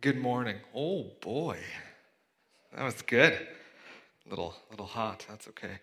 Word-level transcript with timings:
Good 0.00 0.16
morning. 0.16 0.56
Oh 0.74 1.08
boy, 1.20 1.58
that 2.74 2.84
was 2.84 3.02
good. 3.02 3.38
Little, 4.30 4.54
little 4.70 4.86
hot. 4.86 5.26
That's 5.28 5.46
okay. 5.48 5.78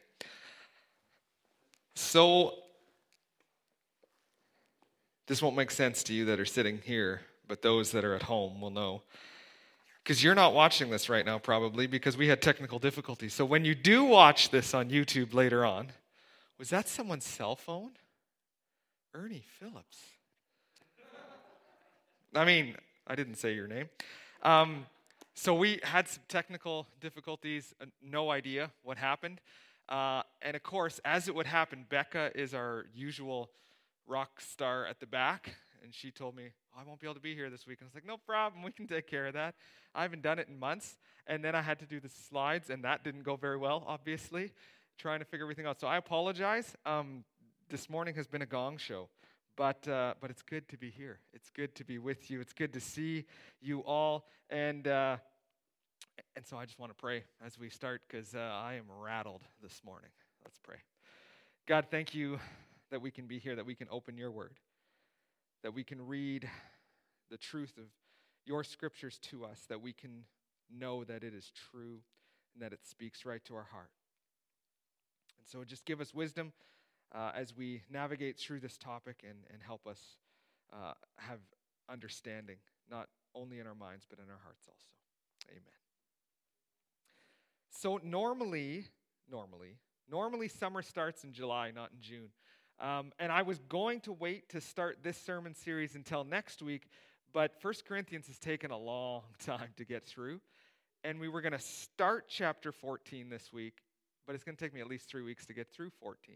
So, 1.94 2.56
this 5.28 5.40
won't 5.40 5.56
make 5.56 5.70
sense 5.70 6.02
to 6.04 6.14
you 6.14 6.26
that 6.26 6.40
are 6.40 6.46
sitting 6.46 6.80
here, 6.84 7.22
but 7.48 7.62
those 7.62 7.92
that 7.92 8.04
are 8.04 8.16
at 8.16 8.24
home 8.24 8.60
will 8.60 8.72
know. 8.72 9.04
Because 10.04 10.24
you're 10.24 10.34
not 10.34 10.56
watching 10.56 10.90
this 10.90 11.10
right 11.10 11.26
now, 11.26 11.38
probably, 11.38 11.86
because 11.86 12.18
we 12.18 12.28
had 12.28 12.42
technical 12.42 12.80
difficulties. 12.80 13.36
So, 13.36 13.46
when 13.46 13.66
you 13.66 13.76
do 13.76 14.04
watch 14.04 14.50
this 14.50 14.74
on 14.74 14.90
YouTube 14.90 15.36
later 15.36 15.64
on, 15.64 15.92
was 16.58 16.72
that 16.72 16.88
someone's 16.88 17.26
cell 17.26 17.56
phone? 17.56 17.92
Ernie 19.14 19.46
Phillips. 19.60 20.00
I 22.34 22.46
mean, 22.46 22.76
I 23.08 23.16
didn't 23.16 23.36
say 23.36 23.54
your 23.54 23.68
name. 23.68 23.90
Um, 24.44 24.86
so 25.34 25.54
we 25.54 25.80
had 25.84 26.08
some 26.08 26.24
technical 26.28 26.88
difficulties, 27.00 27.74
uh, 27.82 27.86
no 28.02 28.30
idea 28.30 28.72
what 28.84 28.98
happened. 28.98 29.40
Uh, 29.88 30.24
and 30.42 30.56
of 30.56 30.64
course, 30.64 31.00
as 31.06 31.28
it 31.28 31.36
would 31.36 31.48
happen, 31.48 31.86
Becca 31.90 32.32
is 32.36 32.54
our 32.54 32.86
usual 32.94 33.50
rock 34.06 34.42
star 34.42 34.86
at 34.86 35.00
the 35.00 35.06
back. 35.06 35.56
And 35.84 35.94
she 35.94 36.12
told 36.12 36.36
me, 36.36 36.50
oh, 36.76 36.82
I 36.82 36.84
won't 36.84 37.00
be 37.00 37.08
able 37.08 37.16
to 37.16 37.22
be 37.22 37.34
here 37.34 37.50
this 37.50 37.66
week. 37.66 37.78
And 37.80 37.86
I 37.86 37.90
was 37.90 37.96
like, 37.96 38.06
no 38.06 38.18
problem, 38.18 38.62
we 38.62 38.72
can 38.72 38.88
take 38.88 39.08
care 39.08 39.28
of 39.28 39.34
that. 39.36 39.56
I 39.96 40.02
haven't 40.02 40.22
done 40.22 40.38
it 40.38 40.50
in 40.50 40.60
months. 40.60 40.98
And 41.28 41.44
then 41.44 41.56
I 41.56 41.62
had 41.62 41.80
to 41.80 41.86
do 41.86 42.00
the 42.00 42.10
slides, 42.10 42.70
and 42.70 42.84
that 42.84 43.04
didn't 43.04 43.24
go 43.24 43.36
very 43.36 43.58
well, 43.58 43.84
obviously, 43.88 44.52
trying 44.98 45.20
to 45.20 45.26
figure 45.26 45.46
everything 45.46 45.66
out. 45.66 45.80
So 45.80 45.88
I 45.88 45.98
apologize. 45.98 46.76
Um, 46.86 47.24
this 47.70 47.90
morning 47.90 48.16
has 48.16 48.28
been 48.28 48.42
a 48.42 48.46
gong 48.46 48.78
show. 48.78 49.10
But, 49.58 49.88
uh, 49.88 50.14
but 50.22 50.30
it's 50.30 50.44
good 50.44 50.70
to 50.70 50.78
be 50.78 50.92
here. 50.92 51.20
It's 51.34 51.50
good 51.50 51.74
to 51.76 51.84
be 51.84 51.98
with 51.98 52.30
you. 52.30 52.40
It's 52.40 52.54
good 52.54 52.72
to 52.74 52.80
see 52.80 53.26
you 53.60 53.80
all. 53.80 54.28
And, 54.52 54.88
uh, 54.88 55.18
and 56.36 56.46
so 56.46 56.58
I 56.58 56.66
just 56.66 56.78
want 56.78 56.92
to 56.92 56.96
pray 56.96 57.24
as 57.44 57.58
we 57.58 57.70
start 57.70 58.04
because 58.08 58.36
uh, 58.36 58.38
I 58.38 58.76
am 58.76 58.86
rattled 58.88 59.42
this 59.62 59.82
morning. 59.84 60.12
Let's 60.46 60.60
pray. 60.60 60.78
God, 61.68 61.88
thank 61.90 62.14
you 62.14 62.40
that 62.92 63.02
we 63.02 63.10
can 63.10 63.26
be 63.26 63.40
here, 63.40 63.56
that 63.56 63.66
we 63.66 63.74
can 63.74 63.88
open 63.90 64.16
your 64.16 64.30
word, 64.30 64.60
that 65.64 65.74
we 65.74 65.84
can 65.84 66.06
read 66.06 66.48
the 67.32 67.38
truth 67.38 67.74
of 67.78 67.86
your 68.46 68.64
scriptures 68.64 69.18
to 69.24 69.44
us, 69.44 69.66
that 69.70 69.82
we 69.82 69.92
can 69.92 70.24
know 70.72 71.04
that 71.04 71.24
it 71.24 71.34
is 71.34 71.52
true 71.72 71.98
and 72.54 72.62
that 72.62 72.74
it 72.74 72.86
speaks 72.86 73.26
right 73.26 73.44
to 73.46 73.56
our 73.56 73.68
heart. 73.72 73.90
And 75.40 75.48
so 75.48 75.64
just 75.64 75.84
give 75.84 76.00
us 76.00 76.14
wisdom 76.14 76.54
uh, 77.14 77.32
as 77.36 77.56
we 77.56 77.82
navigate 77.90 78.38
through 78.38 78.60
this 78.60 78.78
topic 78.78 79.24
and, 79.24 79.40
and 79.52 79.62
help 79.62 79.88
us 79.88 80.00
uh, 80.74 80.94
have 81.18 81.40
understanding, 81.90 82.58
not 82.90 83.08
only 83.36 83.60
in 83.60 83.68
our 83.68 83.76
minds, 83.76 84.06
but 84.10 84.20
in 84.20 84.26
our 84.30 84.40
hearts 84.44 84.68
also. 84.68 84.88
Amen. 85.50 85.62
So, 87.70 88.00
normally, 88.04 88.86
normally, 89.30 89.78
normally 90.10 90.48
summer 90.48 90.82
starts 90.82 91.24
in 91.24 91.32
July, 91.32 91.72
not 91.72 91.92
in 91.92 92.02
June. 92.02 92.30
Um, 92.80 93.12
and 93.20 93.32
I 93.32 93.42
was 93.42 93.60
going 93.70 94.02
to 94.02 94.14
wait 94.14 94.50
to 94.50 94.62
start 94.62 95.00
this 95.04 95.18
sermon 95.18 95.56
series 95.56 95.96
until 95.96 96.24
next 96.24 96.62
week, 96.62 96.90
but 97.34 97.54
1 97.62 97.74
Corinthians 97.88 98.28
has 98.28 98.38
taken 98.38 98.72
a 98.72 98.78
long 98.78 99.24
time 99.40 99.70
to 99.78 99.86
get 99.86 100.06
through. 100.06 100.42
And 101.04 101.20
we 101.20 101.30
were 101.30 101.42
going 101.42 101.54
to 101.54 101.60
start 101.60 102.26
chapter 102.28 102.72
14 102.72 103.30
this 103.30 103.54
week, 103.54 103.84
but 104.26 104.36
it's 104.36 104.44
going 104.44 104.56
to 104.56 104.64
take 104.64 104.74
me 104.74 104.82
at 104.82 104.88
least 104.88 105.10
three 105.10 105.22
weeks 105.22 105.46
to 105.46 105.54
get 105.54 105.72
through 105.72 105.92
14. 106.02 106.36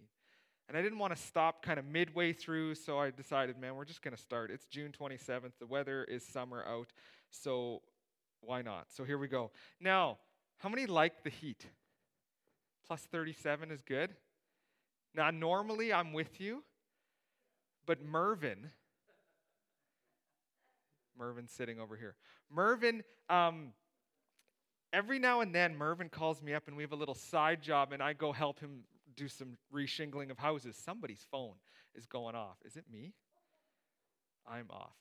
And 0.71 0.77
I 0.77 0.81
didn't 0.81 0.99
want 0.99 1.13
to 1.13 1.21
stop 1.21 1.61
kind 1.61 1.77
of 1.77 1.85
midway 1.85 2.31
through, 2.31 2.75
so 2.75 2.97
I 2.97 3.09
decided, 3.09 3.59
man, 3.59 3.75
we're 3.75 3.83
just 3.83 4.01
going 4.01 4.15
to 4.15 4.21
start. 4.21 4.49
It's 4.49 4.65
June 4.67 4.93
27th. 4.97 5.51
The 5.59 5.65
weather 5.65 6.05
is 6.05 6.25
summer 6.25 6.63
out, 6.65 6.93
so 7.29 7.81
why 8.39 8.61
not? 8.61 8.85
So 8.87 9.03
here 9.03 9.17
we 9.17 9.27
go. 9.27 9.51
Now, 9.81 10.19
how 10.59 10.69
many 10.69 10.85
like 10.85 11.25
the 11.25 11.29
heat? 11.29 11.65
Plus 12.87 13.01
37 13.01 13.69
is 13.69 13.81
good. 13.81 14.15
Now, 15.13 15.29
normally 15.29 15.91
I'm 15.91 16.13
with 16.13 16.39
you, 16.39 16.63
but 17.85 18.01
Mervin, 18.01 18.69
Mervin's 21.19 21.51
sitting 21.51 21.81
over 21.81 21.97
here. 21.97 22.15
Mervin, 22.49 23.03
um, 23.29 23.73
every 24.93 25.19
now 25.19 25.41
and 25.41 25.53
then, 25.53 25.75
Mervin 25.75 26.07
calls 26.07 26.41
me 26.41 26.53
up 26.53 26.69
and 26.69 26.77
we 26.77 26.83
have 26.83 26.93
a 26.93 26.95
little 26.95 27.13
side 27.13 27.61
job, 27.61 27.91
and 27.91 28.01
I 28.01 28.13
go 28.13 28.31
help 28.31 28.61
him 28.61 28.85
do 29.15 29.27
some 29.27 29.57
reshingling 29.73 30.31
of 30.31 30.37
houses. 30.37 30.75
Somebody's 30.75 31.25
phone 31.31 31.55
is 31.95 32.05
going 32.05 32.35
off. 32.35 32.57
Is 32.65 32.75
it 32.75 32.85
me? 32.91 33.13
I'm 34.47 34.67
off. 34.69 34.95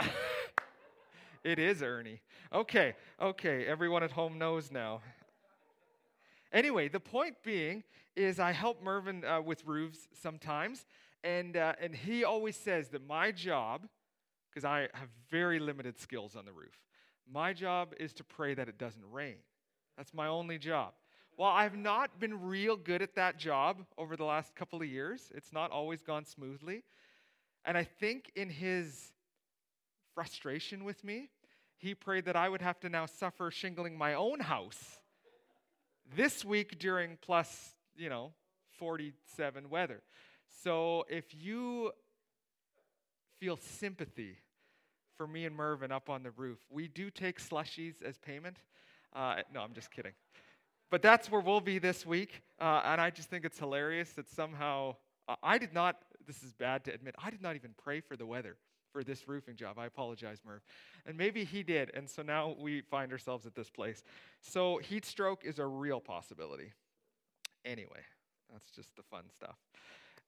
it 1.44 1.58
is 1.58 1.82
Ernie. 1.82 2.20
Okay, 2.52 2.94
okay. 3.20 3.66
Everyone 3.66 4.02
at 4.02 4.10
home 4.10 4.38
knows 4.38 4.70
now. 4.70 5.00
Anyway, 6.52 6.88
the 6.88 7.00
point 7.00 7.36
being 7.44 7.82
is 8.16 8.40
I 8.40 8.52
help 8.52 8.82
Mervin 8.82 9.24
uh, 9.24 9.40
with 9.40 9.64
roofs 9.66 10.08
sometimes, 10.14 10.86
and, 11.22 11.56
uh, 11.56 11.74
and 11.80 11.94
he 11.94 12.24
always 12.24 12.56
says 12.56 12.88
that 12.88 13.06
my 13.06 13.30
job, 13.32 13.86
because 14.50 14.64
I 14.64 14.88
have 14.94 15.08
very 15.30 15.58
limited 15.58 15.98
skills 15.98 16.36
on 16.36 16.44
the 16.44 16.52
roof, 16.52 16.80
my 17.30 17.52
job 17.52 17.92
is 18.00 18.12
to 18.14 18.24
pray 18.24 18.54
that 18.54 18.68
it 18.68 18.78
doesn't 18.78 19.04
rain. 19.10 19.36
That's 19.96 20.14
my 20.14 20.26
only 20.26 20.58
job. 20.58 20.94
Well, 21.38 21.50
I've 21.50 21.76
not 21.76 22.18
been 22.18 22.48
real 22.48 22.76
good 22.76 23.00
at 23.00 23.14
that 23.14 23.38
job 23.38 23.84
over 23.96 24.16
the 24.16 24.24
last 24.24 24.56
couple 24.56 24.82
of 24.82 24.88
years. 24.88 25.30
It's 25.36 25.52
not 25.52 25.70
always 25.70 26.02
gone 26.02 26.24
smoothly. 26.24 26.82
And 27.64 27.78
I 27.78 27.84
think 27.84 28.32
in 28.34 28.50
his 28.50 29.12
frustration 30.16 30.82
with 30.82 31.04
me, 31.04 31.30
he 31.76 31.94
prayed 31.94 32.24
that 32.24 32.34
I 32.34 32.48
would 32.48 32.60
have 32.60 32.80
to 32.80 32.88
now 32.88 33.06
suffer 33.06 33.52
shingling 33.52 33.96
my 33.96 34.14
own 34.14 34.40
house 34.40 34.98
this 36.16 36.44
week 36.44 36.80
during 36.80 37.16
plus, 37.22 37.76
you 37.96 38.08
know, 38.08 38.32
47 38.76 39.70
weather. 39.70 40.02
So 40.64 41.04
if 41.08 41.26
you 41.32 41.92
feel 43.38 43.56
sympathy 43.58 44.38
for 45.16 45.28
me 45.28 45.44
and 45.44 45.54
Mervin 45.54 45.92
up 45.92 46.10
on 46.10 46.24
the 46.24 46.32
roof, 46.32 46.58
we 46.68 46.88
do 46.88 47.10
take 47.10 47.40
slushies 47.40 48.02
as 48.02 48.18
payment. 48.18 48.56
Uh, 49.14 49.36
no, 49.54 49.60
I'm 49.60 49.72
just 49.72 49.92
kidding. 49.92 50.14
But 50.90 51.02
that's 51.02 51.30
where 51.30 51.40
we'll 51.40 51.60
be 51.60 51.78
this 51.78 52.06
week. 52.06 52.42
Uh, 52.60 52.82
and 52.84 53.00
I 53.00 53.10
just 53.10 53.28
think 53.28 53.44
it's 53.44 53.58
hilarious 53.58 54.12
that 54.12 54.28
somehow 54.30 54.96
uh, 55.28 55.36
I 55.42 55.58
did 55.58 55.74
not, 55.74 56.02
this 56.26 56.42
is 56.42 56.52
bad 56.52 56.84
to 56.84 56.94
admit, 56.94 57.14
I 57.22 57.30
did 57.30 57.42
not 57.42 57.56
even 57.56 57.72
pray 57.76 58.00
for 58.00 58.16
the 58.16 58.26
weather 58.26 58.56
for 58.92 59.04
this 59.04 59.28
roofing 59.28 59.56
job. 59.56 59.78
I 59.78 59.86
apologize, 59.86 60.38
Merv. 60.46 60.62
And 61.04 61.16
maybe 61.16 61.44
he 61.44 61.62
did. 61.62 61.90
And 61.94 62.08
so 62.08 62.22
now 62.22 62.56
we 62.58 62.80
find 62.80 63.12
ourselves 63.12 63.44
at 63.44 63.54
this 63.54 63.68
place. 63.68 64.02
So 64.40 64.78
heat 64.78 65.04
stroke 65.04 65.44
is 65.44 65.58
a 65.58 65.66
real 65.66 66.00
possibility. 66.00 66.72
Anyway, 67.64 68.00
that's 68.50 68.70
just 68.70 68.96
the 68.96 69.02
fun 69.02 69.24
stuff. 69.30 69.56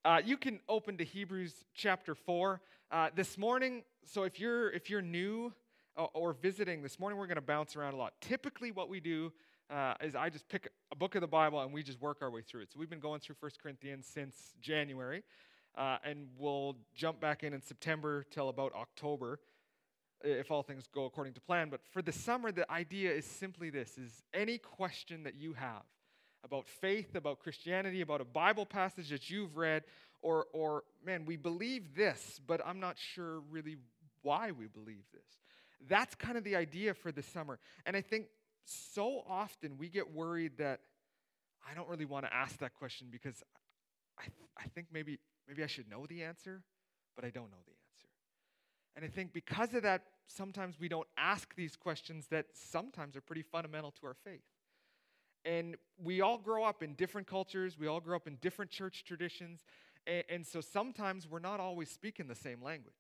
Uh, 0.05 0.21
you 0.25 0.37
can 0.37 0.61
open 0.69 0.99
to 0.99 1.05
Hebrews 1.05 1.65
chapter 1.75 2.15
4. 2.15 2.61
Uh, 2.91 3.09
this 3.15 3.39
morning, 3.39 3.83
so 4.05 4.25
if 4.25 4.41
you're 4.41 4.71
if 4.73 4.91
you're 4.91 5.03
new 5.03 5.53
or, 5.97 6.05
uh, 6.05 6.19
or 6.19 6.33
visiting, 6.33 6.83
this 6.83 6.99
morning 6.99 7.19
we're 7.19 7.27
going 7.27 7.37
to 7.37 7.41
bounce 7.41 7.77
around 7.77 7.95
a 7.95 7.97
lot. 7.97 8.15
Typically, 8.21 8.73
what 8.73 8.89
we 8.89 8.99
do 8.99 9.33
uh, 9.71 9.95
is 10.03 10.15
I 10.17 10.29
just 10.29 10.49
pick 10.49 10.69
a 10.91 10.97
book 10.97 11.15
of 11.15 11.21
the 11.21 11.29
Bible 11.29 11.61
and 11.61 11.73
we 11.73 11.83
just 11.83 12.01
work 12.01 12.19
our 12.23 12.31
way 12.31 12.43
through 12.43 12.63
it. 12.63 12.73
So 12.73 12.81
we've 12.81 12.91
been 12.91 13.01
going 13.01 13.21
through 13.21 13.37
1 13.39 13.53
Corinthians 13.63 14.07
since 14.07 14.35
January, 14.61 15.23
uh, 15.77 15.99
and 16.05 16.29
we'll 16.39 16.77
jump 16.95 17.21
back 17.21 17.43
in 17.45 17.53
in 17.53 17.63
September 17.63 18.25
till 18.31 18.49
about 18.49 18.73
October 18.75 19.39
if 20.23 20.51
all 20.51 20.63
things 20.63 20.85
go 20.93 21.05
according 21.07 21.33
to 21.35 21.41
plan. 21.41 21.71
But 21.71 21.81
for 21.93 22.03
the 22.03 22.13
summer, 22.13 22.53
the 22.53 22.71
idea 22.71 23.13
is 23.13 23.25
simply 23.25 23.71
this: 23.71 23.97
is 23.97 24.23
any 24.35 24.59
question 24.59 25.23
that 25.23 25.35
you 25.37 25.55
have 25.55 25.85
about 26.45 26.67
faith, 26.67 27.15
about 27.15 27.39
Christianity, 27.39 28.01
about 28.01 28.21
a 28.21 28.25
Bible 28.25 28.67
passage 28.67 29.11
that 29.11 29.31
you've 29.31 29.57
read, 29.57 29.85
or 30.21 30.47
or 30.53 30.85
man, 31.05 31.25
we 31.25 31.37
believe 31.37 31.95
this, 31.95 32.41
but 32.47 32.61
I'm 32.67 32.81
not 32.81 32.97
sure 32.99 33.41
really 33.51 33.77
why 34.23 34.51
we 34.51 34.67
believe 34.67 35.05
this. 35.13 35.41
That's 35.89 36.15
kind 36.15 36.37
of 36.37 36.45
the 36.45 36.57
idea 36.57 36.93
for 36.93 37.11
the 37.11 37.23
summer. 37.23 37.59
And 37.87 37.97
I 37.97 38.03
think 38.03 38.27
so 38.71 39.23
often 39.29 39.77
we 39.79 39.89
get 39.89 40.13
worried 40.13 40.59
that 40.59 40.81
I 41.69 41.75
don't 41.75 41.89
really 41.89 42.05
want 42.05 42.25
to 42.27 42.35
ask 42.35 42.59
that 42.59 42.75
question 42.75 43.09
because 43.11 43.43
I, 44.19 44.23
th- 44.23 44.49
I 44.59 44.69
think 44.69 44.89
maybe, 44.93 45.19
maybe 45.49 45.63
I 45.63 45.67
should 45.67 45.89
know 45.91 46.07
the 46.07 46.23
answer, 46.23 46.63
but 47.17 47.25
I 47.25 47.31
don't 47.31 47.51
know 47.51 47.59
the 47.67 47.73
answer. 47.73 48.09
And 48.97 49.05
I 49.05 49.09
think 49.09 49.33
because 49.33 49.75
of 49.75 49.83
that, 49.83 50.03
sometimes 50.27 50.79
we 50.79 50.89
don't 50.89 51.07
ask 51.17 51.55
these 51.55 51.77
questions 51.77 52.27
that 52.31 52.47
sometimes 52.53 53.17
are 53.17 53.21
pretty 53.21 53.43
fundamental 53.43 53.91
to 53.93 54.07
our 54.07 54.15
faith. 54.15 54.43
And 55.45 55.77
we 56.03 56.21
all 56.21 56.39
grow 56.39 56.65
up 56.65 56.83
in 56.83 56.95
different 56.95 57.27
cultures, 57.27 57.79
we 57.79 57.87
all 57.87 58.01
grow 58.01 58.17
up 58.17 58.27
in 58.27 58.37
different 58.37 58.71
church 58.71 59.05
traditions, 59.05 59.65
and, 60.07 60.25
and 60.29 60.47
so 60.47 60.61
sometimes 60.61 61.29
we're 61.29 61.39
not 61.39 61.61
always 61.61 61.91
speaking 61.91 62.27
the 62.27 62.35
same 62.35 62.63
language. 62.63 62.95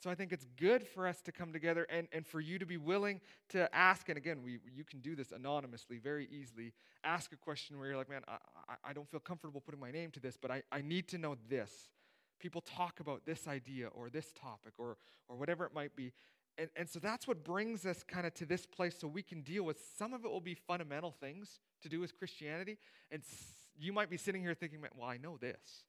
And 0.00 0.04
so 0.04 0.10
I 0.10 0.14
think 0.14 0.32
it's 0.32 0.46
good 0.56 0.86
for 0.86 1.06
us 1.06 1.20
to 1.22 1.32
come 1.32 1.52
together 1.52 1.86
and, 1.90 2.08
and 2.10 2.26
for 2.26 2.40
you 2.40 2.58
to 2.58 2.64
be 2.64 2.78
willing 2.78 3.20
to 3.50 3.68
ask. 3.74 4.08
And 4.08 4.16
again, 4.16 4.42
we, 4.42 4.58
you 4.74 4.82
can 4.82 5.00
do 5.00 5.14
this 5.14 5.30
anonymously 5.30 5.98
very 5.98 6.26
easily. 6.32 6.72
Ask 7.04 7.32
a 7.32 7.36
question 7.36 7.78
where 7.78 7.88
you're 7.88 7.98
like, 7.98 8.08
man, 8.08 8.22
I, 8.26 8.38
I 8.82 8.92
don't 8.94 9.10
feel 9.10 9.20
comfortable 9.20 9.60
putting 9.60 9.78
my 9.78 9.90
name 9.90 10.10
to 10.12 10.20
this, 10.20 10.38
but 10.40 10.50
I, 10.50 10.62
I 10.72 10.80
need 10.80 11.06
to 11.08 11.18
know 11.18 11.36
this 11.50 11.90
people 12.38 12.62
talk 12.62 13.00
about 13.00 13.26
this 13.26 13.46
idea 13.46 13.88
or 13.88 14.08
this 14.08 14.32
topic 14.32 14.72
or, 14.78 14.96
or 15.28 15.36
whatever 15.36 15.66
it 15.66 15.74
might 15.74 15.94
be. 15.94 16.10
And, 16.56 16.70
and 16.74 16.88
so 16.88 16.98
that's 16.98 17.28
what 17.28 17.44
brings 17.44 17.84
us 17.84 18.02
kind 18.02 18.26
of 18.26 18.32
to 18.34 18.46
this 18.46 18.64
place 18.64 18.96
so 18.98 19.06
we 19.06 19.22
can 19.22 19.42
deal 19.42 19.62
with 19.64 19.78
some 19.98 20.14
of 20.14 20.24
it 20.24 20.30
will 20.30 20.40
be 20.40 20.54
fundamental 20.54 21.10
things 21.10 21.60
to 21.82 21.90
do 21.90 22.00
with 22.00 22.16
Christianity. 22.16 22.78
And 23.10 23.22
you 23.78 23.92
might 23.92 24.08
be 24.08 24.16
sitting 24.16 24.40
here 24.40 24.54
thinking, 24.54 24.80
well, 24.96 25.08
I 25.08 25.18
know 25.18 25.36
this. 25.36 25.84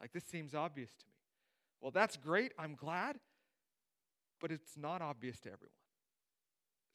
Like, 0.00 0.12
this 0.12 0.22
seems 0.24 0.54
obvious 0.54 0.90
to 0.90 1.06
me. 1.06 1.13
Well, 1.84 1.90
that's 1.90 2.16
great. 2.16 2.52
I'm 2.58 2.76
glad. 2.76 3.18
But 4.40 4.50
it's 4.50 4.74
not 4.74 5.02
obvious 5.02 5.38
to 5.40 5.50
everyone. 5.50 5.68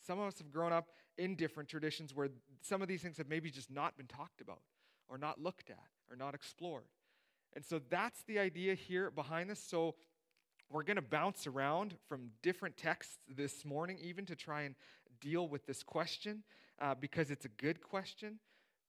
Some 0.06 0.18
of 0.18 0.28
us 0.28 0.40
have 0.40 0.52
grown 0.52 0.74
up 0.74 0.88
in 1.16 1.36
different 1.36 1.70
traditions 1.70 2.16
where 2.16 2.30
some 2.64 2.82
of 2.82 2.88
these 2.88 3.04
things 3.04 3.18
have 3.18 3.30
maybe 3.30 3.52
just 3.52 3.70
not 3.70 3.96
been 3.98 4.08
talked 4.08 4.42
about 4.42 4.62
or 5.08 5.20
not 5.20 5.40
looked 5.40 5.70
at 5.70 5.78
or 6.10 6.16
not 6.16 6.34
explored. 6.34 6.86
And 7.56 7.64
so 7.64 7.80
that's 7.92 8.24
the 8.24 8.40
idea 8.40 8.74
here 8.74 9.12
behind 9.12 9.52
this. 9.52 9.60
So 9.60 9.94
we're 10.72 10.82
going 10.82 10.96
to 10.96 11.04
bounce 11.04 11.46
around 11.46 11.94
from 12.08 12.32
different 12.42 12.76
texts 12.76 13.20
this 13.28 13.64
morning, 13.64 14.00
even 14.02 14.26
to 14.26 14.36
try 14.36 14.64
and 14.64 14.74
deal 15.22 15.48
with 15.48 15.68
this 15.68 15.84
question, 15.84 16.42
uh, 16.82 16.96
because 16.96 17.30
it's 17.30 17.46
a 17.46 17.50
good 17.50 17.80
question, 17.80 18.40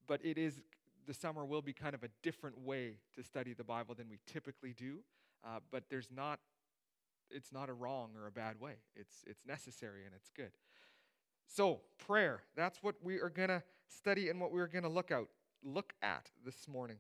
but 0.07 0.25
it 0.25 0.39
is, 0.39 0.63
the 1.07 1.13
summer 1.15 1.45
will 1.45 1.63
be 1.63 1.75
kind 1.75 1.95
of 1.95 2.03
a 2.05 2.09
different 2.23 2.59
way 2.59 2.95
to 3.17 3.23
study 3.23 3.53
the 3.53 3.65
Bible 3.65 3.95
than 3.95 4.09
we 4.09 4.19
typically 4.27 4.73
do. 4.73 5.01
Uh, 5.45 5.61
but 5.71 5.85
there's 5.89 6.09
not, 6.15 6.41
it's 7.31 7.53
not 7.53 7.69
a 7.69 7.73
wrong 7.73 8.11
or 8.17 8.27
a 8.27 8.33
bad 8.33 8.61
way. 8.61 8.75
It's, 8.95 9.25
it's 9.27 9.47
necessary 9.47 10.05
and 10.05 10.15
it's 10.15 10.31
good. 10.37 10.53
So, 11.47 11.81
prayer, 11.99 12.43
that's 12.55 12.83
what 12.83 12.97
we 13.03 13.19
are 13.21 13.31
going 13.31 13.49
to 13.49 13.63
study 13.89 14.29
and 14.29 14.41
what 14.41 14.53
we're 14.53 14.69
going 14.69 14.85
to 14.85 14.89
look 14.91 15.11
out 15.11 15.29
look 15.63 15.93
at 16.03 16.31
this 16.45 16.67
morning 16.69 16.97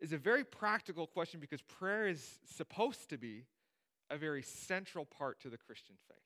is 0.00 0.12
a 0.12 0.18
very 0.18 0.44
practical 0.44 1.06
question 1.06 1.40
because 1.40 1.62
prayer 1.62 2.08
is 2.08 2.38
supposed 2.44 3.08
to 3.10 3.16
be 3.16 3.44
a 4.10 4.16
very 4.16 4.42
central 4.42 5.04
part 5.04 5.40
to 5.40 5.48
the 5.48 5.56
Christian 5.56 5.94
faith. 6.08 6.18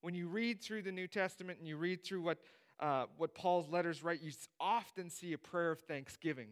When 0.00 0.14
you 0.14 0.26
read 0.26 0.60
through 0.60 0.82
the 0.82 0.92
New 0.92 1.06
Testament 1.06 1.58
and 1.58 1.68
you 1.68 1.76
read 1.76 2.04
through 2.04 2.22
what, 2.22 2.38
uh, 2.80 3.06
what 3.16 3.34
Paul's 3.34 3.68
letters 3.68 4.02
write, 4.02 4.20
you 4.20 4.32
often 4.58 5.08
see 5.08 5.32
a 5.32 5.38
prayer 5.38 5.70
of 5.70 5.80
thanksgiving 5.80 6.48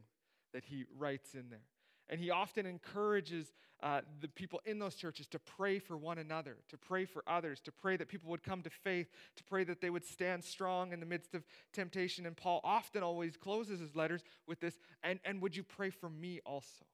that 0.55 0.65
he 0.65 0.85
writes 0.97 1.35
in 1.35 1.51
there. 1.51 1.67
And 2.11 2.21
he 2.21 2.31
often 2.31 2.67
encourages 2.67 3.53
uh, 3.83 4.01
the 4.21 4.29
people 4.29 4.61
in 4.67 4.81
those 4.81 4.97
churches 4.97 5.27
to 5.29 5.39
pray 5.39 5.79
for 5.79 5.97
one 5.97 6.19
another, 6.19 6.57
to 6.69 6.77
pray 6.77 7.05
for 7.05 7.23
others, 7.27 7.61
to 7.61 7.73
pray 7.73 7.97
that 7.97 8.09
people 8.09 8.31
would 8.31 8.43
come 8.43 8.63
to 8.63 8.69
faith, 8.69 9.07
to 9.37 9.45
pray 9.45 9.65
that 9.65 9.81
they 9.81 9.91
would 9.91 10.05
stand 10.05 10.45
strong 10.45 10.93
in 10.93 11.01
the 11.01 11.07
midst 11.07 11.35
of 11.35 11.45
temptation. 11.73 12.27
And 12.27 12.37
Paul 12.37 12.61
often 12.65 13.03
always 13.03 13.37
closes 13.37 13.81
his 13.81 13.95
letters 13.95 14.23
with 14.47 14.61
this, 14.61 14.77
and, 15.03 15.21
and 15.25 15.41
would 15.41 15.57
you 15.57 15.63
pray 15.63 15.91
for 15.91 16.11
me 16.11 16.41
also? 16.45 16.85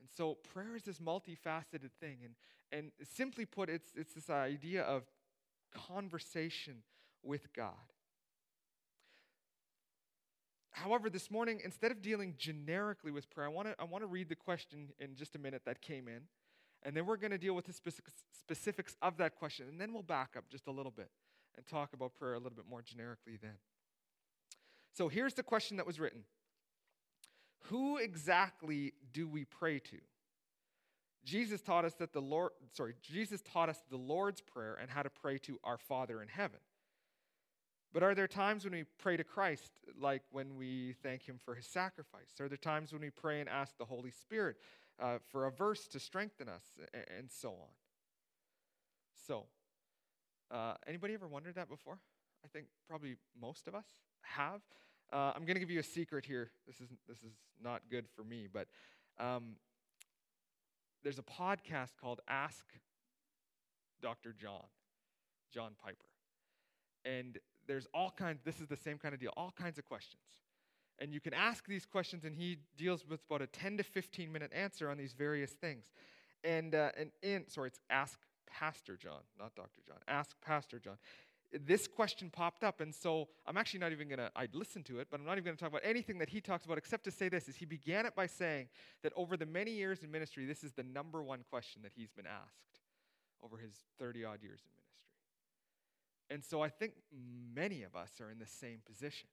And 0.00 0.08
so 0.16 0.38
prayer 0.54 0.76
is 0.76 0.84
this 0.84 1.00
multifaceted 1.00 1.90
thing. 2.00 2.18
And, 2.24 2.34
and 2.70 2.92
simply 3.12 3.44
put, 3.44 3.68
it's, 3.68 3.90
it's 3.96 4.12
this 4.12 4.30
idea 4.30 4.82
of 4.82 5.02
conversation 5.74 6.84
with 7.24 7.52
God. 7.52 7.72
However, 10.74 11.08
this 11.08 11.30
morning, 11.30 11.60
instead 11.64 11.92
of 11.92 12.02
dealing 12.02 12.34
generically 12.36 13.12
with 13.12 13.30
prayer, 13.30 13.46
I 13.46 13.50
want 13.50 13.68
to 13.68 13.74
I 13.78 13.84
want 13.84 14.02
to 14.02 14.08
read 14.08 14.28
the 14.28 14.34
question 14.34 14.88
in 14.98 15.14
just 15.14 15.36
a 15.36 15.38
minute 15.38 15.62
that 15.66 15.80
came 15.80 16.08
in, 16.08 16.22
and 16.82 16.96
then 16.96 17.06
we're 17.06 17.16
going 17.16 17.30
to 17.30 17.38
deal 17.38 17.54
with 17.54 17.66
the 17.66 17.72
specifics 18.32 18.96
of 19.00 19.16
that 19.18 19.36
question, 19.36 19.68
and 19.68 19.80
then 19.80 19.92
we'll 19.92 20.02
back 20.02 20.30
up 20.36 20.48
just 20.50 20.66
a 20.66 20.72
little 20.72 20.90
bit 20.90 21.10
and 21.56 21.64
talk 21.64 21.92
about 21.92 22.16
prayer 22.16 22.34
a 22.34 22.38
little 22.38 22.56
bit 22.56 22.66
more 22.68 22.82
generically 22.82 23.38
then. 23.40 23.54
So 24.92 25.08
here's 25.08 25.34
the 25.34 25.44
question 25.44 25.76
that 25.76 25.86
was 25.86 26.00
written 26.00 26.24
Who 27.66 27.98
exactly 27.98 28.94
do 29.12 29.28
we 29.28 29.44
pray 29.44 29.78
to? 29.78 29.98
Jesus 31.24 31.60
taught 31.62 31.84
us 31.84 31.94
that 31.94 32.12
the 32.12 32.20
Lord, 32.20 32.50
sorry, 32.72 32.94
Jesus 33.00 33.42
taught 33.42 33.68
us 33.68 33.80
the 33.90 33.96
Lord's 33.96 34.40
Prayer 34.40 34.76
and 34.80 34.90
how 34.90 35.02
to 35.02 35.10
pray 35.10 35.38
to 35.38 35.60
our 35.62 35.78
Father 35.78 36.20
in 36.20 36.26
heaven. 36.26 36.58
But 37.94 38.02
are 38.02 38.12
there 38.12 38.26
times 38.26 38.64
when 38.64 38.72
we 38.72 38.84
pray 38.98 39.16
to 39.16 39.22
Christ, 39.22 39.70
like 39.96 40.22
when 40.32 40.56
we 40.56 40.96
thank 41.04 41.22
Him 41.22 41.38
for 41.42 41.54
His 41.54 41.64
sacrifice? 41.64 42.40
Are 42.40 42.48
there 42.48 42.58
times 42.58 42.92
when 42.92 43.00
we 43.00 43.10
pray 43.10 43.38
and 43.38 43.48
ask 43.48 43.78
the 43.78 43.84
Holy 43.84 44.10
Spirit 44.10 44.56
uh, 45.00 45.18
for 45.30 45.46
a 45.46 45.50
verse 45.52 45.86
to 45.88 46.00
strengthen 46.00 46.48
us, 46.48 46.64
and 47.16 47.30
so 47.30 47.50
on? 47.50 47.68
So, 49.28 49.44
uh, 50.50 50.74
anybody 50.88 51.14
ever 51.14 51.28
wondered 51.28 51.54
that 51.54 51.68
before? 51.68 52.00
I 52.44 52.48
think 52.48 52.66
probably 52.88 53.14
most 53.40 53.68
of 53.68 53.76
us 53.76 53.86
have. 54.22 54.60
Uh, 55.12 55.32
I'm 55.36 55.44
going 55.44 55.54
to 55.54 55.60
give 55.60 55.70
you 55.70 55.78
a 55.78 55.84
secret 55.84 56.26
here. 56.26 56.50
This 56.66 56.80
is 56.80 56.88
this 57.06 57.18
is 57.18 57.34
not 57.62 57.82
good 57.92 58.06
for 58.16 58.24
me, 58.24 58.48
but 58.52 58.66
um, 59.20 59.54
there's 61.04 61.20
a 61.20 61.22
podcast 61.22 61.92
called 62.00 62.20
Ask 62.26 62.64
Dr. 64.02 64.34
John, 64.36 64.66
John 65.52 65.76
Piper, 65.80 66.08
and 67.04 67.38
there's 67.66 67.86
all 67.94 68.10
kinds, 68.10 68.40
this 68.44 68.60
is 68.60 68.68
the 68.68 68.76
same 68.76 68.98
kind 68.98 69.14
of 69.14 69.20
deal, 69.20 69.32
all 69.36 69.52
kinds 69.56 69.78
of 69.78 69.84
questions. 69.84 70.22
And 70.98 71.12
you 71.12 71.20
can 71.20 71.34
ask 71.34 71.66
these 71.66 71.84
questions, 71.84 72.24
and 72.24 72.34
he 72.34 72.58
deals 72.76 73.04
with 73.08 73.20
about 73.28 73.42
a 73.42 73.46
10 73.48 73.78
to 73.78 73.82
15 73.82 74.32
minute 74.32 74.52
answer 74.54 74.88
on 74.88 74.96
these 74.96 75.12
various 75.12 75.50
things. 75.50 75.84
And, 76.44 76.74
uh, 76.74 76.90
and 76.96 77.10
in, 77.22 77.48
sorry, 77.48 77.68
it's 77.68 77.80
Ask 77.90 78.18
Pastor 78.46 78.96
John, 78.96 79.22
not 79.38 79.54
Dr. 79.54 79.80
John. 79.86 79.96
Ask 80.06 80.36
Pastor 80.40 80.78
John. 80.78 80.96
This 81.66 81.86
question 81.86 82.30
popped 82.30 82.64
up, 82.64 82.80
and 82.80 82.94
so 82.94 83.28
I'm 83.46 83.56
actually 83.56 83.80
not 83.80 83.92
even 83.92 84.08
gonna, 84.08 84.30
I'd 84.34 84.54
listen 84.54 84.82
to 84.84 84.98
it, 84.98 85.08
but 85.10 85.20
I'm 85.20 85.26
not 85.26 85.38
even 85.38 85.44
gonna 85.44 85.56
talk 85.56 85.68
about 85.68 85.82
anything 85.84 86.18
that 86.18 86.28
he 86.28 86.40
talks 86.40 86.64
about 86.64 86.78
except 86.78 87.04
to 87.04 87.10
say 87.10 87.28
this, 87.28 87.48
is 87.48 87.56
he 87.56 87.64
began 87.64 88.06
it 88.06 88.14
by 88.16 88.26
saying 88.26 88.68
that 89.02 89.12
over 89.16 89.36
the 89.36 89.46
many 89.46 89.70
years 89.70 90.02
in 90.02 90.10
ministry, 90.10 90.46
this 90.46 90.64
is 90.64 90.72
the 90.72 90.82
number 90.82 91.22
one 91.22 91.44
question 91.50 91.82
that 91.82 91.92
he's 91.94 92.10
been 92.10 92.26
asked 92.26 92.80
over 93.42 93.56
his 93.56 93.72
30 93.98 94.24
odd 94.24 94.42
years 94.42 94.60
in 94.64 94.70
ministry. 94.72 94.83
And 96.30 96.42
so 96.44 96.62
I 96.62 96.68
think 96.68 96.94
many 97.54 97.82
of 97.82 97.94
us 97.94 98.10
are 98.20 98.30
in 98.30 98.38
the 98.38 98.46
same 98.46 98.78
position. 98.84 99.28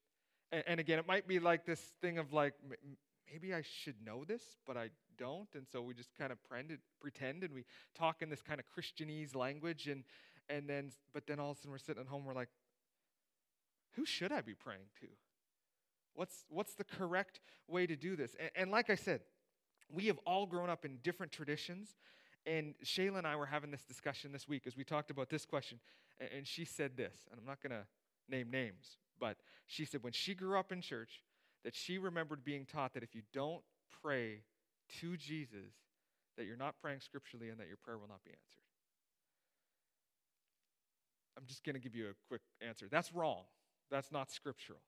And, 0.52 0.64
and 0.68 0.80
again, 0.80 1.00
it 1.00 1.08
might 1.08 1.28
be 1.28 1.40
like 1.40 1.66
this 1.66 1.80
thing 2.02 2.18
of 2.18 2.34
like, 2.34 2.54
maybe 3.32 3.54
I 3.54 3.62
should 3.62 3.96
know 4.06 4.24
this, 4.26 4.42
but 4.66 4.78
I 4.78 4.90
don't. 5.18 5.48
And 5.56 5.66
so 5.72 5.82
we 5.82 5.94
just 5.94 6.14
kind 6.18 6.32
of 6.32 6.38
pretend 7.00 7.44
and 7.44 7.54
we 7.54 7.66
talk 7.96 8.22
in 8.22 8.30
this 8.30 8.42
kind 8.42 8.60
of 8.60 8.66
Christianese 8.68 9.36
language. 9.36 9.88
And, 9.88 10.04
and 10.50 10.68
then, 10.68 10.92
but 11.14 11.28
then 11.28 11.40
all 11.40 11.52
of 11.52 11.58
a 11.58 11.60
sudden 11.60 11.72
we're 11.72 11.78
sitting 11.78 12.02
at 12.02 12.08
home, 12.08 12.26
we're 12.26 12.34
like, 12.34 12.50
who 13.96 14.06
should 14.06 14.32
I 14.32 14.42
be 14.42 14.54
praying 14.54 14.90
to? 15.02 15.08
What's, 16.14 16.46
what's 16.50 16.74
the 16.74 16.84
correct 16.84 17.40
way 17.68 17.88
to 17.88 17.96
do 17.96 18.16
this? 18.16 18.36
And, 18.40 18.50
and 18.56 18.72
like 18.72 18.90
I 18.90 18.96
said, 18.96 19.22
we 19.90 20.08
have 20.08 20.18
all 20.26 20.46
grown 20.46 20.70
up 20.70 20.86
in 20.86 20.98
different 21.04 21.32
traditions. 21.32 21.90
And 22.46 22.74
Shayla 22.84 23.20
and 23.20 23.28
I 23.28 23.36
were 23.36 23.46
having 23.46 23.72
this 23.72 23.84
discussion 23.84 24.32
this 24.32 24.48
week 24.48 24.64
as 24.66 24.76
we 24.76 24.84
talked 24.84 25.12
about 25.12 25.30
this 25.30 25.46
question. 25.46 25.80
And 26.36 26.46
she 26.46 26.66
said 26.66 26.96
this, 26.96 27.16
and 27.32 27.40
I'm 27.40 27.46
not 27.46 27.62
going 27.62 27.72
to 27.72 27.86
name 28.30 28.52
names, 28.52 28.98
but 29.20 29.38
she 29.66 29.86
said 29.86 30.04
when 30.04 30.14
she 30.14 30.36
grew 30.36 30.58
up 30.60 30.72
in 30.72 30.82
church, 30.82 31.24
that 31.64 31.76
she 31.76 31.98
remembered 31.98 32.44
being 32.44 32.66
taught 32.66 32.94
that 32.94 33.04
if 33.04 33.16
you 33.16 33.22
don't 33.34 33.62
pray 34.02 34.44
to 35.00 35.18
Jesus, 35.18 35.74
that 36.38 36.46
you're 36.46 36.58
not 36.58 36.76
praying 36.82 37.00
scripturally 37.00 37.50
and 37.50 37.60
that 37.60 37.68
your 37.68 37.78
prayer 37.78 37.98
will 37.98 38.08
not 38.08 38.24
be 38.24 38.32
answered. 38.32 38.62
I'm 41.38 41.46
just 41.46 41.64
going 41.64 41.76
to 41.76 41.80
give 41.80 41.96
you 41.96 42.08
a 42.08 42.14
quick 42.28 42.42
answer. 42.66 42.88
That's 42.90 43.14
wrong. 43.14 43.44
That's 43.90 44.12
not 44.12 44.32
scriptural. 44.32 44.80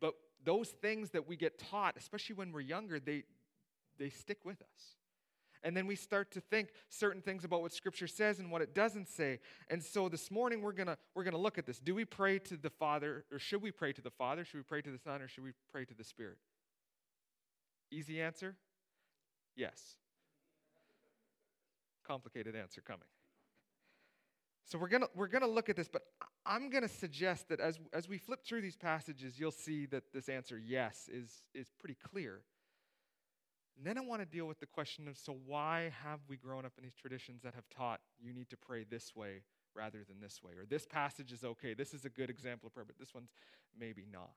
But 0.00 0.14
those 0.44 0.68
things 0.68 1.10
that 1.10 1.28
we 1.28 1.36
get 1.36 1.58
taught, 1.58 1.96
especially 1.96 2.36
when 2.36 2.52
we're 2.52 2.60
younger, 2.60 2.98
they, 3.00 3.24
they 3.98 4.10
stick 4.10 4.38
with 4.44 4.62
us. 4.62 4.97
And 5.62 5.76
then 5.76 5.86
we 5.86 5.96
start 5.96 6.30
to 6.32 6.40
think 6.40 6.70
certain 6.88 7.22
things 7.22 7.44
about 7.44 7.62
what 7.62 7.72
Scripture 7.72 8.06
says 8.06 8.38
and 8.38 8.50
what 8.50 8.62
it 8.62 8.74
doesn't 8.74 9.08
say. 9.08 9.40
And 9.68 9.82
so 9.82 10.08
this 10.08 10.30
morning 10.30 10.62
we're 10.62 10.72
gonna 10.72 10.96
we're 11.14 11.24
gonna 11.24 11.38
look 11.38 11.58
at 11.58 11.66
this. 11.66 11.78
Do 11.78 11.94
we 11.94 12.04
pray 12.04 12.38
to 12.40 12.56
the 12.56 12.70
Father, 12.70 13.24
or 13.32 13.38
should 13.38 13.62
we 13.62 13.70
pray 13.70 13.92
to 13.92 14.00
the 14.00 14.10
Father? 14.10 14.44
Should 14.44 14.58
we 14.58 14.64
pray 14.64 14.82
to 14.82 14.90
the 14.90 14.98
Son, 14.98 15.22
or 15.22 15.28
should 15.28 15.44
we 15.44 15.52
pray 15.70 15.84
to 15.84 15.94
the 15.94 16.04
Spirit? 16.04 16.38
Easy 17.90 18.20
answer? 18.20 18.56
Yes. 19.56 19.96
Complicated 22.06 22.54
answer 22.54 22.80
coming. 22.80 23.08
So 24.64 24.78
we're 24.78 24.88
gonna 24.88 25.08
we're 25.14 25.28
gonna 25.28 25.46
look 25.46 25.70
at 25.70 25.76
this, 25.76 25.88
but 25.88 26.02
I'm 26.44 26.68
gonna 26.68 26.88
suggest 26.88 27.48
that 27.48 27.58
as 27.58 27.78
as 27.92 28.08
we 28.08 28.18
flip 28.18 28.44
through 28.44 28.60
these 28.60 28.76
passages, 28.76 29.38
you'll 29.40 29.50
see 29.50 29.86
that 29.86 30.12
this 30.12 30.28
answer 30.28 30.58
yes 30.58 31.08
is 31.10 31.42
is 31.54 31.66
pretty 31.78 31.96
clear. 32.10 32.42
And 33.78 33.86
then 33.86 33.96
I 33.96 34.00
want 34.00 34.20
to 34.20 34.26
deal 34.26 34.46
with 34.46 34.58
the 34.58 34.66
question 34.66 35.06
of 35.06 35.16
so, 35.16 35.38
why 35.46 35.92
have 36.02 36.18
we 36.28 36.36
grown 36.36 36.64
up 36.66 36.72
in 36.76 36.82
these 36.82 36.96
traditions 36.96 37.42
that 37.42 37.54
have 37.54 37.68
taught 37.68 38.00
you 38.20 38.32
need 38.32 38.50
to 38.50 38.56
pray 38.56 38.84
this 38.84 39.14
way 39.14 39.42
rather 39.72 39.98
than 40.08 40.20
this 40.20 40.42
way? 40.42 40.52
Or 40.58 40.66
this 40.66 40.84
passage 40.84 41.32
is 41.32 41.44
okay, 41.44 41.74
this 41.74 41.94
is 41.94 42.04
a 42.04 42.08
good 42.08 42.28
example 42.28 42.66
of 42.66 42.74
prayer, 42.74 42.84
but 42.84 42.98
this 42.98 43.14
one's 43.14 43.30
maybe 43.78 44.04
not. 44.12 44.32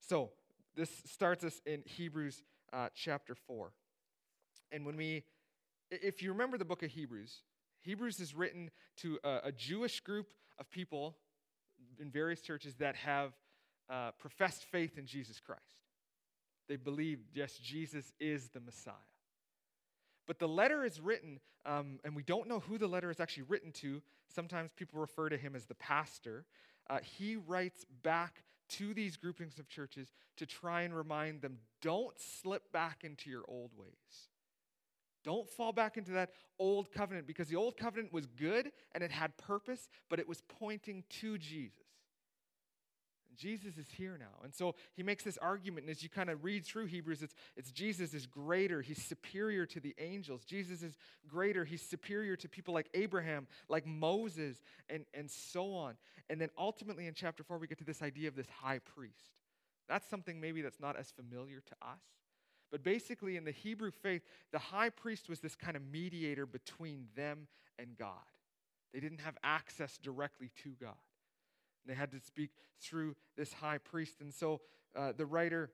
So, 0.00 0.30
this 0.74 0.90
starts 1.04 1.44
us 1.44 1.60
in 1.66 1.82
Hebrews 1.84 2.42
uh, 2.72 2.88
chapter 2.94 3.34
4. 3.34 3.72
And 4.72 4.86
when 4.86 4.96
we, 4.96 5.24
if 5.90 6.22
you 6.22 6.32
remember 6.32 6.56
the 6.56 6.64
book 6.64 6.82
of 6.82 6.90
Hebrews, 6.90 7.42
Hebrews 7.82 8.20
is 8.20 8.34
written 8.34 8.70
to 8.96 9.18
a, 9.22 9.40
a 9.44 9.52
Jewish 9.52 10.00
group 10.00 10.32
of 10.58 10.70
people 10.70 11.16
in 12.00 12.10
various 12.10 12.40
churches 12.40 12.74
that 12.76 12.96
have 12.96 13.34
uh, 13.90 14.12
professed 14.18 14.64
faith 14.64 14.96
in 14.96 15.04
Jesus 15.04 15.40
Christ. 15.40 15.83
They 16.68 16.76
believed, 16.76 17.24
yes, 17.34 17.58
Jesus 17.58 18.12
is 18.18 18.48
the 18.48 18.60
Messiah. 18.60 18.94
But 20.26 20.38
the 20.38 20.48
letter 20.48 20.84
is 20.84 21.00
written, 21.00 21.40
um, 21.66 21.98
and 22.04 22.16
we 22.16 22.22
don't 22.22 22.48
know 22.48 22.60
who 22.60 22.78
the 22.78 22.86
letter 22.86 23.10
is 23.10 23.20
actually 23.20 23.44
written 23.44 23.72
to. 23.72 24.02
Sometimes 24.34 24.72
people 24.72 25.00
refer 25.00 25.28
to 25.28 25.36
him 25.36 25.54
as 25.54 25.66
the 25.66 25.74
pastor. 25.74 26.46
Uh, 26.88 26.98
he 27.02 27.36
writes 27.36 27.84
back 28.02 28.42
to 28.70 28.94
these 28.94 29.16
groupings 29.16 29.58
of 29.58 29.68
churches 29.68 30.12
to 30.36 30.46
try 30.46 30.82
and 30.82 30.96
remind 30.96 31.42
them 31.42 31.58
don't 31.82 32.18
slip 32.18 32.72
back 32.72 33.04
into 33.04 33.28
your 33.28 33.44
old 33.46 33.70
ways. 33.76 34.28
Don't 35.22 35.48
fall 35.48 35.72
back 35.72 35.96
into 35.96 36.12
that 36.12 36.30
old 36.58 36.92
covenant 36.92 37.26
because 37.26 37.48
the 37.48 37.56
old 37.56 37.76
covenant 37.76 38.12
was 38.12 38.26
good 38.26 38.70
and 38.94 39.02
it 39.02 39.10
had 39.10 39.36
purpose, 39.38 39.88
but 40.10 40.18
it 40.18 40.28
was 40.28 40.42
pointing 40.58 41.04
to 41.08 41.38
Jesus. 41.38 41.83
Jesus 43.36 43.76
is 43.78 43.86
here 43.96 44.16
now. 44.18 44.42
And 44.42 44.54
so 44.54 44.74
he 44.94 45.02
makes 45.02 45.24
this 45.24 45.38
argument, 45.38 45.86
and 45.86 45.90
as 45.90 46.02
you 46.02 46.08
kind 46.08 46.30
of 46.30 46.44
read 46.44 46.64
through 46.64 46.86
Hebrews, 46.86 47.22
it's, 47.22 47.34
it's 47.56 47.70
Jesus 47.70 48.14
is 48.14 48.26
greater. 48.26 48.82
He's 48.82 49.02
superior 49.02 49.66
to 49.66 49.80
the 49.80 49.94
angels. 49.98 50.44
Jesus 50.44 50.82
is 50.82 50.96
greater. 51.28 51.64
He's 51.64 51.82
superior 51.82 52.36
to 52.36 52.48
people 52.48 52.74
like 52.74 52.88
Abraham, 52.94 53.46
like 53.68 53.86
Moses, 53.86 54.62
and, 54.88 55.04
and 55.14 55.30
so 55.30 55.74
on. 55.74 55.94
And 56.30 56.40
then 56.40 56.50
ultimately 56.58 57.06
in 57.06 57.14
chapter 57.14 57.42
4, 57.42 57.58
we 57.58 57.66
get 57.66 57.78
to 57.78 57.84
this 57.84 58.02
idea 58.02 58.28
of 58.28 58.36
this 58.36 58.48
high 58.48 58.78
priest. 58.78 59.40
That's 59.88 60.08
something 60.08 60.40
maybe 60.40 60.62
that's 60.62 60.80
not 60.80 60.96
as 60.96 61.10
familiar 61.10 61.60
to 61.60 61.74
us. 61.82 62.00
But 62.70 62.82
basically, 62.82 63.36
in 63.36 63.44
the 63.44 63.52
Hebrew 63.52 63.90
faith, 63.90 64.22
the 64.50 64.58
high 64.58 64.90
priest 64.90 65.28
was 65.28 65.40
this 65.40 65.54
kind 65.54 65.76
of 65.76 65.82
mediator 65.92 66.46
between 66.46 67.06
them 67.14 67.46
and 67.78 67.96
God. 67.96 68.10
They 68.92 69.00
didn't 69.00 69.20
have 69.20 69.36
access 69.42 69.98
directly 69.98 70.50
to 70.62 70.70
God. 70.80 70.94
They 71.86 71.94
had 71.94 72.10
to 72.12 72.20
speak 72.20 72.50
through 72.80 73.16
this 73.36 73.52
high 73.52 73.78
priest. 73.78 74.20
And 74.20 74.32
so 74.32 74.60
uh, 74.96 75.12
the 75.16 75.26
writer, 75.26 75.70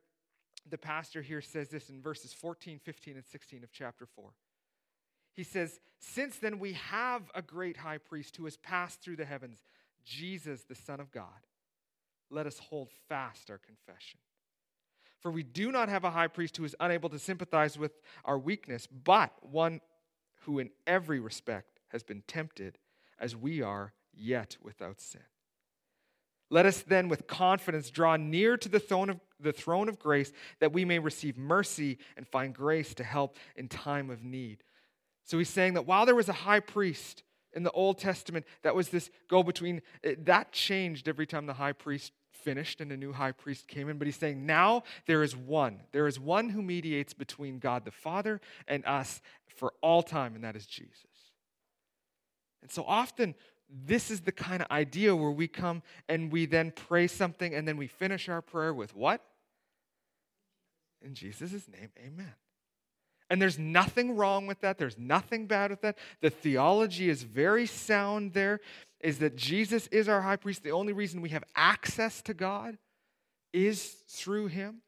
the 0.68 0.78
pastor 0.78 1.22
here 1.22 1.40
says 1.40 1.68
this 1.68 1.88
in 1.90 2.02
verses 2.02 2.32
14, 2.32 2.78
15, 2.78 3.16
and 3.16 3.24
16 3.24 3.64
of 3.64 3.72
chapter 3.72 4.06
4. 4.06 4.30
He 5.32 5.44
says, 5.44 5.80
Since 5.98 6.38
then 6.38 6.58
we 6.58 6.72
have 6.74 7.30
a 7.34 7.42
great 7.42 7.78
high 7.78 7.98
priest 7.98 8.36
who 8.36 8.44
has 8.44 8.56
passed 8.56 9.00
through 9.00 9.16
the 9.16 9.24
heavens, 9.24 9.62
Jesus, 10.04 10.64
the 10.64 10.74
Son 10.74 11.00
of 11.00 11.10
God. 11.10 11.46
Let 12.30 12.46
us 12.46 12.58
hold 12.58 12.90
fast 13.08 13.50
our 13.50 13.58
confession. 13.58 14.20
For 15.20 15.30
we 15.30 15.42
do 15.42 15.70
not 15.70 15.88
have 15.88 16.04
a 16.04 16.10
high 16.10 16.28
priest 16.28 16.56
who 16.56 16.64
is 16.64 16.76
unable 16.80 17.10
to 17.10 17.18
sympathize 17.18 17.78
with 17.78 17.92
our 18.24 18.38
weakness, 18.38 18.86
but 18.86 19.32
one 19.42 19.80
who 20.42 20.58
in 20.58 20.70
every 20.86 21.20
respect 21.20 21.80
has 21.88 22.02
been 22.02 22.22
tempted 22.26 22.78
as 23.18 23.36
we 23.36 23.60
are, 23.60 23.92
yet 24.14 24.56
without 24.62 25.00
sin. 25.00 25.20
Let 26.50 26.66
us 26.66 26.82
then 26.82 27.08
with 27.08 27.26
confidence 27.28 27.90
draw 27.90 28.16
near 28.16 28.56
to 28.56 28.68
the 28.68 28.80
throne 28.80 29.08
of 29.08 29.20
the 29.38 29.52
throne 29.52 29.88
of 29.88 29.98
grace 29.98 30.32
that 30.58 30.72
we 30.72 30.84
may 30.84 30.98
receive 30.98 31.38
mercy 31.38 31.98
and 32.16 32.28
find 32.28 32.54
grace 32.54 32.92
to 32.94 33.04
help 33.04 33.36
in 33.56 33.68
time 33.68 34.10
of 34.10 34.22
need. 34.22 34.62
So 35.24 35.38
he's 35.38 35.48
saying 35.48 35.74
that 35.74 35.86
while 35.86 36.04
there 36.04 36.14
was 36.14 36.28
a 36.28 36.34
high 36.34 36.60
priest 36.60 37.22
in 37.52 37.62
the 37.62 37.70
Old 37.70 37.98
Testament, 37.98 38.44
that 38.62 38.74
was 38.74 38.88
this 38.88 39.10
go 39.28 39.42
between, 39.42 39.80
that 40.02 40.52
changed 40.52 41.08
every 41.08 41.26
time 41.26 41.46
the 41.46 41.54
high 41.54 41.72
priest 41.72 42.12
finished 42.32 42.80
and 42.80 42.90
a 42.92 42.96
new 42.96 43.12
high 43.12 43.32
priest 43.32 43.68
came 43.68 43.88
in. 43.88 43.98
But 43.98 44.06
he's 44.06 44.16
saying 44.16 44.44
now 44.44 44.82
there 45.06 45.22
is 45.22 45.36
one. 45.36 45.80
There 45.92 46.06
is 46.06 46.18
one 46.18 46.50
who 46.50 46.62
mediates 46.62 47.14
between 47.14 47.58
God 47.58 47.84
the 47.84 47.90
Father 47.90 48.40
and 48.66 48.84
us 48.84 49.20
for 49.56 49.72
all 49.80 50.02
time, 50.02 50.34
and 50.34 50.44
that 50.44 50.56
is 50.56 50.66
Jesus. 50.66 51.06
And 52.62 52.70
so 52.70 52.84
often 52.84 53.34
this 53.72 54.10
is 54.10 54.22
the 54.22 54.32
kind 54.32 54.62
of 54.62 54.70
idea 54.70 55.14
where 55.14 55.30
we 55.30 55.48
come 55.48 55.82
and 56.08 56.32
we 56.32 56.46
then 56.46 56.72
pray 56.72 57.06
something 57.06 57.54
and 57.54 57.66
then 57.66 57.76
we 57.76 57.86
finish 57.86 58.28
our 58.28 58.42
prayer 58.42 58.74
with 58.74 58.94
what? 58.96 59.24
In 61.02 61.14
Jesus' 61.14 61.68
name, 61.68 61.90
amen. 61.98 62.34
And 63.30 63.40
there's 63.40 63.58
nothing 63.58 64.16
wrong 64.16 64.48
with 64.48 64.60
that. 64.60 64.76
There's 64.76 64.98
nothing 64.98 65.46
bad 65.46 65.70
with 65.70 65.82
that. 65.82 65.96
The 66.20 66.30
theology 66.30 67.08
is 67.08 67.22
very 67.22 67.64
sound 67.66 68.32
there 68.32 68.60
is 69.00 69.18
that 69.18 69.36
Jesus 69.36 69.86
is 69.88 70.08
our 70.08 70.20
high 70.20 70.36
priest. 70.36 70.64
The 70.64 70.72
only 70.72 70.92
reason 70.92 71.20
we 71.20 71.28
have 71.30 71.44
access 71.54 72.20
to 72.22 72.34
God 72.34 72.76
is 73.52 73.96
through 74.08 74.48
him. 74.48 74.82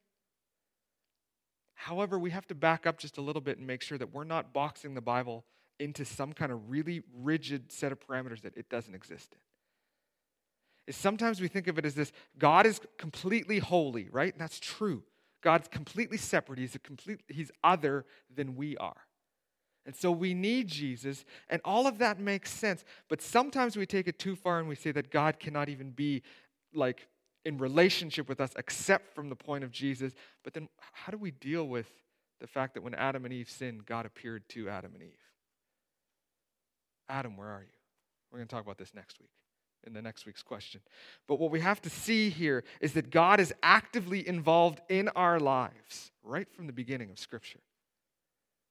However, 1.75 2.19
we 2.19 2.31
have 2.31 2.47
to 2.49 2.55
back 2.55 2.87
up 2.87 2.99
just 2.99 3.17
a 3.17 3.23
little 3.23 3.41
bit 3.41 3.59
and 3.59 3.67
make 3.67 3.83
sure 3.83 3.99
that 3.99 4.13
we're 4.13 4.25
not 4.25 4.53
boxing 4.53 4.95
the 4.95 5.01
Bible 5.01 5.45
into 5.79 6.05
some 6.05 6.33
kind 6.33 6.53
of 6.53 6.71
really 6.71 7.03
rigid 7.23 7.73
set 7.73 7.93
of 7.93 8.01
parameters 8.01 8.43
that 8.43 8.57
it 8.57 8.69
doesn't 8.69 8.95
exist 8.95 9.33
in. 9.33 9.39
Is 10.89 10.97
sometimes 10.97 11.41
we 11.41 11.49
think 11.49 11.69
of 11.69 11.79
it 11.79 11.85
as 11.85 11.95
this 11.95 12.13
God 12.39 12.67
is 12.67 12.81
completely 12.99 13.59
holy, 13.59 14.09
right? 14.11 14.37
That's 14.37 14.59
true. 14.59 15.05
God's 15.43 15.69
completely 15.69 16.19
separate. 16.19 16.59
He's 16.59 16.75
a 16.75 16.79
complete 16.79 17.21
he's 17.29 17.51
other 17.63 18.05
than 18.35 18.57
we 18.57 18.77
are. 18.77 19.07
And 19.85 19.97
so 19.97 20.13
we 20.13 20.33
need 20.33 20.69
Jesus, 20.69 21.25
and 21.49 21.61
all 21.65 21.89
of 21.89 21.99
that 21.99 22.21
makes 22.21 22.53
sense. 22.53 22.85
But 23.09 23.21
sometimes 23.21 23.77
we 23.77 23.85
take 23.85 24.07
it 24.07 24.19
too 24.19 24.37
far 24.37 24.61
and 24.61 24.69
we 24.69 24.77
say 24.77 24.93
that 24.93 25.11
God 25.11 25.41
cannot 25.41 25.69
even 25.69 25.91
be 25.91 26.23
like 26.73 27.09
in 27.45 27.59
relationship 27.59 28.29
with 28.29 28.41
us 28.41 28.53
except 28.57 29.13
from 29.15 29.29
the 29.29 29.35
point 29.35 29.65
of 29.65 29.73
Jesus. 29.73 30.13
But 30.45 30.55
then 30.55 30.69
how 30.93 31.11
do 31.11 31.19
we 31.19 31.33
deal 31.33 31.67
with 31.67 31.91
the 32.41 32.47
fact 32.47 32.75
that 32.75 32.83
when 32.83 32.95
Adam 32.95 33.25
and 33.25 33.35
Eve 33.35 33.51
sinned, 33.51 33.85
God 33.85 34.07
appeared 34.07 34.49
to 34.51 34.69
Adam 34.69 34.93
and 34.95 35.03
Eve? 35.03 35.22
Adam, 37.13 37.37
where 37.37 37.49
are 37.49 37.61
you? 37.61 37.77
We're 38.31 38.39
going 38.39 38.49
to 38.49 38.55
talk 38.55 38.65
about 38.65 38.79
this 38.79 38.95
next 38.95 39.21
week 39.21 39.29
in 39.87 39.93
the 39.93 40.01
next 40.01 40.25
week's 40.25 40.43
question. 40.43 40.81
But 41.29 41.39
what 41.39 41.51
we 41.51 41.61
have 41.61 41.83
to 41.83 41.91
see 41.91 42.31
here 42.31 42.65
is 42.81 42.95
that 42.95 43.11
God 43.11 43.39
is 43.39 43.53
actively 43.63 44.27
involved 44.27 44.81
in 44.89 45.09
our 45.11 45.39
lives 45.39 46.11
right 46.23 46.51
from 46.51 46.67
the 46.67 46.73
beginning 46.73 47.11
of 47.11 47.19
Scripture, 47.19 47.61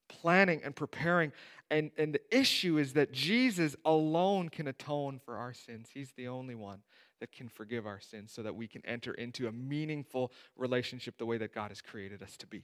planning 0.09 0.61
and 0.63 0.75
preparing. 0.75 1.31
And, 1.69 1.91
and 1.97 2.15
the 2.15 2.35
issue 2.35 2.79
is 2.79 2.93
that 2.93 3.11
Jesus 3.11 3.75
alone 3.85 4.49
can 4.49 4.67
atone 4.67 5.19
for 5.23 5.37
our 5.37 5.53
sins. 5.53 5.89
He's 5.93 6.11
the 6.17 6.27
only 6.27 6.55
one 6.55 6.79
that 7.19 7.31
can 7.31 7.47
forgive 7.47 7.85
our 7.85 7.99
sins 7.99 8.31
so 8.31 8.41
that 8.41 8.55
we 8.55 8.67
can 8.67 8.83
enter 8.85 9.13
into 9.13 9.47
a 9.47 9.51
meaningful 9.51 10.31
relationship 10.57 11.19
the 11.19 11.25
way 11.27 11.37
that 11.37 11.53
God 11.53 11.69
has 11.69 11.81
created 11.81 12.23
us 12.23 12.35
to 12.37 12.47
be. 12.47 12.63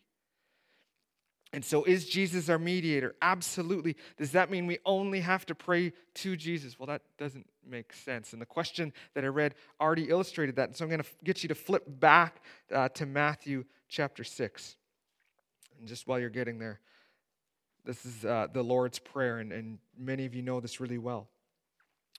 And 1.53 1.63
so, 1.63 1.83
is 1.85 2.07
Jesus 2.07 2.49
our 2.49 2.59
mediator? 2.59 3.15
Absolutely. 3.21 3.95
Does 4.17 4.31
that 4.31 4.51
mean 4.51 4.67
we 4.67 4.79
only 4.85 5.21
have 5.21 5.45
to 5.45 5.55
pray 5.55 5.93
to 6.15 6.35
Jesus? 6.35 6.77
Well, 6.77 6.87
that 6.87 7.03
doesn't 7.17 7.47
make 7.65 7.93
sense. 7.93 8.33
And 8.33 8.41
the 8.41 8.45
question 8.45 8.91
that 9.13 9.23
I 9.23 9.27
read 9.27 9.55
already 9.79 10.09
illustrated 10.09 10.57
that. 10.57 10.69
And 10.69 10.75
so, 10.75 10.83
I'm 10.83 10.89
going 10.89 11.01
to 11.01 11.09
get 11.23 11.43
you 11.43 11.49
to 11.49 11.55
flip 11.55 11.83
back 11.87 12.41
uh, 12.73 12.89
to 12.89 13.05
Matthew 13.05 13.63
chapter 13.87 14.25
6. 14.25 14.75
And 15.79 15.87
just 15.87 16.05
while 16.05 16.19
you're 16.19 16.29
getting 16.29 16.59
there, 16.59 16.81
this 17.85 18.05
is 18.05 18.25
uh, 18.25 18.47
the 18.51 18.63
Lord's 18.63 18.99
Prayer, 18.99 19.39
and, 19.39 19.53
and 19.53 19.77
many 19.97 20.25
of 20.25 20.35
you 20.35 20.41
know 20.41 20.59
this 20.59 20.81
really 20.81 20.97
well. 20.97 21.29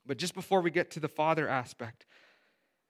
But 0.07 0.17
just 0.17 0.35
before 0.35 0.63
we 0.63 0.71
get 0.71 0.93
to 0.93 1.01
the 1.01 1.09
Father 1.09 1.47
aspect, 1.47 2.07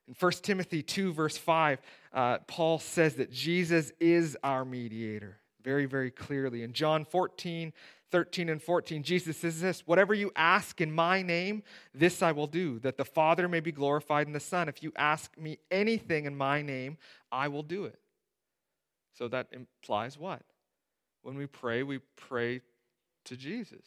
in 0.06 0.14
1 0.18 0.32
Timothy 0.42 0.84
2, 0.84 1.12
verse 1.12 1.36
5, 1.36 1.80
uh, 2.12 2.38
Paul 2.46 2.78
says 2.78 3.16
that 3.16 3.32
Jesus 3.32 3.92
is 3.98 4.36
our 4.44 4.64
mediator 4.64 5.38
very, 5.68 5.84
very 5.84 6.10
clearly. 6.10 6.62
In 6.62 6.72
John 6.72 7.04
14, 7.04 7.74
13 8.10 8.48
and 8.48 8.62
14, 8.62 9.02
Jesus 9.02 9.36
says 9.36 9.60
this 9.60 9.86
Whatever 9.86 10.14
you 10.14 10.32
ask 10.34 10.80
in 10.80 10.90
my 10.90 11.20
name, 11.20 11.62
this 11.94 12.22
I 12.22 12.32
will 12.32 12.46
do, 12.46 12.78
that 12.78 12.96
the 12.96 13.04
Father 13.04 13.48
may 13.48 13.60
be 13.60 13.70
glorified 13.70 14.26
in 14.26 14.32
the 14.32 14.40
Son. 14.40 14.70
If 14.70 14.82
you 14.82 14.92
ask 14.96 15.36
me 15.36 15.58
anything 15.70 16.24
in 16.24 16.34
my 16.34 16.62
name, 16.62 16.96
I 17.30 17.48
will 17.48 17.62
do 17.62 17.84
it. 17.84 18.00
So 19.12 19.28
that 19.28 19.48
implies 19.52 20.16
what? 20.16 20.40
When 21.20 21.36
we 21.36 21.44
pray, 21.44 21.82
we 21.82 21.98
pray 22.16 22.62
to 23.26 23.36
Jesus. 23.36 23.84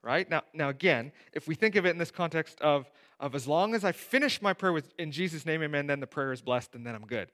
Right? 0.00 0.30
Now, 0.30 0.42
now 0.54 0.68
again, 0.68 1.10
if 1.32 1.48
we 1.48 1.56
think 1.56 1.74
of 1.74 1.86
it 1.86 1.90
in 1.90 1.98
this 1.98 2.12
context 2.12 2.60
of, 2.60 2.88
of 3.18 3.34
as 3.34 3.48
long 3.48 3.74
as 3.74 3.82
I 3.84 3.90
finish 3.90 4.40
my 4.40 4.52
prayer 4.52 4.72
with 4.72 4.94
in 4.96 5.10
Jesus' 5.10 5.44
name, 5.44 5.60
amen, 5.60 5.88
then 5.88 5.98
the 5.98 6.06
prayer 6.06 6.30
is 6.30 6.40
blessed 6.40 6.76
and 6.76 6.86
then 6.86 6.94
I'm 6.94 7.06
good. 7.06 7.32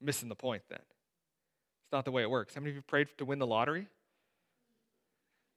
Missing 0.00 0.28
the 0.28 0.36
point 0.36 0.62
then. 0.70 0.78
It's 1.88 1.92
not 1.94 2.04
the 2.04 2.10
way 2.10 2.20
it 2.20 2.28
works. 2.28 2.54
How 2.54 2.60
many 2.60 2.72
of 2.72 2.76
you 2.76 2.82
prayed 2.82 3.08
to 3.16 3.24
win 3.24 3.38
the 3.38 3.46
lottery? 3.46 3.86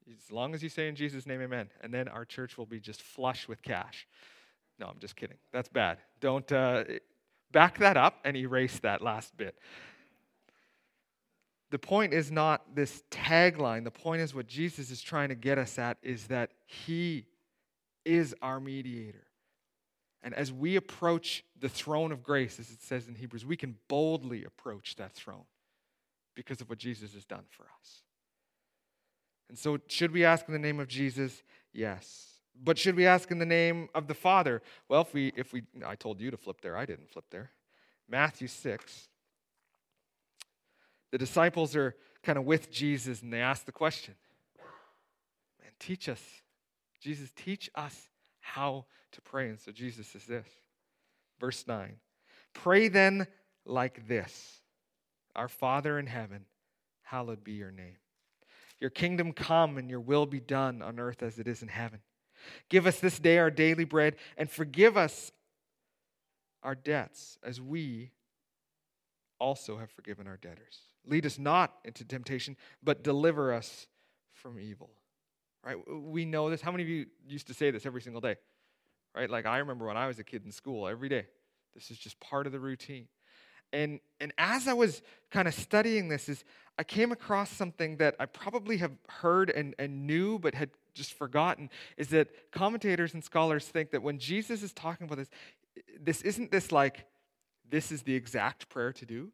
As 0.07 0.31
long 0.31 0.55
as 0.55 0.63
you 0.63 0.69
say 0.69 0.87
in 0.87 0.95
Jesus' 0.95 1.25
name, 1.25 1.41
amen. 1.41 1.67
And 1.81 1.93
then 1.93 2.07
our 2.07 2.23
church 2.23 2.57
will 2.57 2.65
be 2.65 2.79
just 2.79 3.01
flush 3.01 3.49
with 3.49 3.61
cash. 3.61 4.07
No, 4.79 4.85
I'm 4.85 4.97
just 4.99 5.17
kidding. 5.17 5.35
That's 5.51 5.67
bad. 5.67 5.97
Don't 6.21 6.49
uh, 6.49 6.85
back 7.51 7.79
that 7.79 7.97
up 7.97 8.19
and 8.23 8.37
erase 8.37 8.79
that 8.79 9.01
last 9.01 9.35
bit. 9.35 9.57
The 11.69 11.79
point 11.79 12.13
is 12.13 12.31
not 12.31 12.77
this 12.77 13.03
tagline. 13.11 13.83
The 13.83 13.91
point 13.91 14.21
is 14.21 14.33
what 14.33 14.47
Jesus 14.47 14.89
is 14.89 15.01
trying 15.01 15.27
to 15.27 15.35
get 15.35 15.57
us 15.57 15.77
at 15.77 15.97
is 16.01 16.27
that 16.27 16.51
He 16.65 17.25
is 18.05 18.33
our 18.41 18.61
mediator. 18.61 19.27
And 20.23 20.33
as 20.33 20.53
we 20.53 20.77
approach 20.77 21.43
the 21.59 21.67
throne 21.67 22.13
of 22.13 22.23
grace, 22.23 22.57
as 22.57 22.71
it 22.71 22.81
says 22.81 23.09
in 23.09 23.15
Hebrews, 23.15 23.45
we 23.45 23.57
can 23.57 23.75
boldly 23.89 24.45
approach 24.45 24.95
that 24.95 25.11
throne 25.11 25.43
because 26.35 26.61
of 26.61 26.69
what 26.69 26.77
Jesus 26.77 27.13
has 27.13 27.25
done 27.25 27.43
for 27.49 27.63
us. 27.63 28.03
And 29.49 29.57
so, 29.57 29.79
should 29.87 30.11
we 30.11 30.23
ask 30.23 30.47
in 30.47 30.53
the 30.53 30.59
name 30.59 30.79
of 30.79 30.87
Jesus? 30.87 31.43
Yes. 31.73 32.27
But 32.63 32.77
should 32.77 32.95
we 32.95 33.05
ask 33.05 33.31
in 33.31 33.39
the 33.39 33.45
name 33.45 33.89
of 33.93 34.07
the 34.07 34.13
Father? 34.13 34.61
Well, 34.87 35.01
if 35.01 35.13
we, 35.13 35.33
if 35.35 35.51
we, 35.51 35.63
I 35.85 35.95
told 35.95 36.21
you 36.21 36.31
to 36.31 36.37
flip 36.37 36.61
there, 36.61 36.77
I 36.77 36.85
didn't 36.85 37.09
flip 37.09 37.25
there. 37.31 37.51
Matthew 38.09 38.47
6, 38.47 39.09
the 41.11 41.17
disciples 41.17 41.75
are 41.75 41.95
kind 42.23 42.37
of 42.37 42.45
with 42.45 42.71
Jesus 42.71 43.21
and 43.21 43.31
they 43.31 43.41
ask 43.41 43.65
the 43.65 43.71
question 43.71 44.15
Man, 45.61 45.71
teach 45.79 46.07
us. 46.09 46.21
Jesus, 47.01 47.31
teach 47.35 47.69
us 47.73 48.09
how 48.39 48.85
to 49.11 49.21
pray. 49.21 49.49
And 49.49 49.59
so 49.59 49.71
Jesus 49.71 50.07
says 50.07 50.25
this, 50.25 50.47
verse 51.39 51.65
9 51.67 51.95
Pray 52.53 52.87
then 52.87 53.27
like 53.65 54.07
this 54.07 54.60
Our 55.35 55.47
Father 55.47 55.97
in 55.97 56.07
heaven, 56.07 56.45
hallowed 57.03 57.43
be 57.43 57.53
your 57.53 57.71
name. 57.71 57.97
Your 58.79 58.89
kingdom 58.89 59.31
come 59.31 59.77
and 59.77 59.89
your 59.89 59.99
will 59.99 60.25
be 60.25 60.39
done 60.39 60.81
on 60.81 60.99
earth 60.99 61.21
as 61.21 61.39
it 61.39 61.47
is 61.47 61.61
in 61.61 61.67
heaven. 61.67 61.99
Give 62.69 62.87
us 62.87 62.99
this 62.99 63.19
day 63.19 63.37
our 63.37 63.51
daily 63.51 63.85
bread 63.85 64.15
and 64.37 64.49
forgive 64.49 64.97
us 64.97 65.31
our 66.63 66.75
debts 66.75 67.37
as 67.43 67.61
we 67.61 68.11
also 69.39 69.77
have 69.77 69.91
forgiven 69.91 70.27
our 70.27 70.37
debtors. 70.37 70.79
Lead 71.05 71.25
us 71.25 71.39
not 71.39 71.73
into 71.83 72.05
temptation, 72.05 72.55
but 72.83 73.03
deliver 73.03 73.53
us 73.53 73.87
from 74.33 74.59
evil. 74.59 74.89
Right? 75.63 75.77
We 75.87 76.25
know 76.25 76.49
this. 76.49 76.61
How 76.61 76.71
many 76.71 76.83
of 76.83 76.89
you 76.89 77.05
used 77.27 77.47
to 77.47 77.53
say 77.53 77.71
this 77.71 77.85
every 77.85 78.01
single 78.01 78.21
day? 78.21 78.35
Right? 79.15 79.29
Like 79.29 79.45
I 79.45 79.59
remember 79.59 79.85
when 79.85 79.97
I 79.97 80.07
was 80.07 80.19
a 80.19 80.23
kid 80.23 80.43
in 80.45 80.51
school, 80.51 80.87
every 80.87 81.09
day. 81.09 81.25
This 81.73 81.91
is 81.91 81.97
just 81.97 82.19
part 82.19 82.47
of 82.47 82.51
the 82.51 82.59
routine. 82.59 83.07
And 83.73 83.99
and 84.19 84.33
as 84.37 84.67
I 84.67 84.73
was 84.73 85.01
kind 85.31 85.47
of 85.47 85.53
studying 85.53 86.09
this, 86.09 86.29
is 86.29 86.43
I 86.77 86.83
came 86.83 87.11
across 87.11 87.49
something 87.49 87.97
that 87.97 88.15
I 88.19 88.25
probably 88.25 88.77
have 88.77 88.91
heard 89.07 89.49
and, 89.49 89.75
and 89.77 90.05
knew 90.07 90.39
but 90.39 90.55
had 90.55 90.69
just 90.93 91.13
forgotten, 91.13 91.69
is 91.97 92.09
that 92.09 92.29
commentators 92.51 93.13
and 93.13 93.23
scholars 93.23 93.65
think 93.65 93.91
that 93.91 94.03
when 94.03 94.19
Jesus 94.19 94.63
is 94.63 94.73
talking 94.73 95.05
about 95.05 95.17
this, 95.17 95.29
this 95.99 96.21
isn't 96.21 96.51
this 96.51 96.71
like, 96.71 97.05
this 97.69 97.91
is 97.91 98.03
the 98.03 98.13
exact 98.13 98.69
prayer 98.69 98.91
to 98.93 99.05
do, 99.05 99.31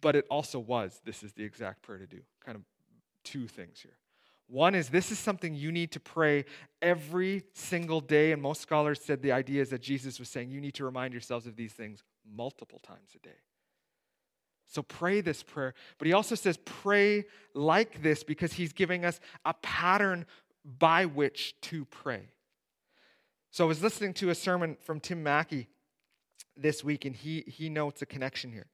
but 0.00 0.16
it 0.16 0.24
also 0.30 0.58
was, 0.58 1.00
this 1.04 1.22
is 1.22 1.32
the 1.32 1.44
exact 1.44 1.82
prayer 1.82 1.98
to 1.98 2.06
do. 2.06 2.20
Kind 2.44 2.56
of 2.56 2.62
two 3.22 3.46
things 3.46 3.80
here. 3.80 3.96
One 4.48 4.74
is 4.74 4.88
this 4.88 5.10
is 5.10 5.18
something 5.18 5.54
you 5.54 5.72
need 5.72 5.90
to 5.92 6.00
pray 6.00 6.44
every 6.80 7.42
single 7.54 8.00
day. 8.00 8.30
And 8.30 8.40
most 8.40 8.60
scholars 8.60 9.00
said 9.02 9.20
the 9.20 9.32
idea 9.32 9.60
is 9.60 9.70
that 9.70 9.82
Jesus 9.82 10.20
was 10.20 10.28
saying 10.28 10.50
you 10.50 10.60
need 10.60 10.74
to 10.74 10.84
remind 10.84 11.12
yourselves 11.12 11.46
of 11.46 11.56
these 11.56 11.72
things 11.72 12.04
multiple 12.34 12.78
times 12.78 13.10
a 13.14 13.18
day. 13.18 13.38
So 14.66 14.82
pray 14.82 15.20
this 15.20 15.42
prayer. 15.42 15.74
But 15.98 16.06
he 16.06 16.12
also 16.12 16.34
says 16.34 16.58
pray 16.64 17.24
like 17.54 18.02
this 18.02 18.24
because 18.24 18.54
he's 18.54 18.72
giving 18.72 19.04
us 19.04 19.20
a 19.44 19.54
pattern 19.54 20.26
by 20.64 21.06
which 21.06 21.54
to 21.62 21.84
pray. 21.84 22.28
So 23.50 23.64
I 23.64 23.68
was 23.68 23.82
listening 23.82 24.12
to 24.14 24.30
a 24.30 24.34
sermon 24.34 24.76
from 24.82 25.00
Tim 25.00 25.22
Mackie 25.22 25.68
this 26.56 26.82
week, 26.82 27.04
and 27.04 27.14
he, 27.14 27.44
he 27.46 27.68
notes 27.68 28.02
a 28.02 28.06
connection 28.06 28.52
here. 28.52 28.66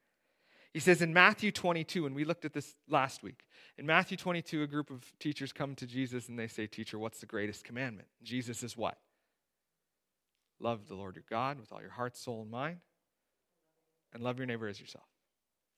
He 0.73 0.81
says 0.81 1.03
in 1.03 1.13
Matthew 1.13 1.53
22, 1.53 2.07
and 2.07 2.15
we 2.15 2.25
looked 2.25 2.47
at 2.47 2.55
this 2.55 2.75
last 2.89 3.23
week. 3.23 3.45
In 3.77 3.85
Matthew 3.85 4.17
22, 4.17 4.63
a 4.63 4.67
group 4.67 4.91
of 4.91 5.05
teachers 5.19 5.53
come 5.53 5.75
to 5.75 5.87
Jesus 5.87 6.29
and 6.29 6.39
they 6.39 6.49
say, 6.49 6.67
Teacher, 6.67 6.99
what's 6.99 7.21
the 7.21 7.27
greatest 7.27 7.65
commandment? 7.65 8.09
Jesus 8.23 8.63
is 8.63 8.77
what? 8.77 8.97
Love 10.59 10.89
the 10.89 10.95
Lord 10.95 11.17
your 11.17 11.25
God 11.29 11.59
with 11.59 11.73
all 11.73 11.81
your 11.81 11.91
heart, 11.91 12.17
soul, 12.17 12.43
and 12.43 12.51
mind, 12.51 12.79
and 14.15 14.23
love 14.23 14.39
your 14.39 14.47
neighbor 14.47 14.69
as 14.69 14.81
yourself. 14.81 15.07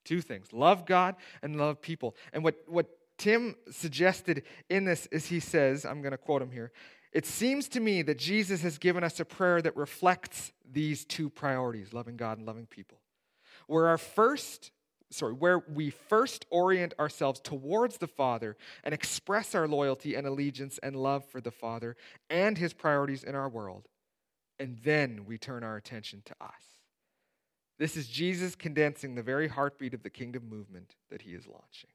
Two 0.03 0.21
things 0.21 0.53
love 0.53 0.85
God 0.85 1.15
and 1.41 1.57
love 1.57 1.81
people. 1.81 2.15
And 2.33 2.43
what, 2.43 2.55
what 2.67 2.87
Tim 3.17 3.55
suggested 3.71 4.43
in 4.69 4.85
this 4.85 5.07
is 5.07 5.27
he 5.27 5.39
says, 5.39 5.85
I'm 5.85 6.01
going 6.01 6.11
to 6.11 6.17
quote 6.17 6.41
him 6.41 6.51
here. 6.51 6.71
It 7.11 7.25
seems 7.25 7.69
to 7.69 7.79
me 7.79 8.01
that 8.03 8.19
Jesus 8.19 8.61
has 8.61 8.77
given 8.77 9.03
us 9.03 9.19
a 9.19 9.25
prayer 9.25 9.61
that 9.61 9.75
reflects 9.77 10.51
these 10.69 11.05
two 11.05 11.29
priorities, 11.29 11.93
loving 11.93 12.17
God 12.17 12.37
and 12.37 12.45
loving 12.45 12.65
people. 12.65 12.99
Where 13.67 13.87
our 13.87 13.97
first 13.97 14.71
sorry, 15.11 15.33
where 15.33 15.59
we 15.59 15.89
first 15.89 16.45
orient 16.49 16.93
ourselves 16.99 17.39
towards 17.39 17.97
the 17.97 18.07
Father 18.07 18.57
and 18.83 18.93
express 18.93 19.55
our 19.55 19.67
loyalty 19.67 20.15
and 20.15 20.27
allegiance 20.27 20.77
and 20.83 20.95
love 20.95 21.25
for 21.25 21.41
the 21.41 21.51
Father 21.51 21.95
and 22.29 22.57
his 22.57 22.73
priorities 22.73 23.23
in 23.23 23.35
our 23.35 23.49
world, 23.49 23.87
and 24.59 24.77
then 24.83 25.25
we 25.25 25.37
turn 25.37 25.63
our 25.63 25.77
attention 25.77 26.21
to 26.25 26.35
us. 26.41 26.74
This 27.77 27.97
is 27.97 28.07
Jesus 28.07 28.55
condensing 28.55 29.15
the 29.15 29.23
very 29.23 29.47
heartbeat 29.47 29.93
of 29.93 30.03
the 30.03 30.09
kingdom 30.09 30.47
movement 30.49 30.95
that 31.09 31.21
he 31.21 31.31
is 31.31 31.45
launching. 31.45 31.89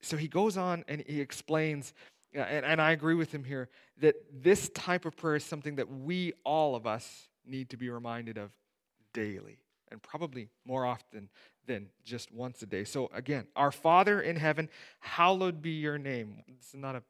So 0.00 0.16
he 0.16 0.26
goes 0.26 0.56
on 0.56 0.84
and 0.88 1.04
he 1.06 1.20
explains, 1.20 1.94
uh, 2.36 2.40
and, 2.40 2.66
and 2.66 2.82
I 2.82 2.90
agree 2.90 3.14
with 3.14 3.32
him 3.32 3.44
here, 3.44 3.68
that 4.00 4.16
this 4.32 4.68
type 4.70 5.04
of 5.04 5.16
prayer 5.16 5.36
is 5.36 5.44
something 5.44 5.76
that 5.76 5.88
we, 5.88 6.32
all 6.44 6.74
of 6.74 6.86
us, 6.86 7.28
need 7.46 7.70
to 7.70 7.76
be 7.76 7.88
reminded 7.88 8.36
of 8.36 8.50
daily 9.14 9.58
and 9.90 10.02
probably 10.02 10.48
more 10.64 10.84
often 10.84 11.28
than 11.66 11.88
just 12.04 12.32
once 12.32 12.62
a 12.62 12.66
day. 12.66 12.82
So, 12.82 13.10
again, 13.14 13.46
our 13.54 13.70
Father 13.70 14.20
in 14.20 14.36
heaven, 14.36 14.68
hallowed 15.00 15.62
be 15.62 15.70
your 15.70 15.98
name. 15.98 16.42
Is 16.48 16.74
not 16.74 16.96
a 16.96 17.02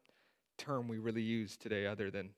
term 0.58 0.88
we 0.88 0.98
really 0.98 1.22
use 1.22 1.56
today 1.56 1.86
other 1.86 2.10
than 2.10 2.30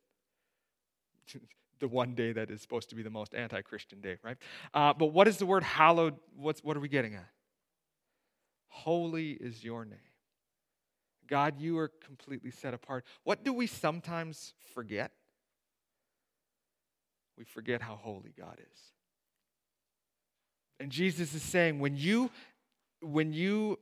the 1.80 1.88
one 1.88 2.14
day 2.14 2.32
that 2.32 2.50
is 2.50 2.60
supposed 2.60 2.88
to 2.90 2.94
be 2.94 3.02
the 3.02 3.10
most 3.10 3.34
anti 3.34 3.62
Christian 3.62 4.00
day, 4.00 4.16
right? 4.22 4.36
Uh, 4.72 4.92
but 4.92 5.06
what 5.06 5.28
is 5.28 5.38
the 5.38 5.46
word 5.46 5.62
hallowed? 5.62 6.14
What's, 6.36 6.62
what 6.62 6.76
are 6.76 6.80
we 6.80 6.88
getting 6.88 7.14
at? 7.14 7.28
Holy 8.68 9.32
is 9.32 9.62
your 9.62 9.84
name. 9.84 9.98
God, 11.26 11.58
you 11.58 11.78
are 11.78 11.90
completely 12.04 12.50
set 12.50 12.74
apart. 12.74 13.04
What 13.22 13.44
do 13.44 13.52
we 13.52 13.66
sometimes 13.66 14.52
forget? 14.74 15.12
We 17.38 17.44
forget 17.44 17.80
how 17.80 17.96
holy 17.96 18.34
God 18.38 18.58
is. 18.60 18.80
And 20.80 20.90
Jesus 20.90 21.34
is 21.34 21.42
saying, 21.42 21.78
when 21.78 21.96
you 21.96 22.30
when 23.00 23.32
you 23.32 23.78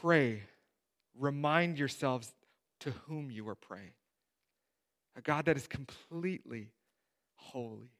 pray, 0.00 0.42
remind 1.18 1.78
yourselves 1.78 2.32
to 2.80 2.90
whom 3.06 3.30
you 3.30 3.48
are 3.48 3.54
praying. 3.54 3.92
A 5.16 5.20
God 5.20 5.44
that 5.46 5.56
is 5.56 5.66
completely 5.66 6.70
holy, 7.34 7.90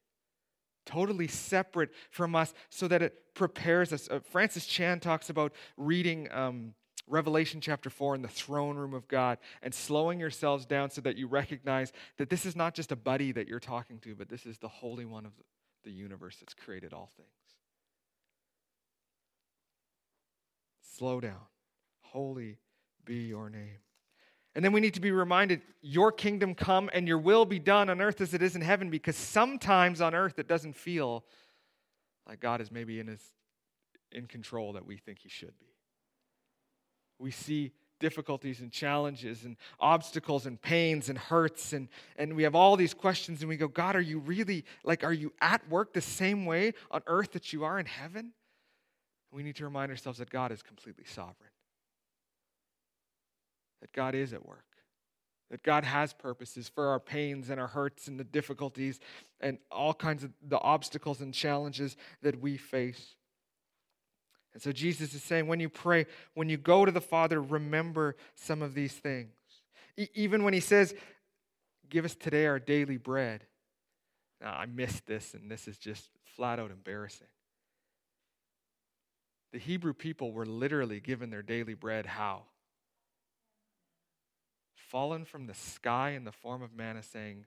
totally 0.87 1.29
separate 1.29 1.91
from 2.11 2.35
us, 2.35 2.55
so 2.71 2.89
that 2.89 3.03
it 3.03 3.35
prepares 3.35 3.93
us. 3.93 4.09
Uh, 4.11 4.21
Francis 4.21 4.67
Chan 4.67 5.01
talks 5.01 5.29
about 5.31 5.53
reading 5.77 6.29
um, 6.33 6.75
Revelation 7.07 7.61
chapter 7.61 7.91
4 7.91 8.15
in 8.15 8.23
the 8.23 8.29
throne 8.29 8.77
room 8.77 8.95
of 8.95 9.09
God 9.09 9.39
and 9.63 9.75
slowing 9.75 10.21
yourselves 10.21 10.65
down 10.65 10.91
so 10.91 11.01
that 11.03 11.17
you 11.17 11.27
recognize 11.27 11.93
that 12.17 12.31
this 12.31 12.47
is 12.47 12.57
not 12.57 12.75
just 12.75 12.93
a 12.93 12.97
buddy 12.97 13.33
that 13.33 13.49
you're 13.49 13.61
talking 13.61 13.99
to, 14.01 14.15
but 14.15 14.29
this 14.29 14.47
is 14.47 14.59
the 14.59 14.69
Holy 14.69 15.05
One 15.05 15.27
of 15.27 15.33
the 15.85 15.91
universe 15.91 16.37
that's 16.41 16.55
created 16.55 16.93
all 16.93 17.11
things. 17.17 17.29
Slow 20.97 21.21
down. 21.21 21.41
Holy 22.01 22.59
be 23.05 23.25
your 23.25 23.51
name. 23.51 23.81
And 24.55 24.65
then 24.65 24.73
we 24.73 24.81
need 24.81 24.95
to 24.95 25.01
be 25.01 25.11
reminded 25.11 25.63
your 25.81 26.13
kingdom 26.13 26.55
come 26.55 26.91
and 26.93 27.09
your 27.09 27.19
will 27.19 27.45
be 27.45 27.59
done 27.59 27.89
on 27.89 28.01
earth 28.01 28.21
as 28.21 28.35
it 28.35 28.43
is 28.43 28.55
in 28.55 28.63
heaven 28.63 28.91
because 28.91 29.17
sometimes 29.17 30.01
on 30.01 30.15
earth 30.15 30.39
it 30.39 30.47
doesn't 30.47 30.77
feel 30.77 31.25
like 32.29 32.41
God 32.41 32.61
is 32.61 32.71
maybe 32.71 33.01
in 33.01 33.07
his 33.07 33.23
in 34.11 34.27
control 34.27 34.75
that 34.75 34.87
we 34.87 34.99
think 34.99 35.21
he 35.21 35.31
should 35.31 35.59
be. 35.59 35.67
We 37.19 37.31
see 37.31 37.73
difficulties 37.99 38.61
and 38.61 38.71
challenges 38.71 39.45
and 39.45 39.57
obstacles 39.81 40.45
and 40.45 40.61
pains 40.61 41.09
and 41.09 41.17
hurts 41.17 41.73
and 41.73 41.89
and 42.17 42.35
we 42.35 42.43
have 42.43 42.55
all 42.55 42.77
these 42.77 42.93
questions 42.93 43.41
and 43.41 43.49
we 43.49 43.57
go 43.57 43.69
God 43.69 43.95
are 43.95 44.01
you 44.01 44.19
really 44.19 44.65
like 44.85 45.05
are 45.05 45.13
you 45.13 45.33
at 45.41 45.67
work 45.71 45.93
the 45.93 46.01
same 46.01 46.45
way 46.45 46.75
on 46.91 47.03
earth 47.07 47.33
that 47.33 47.53
you 47.53 47.65
are 47.65 47.79
in 47.79 47.87
heaven? 47.87 48.33
we 49.33 49.43
need 49.43 49.57
to 49.57 49.65
remind 49.65 49.91
ourselves 49.91 50.19
that 50.19 50.31
God 50.31 50.53
is 50.53 50.63
completely 50.63 51.05
sovereign, 51.05 51.51
that 53.83 53.93
God 53.93 54.15
is 54.15 54.33
at 54.33 54.47
work, 54.47 54.65
that 55.51 55.63
God 55.63 55.85
has 55.85 56.15
purposes 56.15 56.71
for 56.75 56.89
our 56.89 56.99
pains 56.99 57.51
and 57.51 57.61
our 57.61 57.67
hurts 57.67 58.09
and 58.09 58.19
the 58.19 58.25
difficulties 58.25 58.99
and 59.41 59.59
all 59.71 59.93
kinds 59.93 60.25
of 60.25 60.31
the 60.49 60.59
obstacles 60.59 61.21
and 61.21 61.35
challenges 61.35 61.97
that 62.23 62.41
we 62.41 62.57
face. 62.57 63.17
And 64.55 64.63
so 64.63 64.73
Jesus 64.73 65.15
is 65.15 65.23
saying, 65.23 65.47
when 65.47 65.61
you 65.61 65.69
pray, 65.69 66.07
when 66.35 66.49
you 66.49 66.57
go 66.57 66.87
to 66.87 66.93
the 66.93 67.01
Father, 67.01 67.41
remember 67.43 68.17
some 68.35 68.63
of 68.63 68.73
these 68.73 68.93
things. 68.93 69.35
E- 69.97 70.09
even 70.15 70.45
when 70.45 70.55
he 70.55 70.61
says, 70.61 70.95
Give 71.93 72.07
us 72.07 72.15
today 72.15 72.47
our 72.47 72.59
daily 72.59 72.97
bread. 72.97 73.45
Now, 74.41 74.53
I 74.53 74.65
missed 74.65 75.05
this, 75.05 75.35
and 75.35 75.51
this 75.51 75.69
is 75.69 75.77
just 75.77 76.09
flat 76.25 76.59
out 76.59 76.71
embarrassing. 76.71 77.27
The 79.53 79.59
Hebrew 79.59 79.93
people 79.93 80.33
were 80.33 80.47
literally 80.47 81.01
given 81.01 81.29
their 81.29 81.43
daily 81.43 81.75
bread 81.75 82.07
how? 82.07 82.45
Fallen 84.93 85.25
from 85.25 85.47
the 85.47 85.55
sky 85.55 86.11
in 86.11 86.25
the 86.25 86.33
form 86.33 86.61
of 86.61 86.75
manna, 86.75 87.03
saying, 87.03 87.47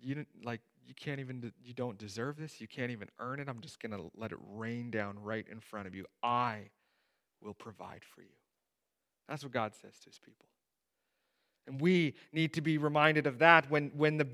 you 0.00 0.24
like 0.44 0.60
you 0.86 0.94
can't 0.94 1.18
even 1.18 1.52
you 1.64 1.74
don't 1.74 1.98
deserve 1.98 2.36
this. 2.36 2.60
You 2.60 2.68
can't 2.68 2.92
even 2.92 3.08
earn 3.18 3.40
it. 3.40 3.48
I'm 3.48 3.60
just 3.60 3.80
going 3.80 3.90
to 3.90 4.08
let 4.16 4.30
it 4.30 4.38
rain 4.52 4.92
down 4.92 5.18
right 5.18 5.44
in 5.50 5.58
front 5.58 5.88
of 5.88 5.94
you. 5.96 6.06
I 6.22 6.70
will 7.42 7.54
provide 7.54 8.02
for 8.14 8.22
you. 8.22 8.36
That's 9.28 9.42
what 9.42 9.50
god 9.50 9.72
says 9.74 9.98
to 9.98 10.10
his 10.10 10.20
people. 10.20 10.46
And 11.66 11.80
we 11.80 12.14
need 12.32 12.52
to 12.54 12.60
be 12.60 12.78
reminded 12.78 13.26
of 13.26 13.40
that 13.40 13.68
when 13.68 13.90
when 13.96 14.16
the 14.16 14.28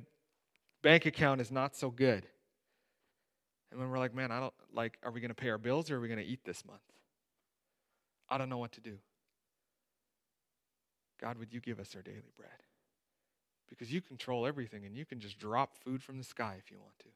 bank 0.83 1.07
account 1.07 1.41
is 1.41 1.51
not 1.51 1.75
so 1.75 1.91
good. 1.91 2.27
And 3.71 3.81
when 3.81 3.89
we're 3.89 3.99
like, 3.99 4.15
man, 4.15 4.31
I 4.31 4.41
don't 4.41 4.55
like, 4.75 4.99
are 5.03 5.11
we 5.11 5.21
going 5.23 5.31
to 5.31 5.35
pay 5.35 5.49
our 5.49 5.59
bills 5.59 5.91
or 5.91 5.97
are 5.97 6.01
we 6.01 6.09
going 6.09 6.21
to 6.21 6.27
eat 6.27 6.45
this 6.45 6.67
month? 6.67 6.81
I 8.29 8.37
don't 8.37 8.51
know 8.51 8.59
what 8.59 8.73
to 8.73 8.81
do. 8.83 8.99
God, 11.21 11.39
would 11.39 11.53
you 11.53 11.61
give 11.61 11.79
us 11.79 11.95
our 11.95 12.03
daily 12.03 12.33
bread? 12.37 12.51
Because 13.69 13.93
you 13.93 14.01
control 14.01 14.47
everything 14.47 14.85
and 14.85 14.97
you 14.97 15.05
can 15.05 15.21
just 15.21 15.39
drop 15.39 15.77
food 15.77 16.03
from 16.03 16.19
the 16.19 16.25
sky 16.25 16.57
if 16.59 16.71
you 16.71 16.79
want 16.79 16.99
to. 17.01 17.07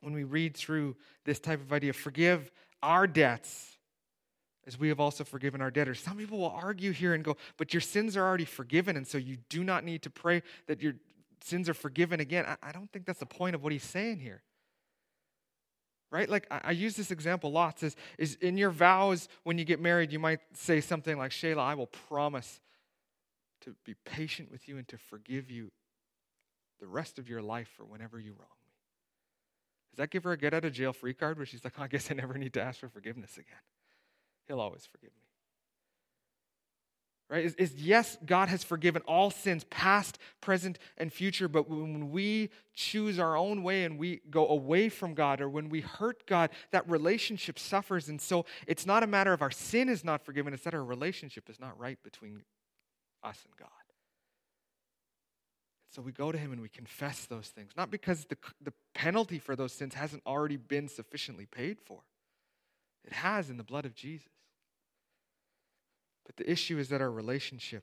When 0.00 0.14
we 0.14 0.24
read 0.24 0.56
through 0.56 0.96
this 1.24 1.38
type 1.38 1.60
of 1.60 1.72
idea, 1.72 1.92
forgive 1.92 2.50
our 2.82 3.06
debts 3.06 3.76
as 4.66 4.78
we 4.78 4.88
have 4.88 5.00
also 5.00 5.24
forgiven 5.24 5.60
our 5.60 5.70
debtors. 5.70 6.00
Some 6.00 6.16
people 6.16 6.38
will 6.38 6.50
argue 6.50 6.92
here 6.92 7.14
and 7.14 7.24
go, 7.24 7.36
but 7.56 7.74
your 7.74 7.80
sins 7.80 8.16
are 8.16 8.26
already 8.26 8.44
forgiven, 8.44 8.96
and 8.96 9.06
so 9.06 9.18
you 9.18 9.38
do 9.48 9.64
not 9.64 9.84
need 9.84 10.02
to 10.02 10.10
pray 10.10 10.42
that 10.66 10.80
your 10.80 10.94
sins 11.42 11.68
are 11.68 11.74
forgiven 11.74 12.20
again. 12.20 12.44
I, 12.62 12.72
don't 12.72 12.90
think 12.92 13.06
that's 13.06 13.20
the 13.20 13.26
point 13.26 13.54
of 13.54 13.62
what 13.62 13.72
he's 13.72 13.84
saying 13.84 14.20
here. 14.20 14.42
Right? 16.10 16.28
Like, 16.28 16.46
I, 16.50 16.60
I 16.64 16.70
use 16.72 16.96
this 16.96 17.10
example 17.10 17.52
lots. 17.52 17.82
Is, 17.82 17.96
is 18.18 18.34
in 18.36 18.56
your 18.56 18.70
vows 18.70 19.28
when 19.44 19.58
you 19.58 19.64
get 19.64 19.80
married, 19.80 20.12
you 20.12 20.18
might 20.18 20.40
say 20.54 20.80
something 20.80 21.16
like, 21.16 21.30
Shayla, 21.30 21.58
I 21.58 21.74
will 21.74 21.86
promise 21.86 22.60
to 23.62 23.74
be 23.84 23.94
patient 24.04 24.50
with 24.50 24.68
you 24.68 24.78
and 24.78 24.88
to 24.88 24.98
forgive 24.98 25.50
you 25.50 25.70
the 26.80 26.86
rest 26.86 27.18
of 27.18 27.28
your 27.28 27.42
life 27.42 27.68
for 27.76 27.84
whenever 27.84 28.18
you 28.18 28.32
wrong 28.32 28.48
me. 28.66 28.72
Does 29.92 29.98
that 29.98 30.10
give 30.10 30.24
her 30.24 30.32
a 30.32 30.36
get 30.36 30.54
out 30.54 30.64
of 30.64 30.72
jail 30.72 30.92
free 30.92 31.14
card 31.14 31.36
where 31.36 31.46
she's 31.46 31.62
like, 31.62 31.74
oh, 31.78 31.82
I 31.82 31.88
guess 31.88 32.10
I 32.10 32.14
never 32.14 32.34
need 32.34 32.54
to 32.54 32.62
ask 32.62 32.80
for 32.80 32.88
forgiveness 32.88 33.34
again? 33.34 33.60
He'll 34.48 34.60
always 34.60 34.86
forgive 34.86 35.10
me. 35.10 35.29
Right? 37.30 37.44
Is, 37.44 37.54
is, 37.54 37.74
yes, 37.76 38.18
God 38.26 38.48
has 38.48 38.64
forgiven 38.64 39.02
all 39.06 39.30
sins, 39.30 39.62
past, 39.70 40.18
present, 40.40 40.80
and 40.98 41.12
future, 41.12 41.46
but 41.46 41.70
when 41.70 42.10
we 42.10 42.50
choose 42.74 43.20
our 43.20 43.36
own 43.36 43.62
way 43.62 43.84
and 43.84 44.00
we 44.00 44.20
go 44.30 44.48
away 44.48 44.88
from 44.88 45.14
God 45.14 45.40
or 45.40 45.48
when 45.48 45.68
we 45.68 45.80
hurt 45.80 46.26
God, 46.26 46.50
that 46.72 46.90
relationship 46.90 47.56
suffers. 47.56 48.08
And 48.08 48.20
so 48.20 48.46
it's 48.66 48.84
not 48.84 49.04
a 49.04 49.06
matter 49.06 49.32
of 49.32 49.42
our 49.42 49.50
sin 49.52 49.88
is 49.88 50.04
not 50.04 50.24
forgiven, 50.24 50.52
it's 50.52 50.64
that 50.64 50.74
our 50.74 50.82
relationship 50.82 51.48
is 51.48 51.60
not 51.60 51.78
right 51.78 52.02
between 52.02 52.42
us 53.22 53.38
and 53.44 53.56
God. 53.56 53.68
So 55.90 56.02
we 56.02 56.10
go 56.10 56.32
to 56.32 56.38
Him 56.38 56.50
and 56.50 56.60
we 56.60 56.68
confess 56.68 57.26
those 57.26 57.46
things, 57.46 57.70
not 57.76 57.92
because 57.92 58.24
the, 58.24 58.38
the 58.60 58.72
penalty 58.92 59.38
for 59.38 59.54
those 59.54 59.72
sins 59.72 59.94
hasn't 59.94 60.24
already 60.26 60.56
been 60.56 60.88
sufficiently 60.88 61.46
paid 61.46 61.78
for, 61.80 62.00
it 63.04 63.12
has 63.12 63.50
in 63.50 63.56
the 63.56 63.64
blood 63.64 63.84
of 63.84 63.94
Jesus. 63.94 64.39
But 66.30 66.46
the 66.46 66.52
issue 66.52 66.78
is 66.78 66.90
that 66.90 67.00
our 67.00 67.10
relationship 67.10 67.82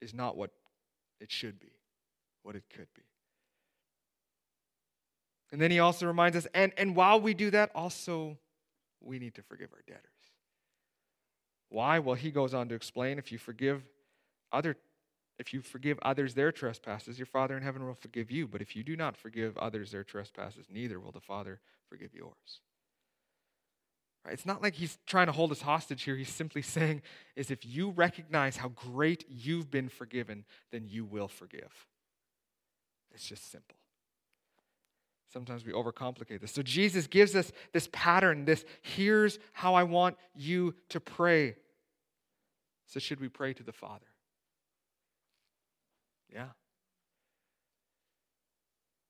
is 0.00 0.14
not 0.14 0.36
what 0.36 0.50
it 1.20 1.32
should 1.32 1.58
be, 1.58 1.72
what 2.44 2.54
it 2.54 2.62
could 2.70 2.86
be. 2.94 3.02
And 5.50 5.60
then 5.60 5.72
he 5.72 5.80
also 5.80 6.06
reminds 6.06 6.36
us, 6.36 6.46
and, 6.54 6.72
and 6.76 6.94
while 6.94 7.20
we 7.20 7.34
do 7.34 7.50
that, 7.50 7.72
also 7.74 8.38
we 9.00 9.18
need 9.18 9.34
to 9.34 9.42
forgive 9.42 9.70
our 9.72 9.82
debtors. 9.84 10.04
Why? 11.68 11.98
Well, 11.98 12.14
he 12.14 12.30
goes 12.30 12.54
on 12.54 12.68
to 12.68 12.76
explain 12.76 13.18
if 13.18 13.32
you 13.32 13.38
forgive 13.38 13.82
other 14.52 14.76
if 15.40 15.52
you 15.52 15.60
forgive 15.60 15.98
others 16.02 16.34
their 16.34 16.52
trespasses, 16.52 17.18
your 17.18 17.26
Father 17.26 17.56
in 17.56 17.64
heaven 17.64 17.84
will 17.84 17.94
forgive 17.94 18.30
you. 18.30 18.46
But 18.46 18.62
if 18.62 18.76
you 18.76 18.84
do 18.84 18.96
not 18.96 19.16
forgive 19.16 19.58
others 19.58 19.90
their 19.90 20.04
trespasses, 20.04 20.66
neither 20.70 21.00
will 21.00 21.12
the 21.12 21.20
Father 21.20 21.60
forgive 21.90 22.14
yours. 22.14 22.60
It's 24.30 24.46
not 24.46 24.62
like 24.62 24.74
he's 24.74 24.98
trying 25.06 25.26
to 25.26 25.32
hold 25.32 25.52
us 25.52 25.62
hostage 25.62 26.02
here. 26.02 26.16
He's 26.16 26.32
simply 26.32 26.62
saying 26.62 27.02
is 27.34 27.50
if 27.50 27.64
you 27.64 27.90
recognize 27.90 28.56
how 28.56 28.68
great 28.68 29.24
you've 29.28 29.70
been 29.70 29.88
forgiven, 29.88 30.44
then 30.72 30.86
you 30.86 31.04
will 31.04 31.28
forgive. 31.28 31.86
It's 33.12 33.26
just 33.26 33.50
simple. 33.50 33.76
Sometimes 35.32 35.64
we 35.64 35.72
overcomplicate 35.72 36.40
this. 36.40 36.52
So 36.52 36.62
Jesus 36.62 37.06
gives 37.06 37.34
us 37.34 37.52
this 37.72 37.88
pattern, 37.92 38.44
this 38.44 38.64
here's 38.82 39.38
how 39.52 39.74
I 39.74 39.82
want 39.82 40.16
you 40.34 40.74
to 40.90 41.00
pray. 41.00 41.56
So 42.86 43.00
should 43.00 43.20
we 43.20 43.28
pray 43.28 43.52
to 43.52 43.62
the 43.62 43.72
Father? 43.72 44.06
Yeah. 46.32 46.48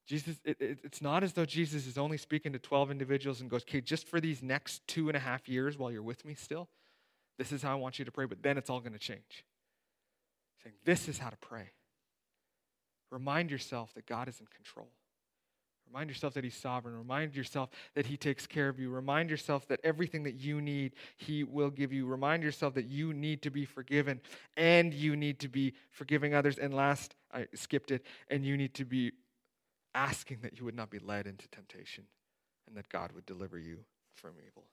Jesus, 0.07 0.37
it, 0.45 0.57
it, 0.61 0.79
it's 0.85 1.03
not 1.03 1.25
as 1.25 1.33
though 1.33 1.45
Jesus 1.45 1.87
is 1.87 1.99
only 1.99 2.16
speaking 2.16 2.53
to 2.53 2.59
12 2.59 2.90
individuals 2.90 3.40
and 3.40 3.51
goes, 3.51 3.62
okay, 3.62 3.81
just 3.81 4.07
for 4.07 4.21
these 4.21 4.42
next 4.42 4.87
two 4.87 5.09
and 5.09 5.16
a 5.16 5.21
half 5.21 5.49
years 5.49 5.77
while 5.77 5.90
you're 5.90 6.03
with 6.03 6.25
me 6.25 6.35
still, 6.35 6.69
this 7.38 7.53
is 7.53 7.62
how 7.62 7.73
I 7.73 7.75
want 7.75 7.99
you 7.99 8.05
to 8.05 8.12
pray, 8.12 8.25
but 8.25 8.42
then 8.42 8.57
it's 8.57 8.71
all 8.71 8.81
going 8.81 8.92
to 8.92 8.99
change. 8.99 9.45
Saying, 10.62 10.77
this 10.85 11.09
is 11.09 11.19
how 11.19 11.29
to 11.29 11.37
pray. 11.37 11.71
Remind 13.11 13.51
yourself 13.51 13.95
that 13.95 14.07
God 14.07 14.29
is 14.29 14.38
in 14.40 14.47
control. 14.47 14.88
Remind 15.88 16.11
yourself 16.11 16.35
that 16.35 16.45
He's 16.45 16.57
sovereign. 16.57 16.97
Remind 16.97 17.37
yourself 17.37 17.71
that 17.95 18.07
He 18.07 18.16
takes 18.16 18.47
care 18.47 18.69
of 18.69 18.79
you. 18.79 18.90
Remind 18.90 19.31
yourself 19.31 19.69
that 19.69 19.81
everything 19.85 20.25
that 20.25 20.35
you 20.35 20.61
need, 20.61 20.95
He 21.16 21.45
will 21.45 21.71
give 21.71 21.92
you. 21.92 22.07
Remind 22.07 22.42
yourself 22.42 22.75
that 22.75 22.87
you 22.87 23.12
need 23.12 23.42
to 23.42 23.51
be 23.51 23.64
forgiven 23.64 24.21
and 24.57 24.92
you 24.92 25.14
need 25.14 25.38
to 25.40 25.49
be 25.49 25.75
forgiving 25.90 26.35
others. 26.35 26.59
And 26.59 26.75
last, 26.75 27.14
I 27.33 27.47
skipped 27.55 27.90
it, 27.90 28.05
and 28.29 28.45
you 28.45 28.57
need 28.57 28.75
to 28.75 28.85
be 28.85 29.12
asking 29.97 30.41
that 30.43 30.59
you 30.59 30.65
would 30.65 30.77
not 30.77 30.91
be 30.91 30.99
led 30.99 31.27
into 31.27 31.49
temptation 31.49 32.05
and 32.69 32.77
that 32.77 32.89
God 32.89 33.13
would 33.13 33.27
deliver 33.27 33.59
you 33.59 33.79
from 34.15 34.33
evil. 34.47 34.65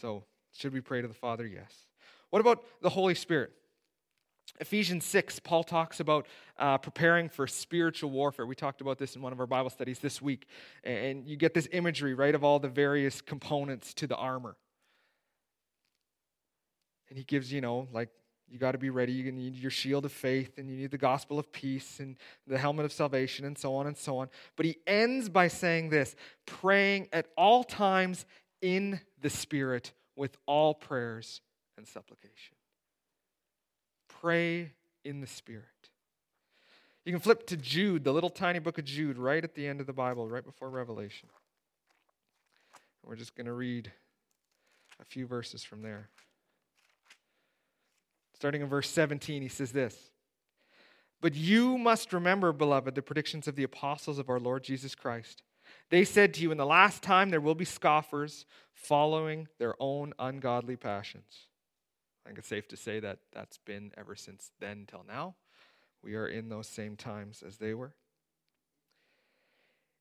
So, 0.00 0.24
should 0.52 0.72
we 0.72 0.80
pray 0.80 1.00
to 1.00 1.08
the 1.08 1.14
Father? 1.14 1.46
Yes. 1.46 1.72
What 2.30 2.40
about 2.40 2.62
the 2.82 2.90
Holy 2.90 3.14
Spirit? 3.14 3.52
Ephesians 4.60 5.06
6, 5.06 5.38
Paul 5.40 5.64
talks 5.64 5.98
about 5.98 6.26
uh, 6.58 6.76
preparing 6.76 7.28
for 7.28 7.46
spiritual 7.46 8.10
warfare. 8.10 8.44
We 8.44 8.54
talked 8.54 8.80
about 8.80 8.98
this 8.98 9.16
in 9.16 9.22
one 9.22 9.32
of 9.32 9.40
our 9.40 9.46
Bible 9.46 9.70
studies 9.70 9.98
this 9.98 10.20
week. 10.20 10.46
And 10.84 11.26
you 11.26 11.36
get 11.36 11.54
this 11.54 11.68
imagery, 11.72 12.12
right, 12.12 12.34
of 12.34 12.44
all 12.44 12.58
the 12.58 12.68
various 12.68 13.22
components 13.22 13.94
to 13.94 14.06
the 14.06 14.16
armor. 14.16 14.56
And 17.08 17.16
he 17.16 17.24
gives, 17.24 17.52
you 17.52 17.60
know, 17.60 17.88
like 17.92 18.10
you 18.52 18.58
got 18.58 18.72
to 18.72 18.78
be 18.78 18.90
ready. 18.90 19.12
You 19.12 19.32
need 19.32 19.56
your 19.56 19.70
shield 19.70 20.04
of 20.04 20.12
faith, 20.12 20.58
and 20.58 20.68
you 20.68 20.76
need 20.76 20.90
the 20.90 20.98
gospel 20.98 21.38
of 21.38 21.50
peace, 21.50 22.00
and 22.00 22.18
the 22.46 22.58
helmet 22.58 22.84
of 22.84 22.92
salvation, 22.92 23.46
and 23.46 23.56
so 23.56 23.74
on 23.74 23.86
and 23.86 23.96
so 23.96 24.18
on. 24.18 24.28
But 24.56 24.66
he 24.66 24.76
ends 24.86 25.30
by 25.30 25.48
saying 25.48 25.88
this 25.88 26.14
praying 26.44 27.08
at 27.14 27.28
all 27.34 27.64
times 27.64 28.26
in 28.60 29.00
the 29.22 29.30
Spirit 29.30 29.92
with 30.16 30.36
all 30.44 30.74
prayers 30.74 31.40
and 31.78 31.88
supplication. 31.88 32.54
Pray 34.20 34.72
in 35.02 35.22
the 35.22 35.26
Spirit. 35.26 35.64
You 37.06 37.12
can 37.12 37.20
flip 37.20 37.46
to 37.46 37.56
Jude, 37.56 38.04
the 38.04 38.12
little 38.12 38.30
tiny 38.30 38.58
book 38.58 38.76
of 38.76 38.84
Jude, 38.84 39.16
right 39.16 39.42
at 39.42 39.54
the 39.54 39.66
end 39.66 39.80
of 39.80 39.86
the 39.86 39.94
Bible, 39.94 40.28
right 40.28 40.44
before 40.44 40.68
Revelation. 40.68 41.30
We're 43.02 43.16
just 43.16 43.34
going 43.34 43.46
to 43.46 43.52
read 43.52 43.90
a 45.00 45.04
few 45.06 45.26
verses 45.26 45.64
from 45.64 45.80
there. 45.80 46.10
Starting 48.42 48.62
in 48.62 48.68
verse 48.68 48.90
17, 48.90 49.40
he 49.40 49.46
says 49.46 49.70
this 49.70 50.10
But 51.20 51.36
you 51.36 51.78
must 51.78 52.12
remember, 52.12 52.52
beloved, 52.52 52.96
the 52.96 53.00
predictions 53.00 53.46
of 53.46 53.54
the 53.54 53.62
apostles 53.62 54.18
of 54.18 54.28
our 54.28 54.40
Lord 54.40 54.64
Jesus 54.64 54.96
Christ. 54.96 55.44
They 55.90 56.04
said 56.04 56.34
to 56.34 56.42
you, 56.42 56.50
In 56.50 56.58
the 56.58 56.66
last 56.66 57.04
time 57.04 57.30
there 57.30 57.40
will 57.40 57.54
be 57.54 57.64
scoffers 57.64 58.44
following 58.74 59.46
their 59.60 59.76
own 59.78 60.12
ungodly 60.18 60.74
passions. 60.74 61.46
I 62.26 62.30
think 62.30 62.40
it's 62.40 62.48
safe 62.48 62.66
to 62.66 62.76
say 62.76 62.98
that 62.98 63.20
that's 63.32 63.58
been 63.58 63.92
ever 63.96 64.16
since 64.16 64.50
then 64.58 64.86
till 64.90 65.04
now. 65.06 65.36
We 66.02 66.16
are 66.16 66.26
in 66.26 66.48
those 66.48 66.66
same 66.66 66.96
times 66.96 67.44
as 67.46 67.58
they 67.58 67.74
were. 67.74 67.94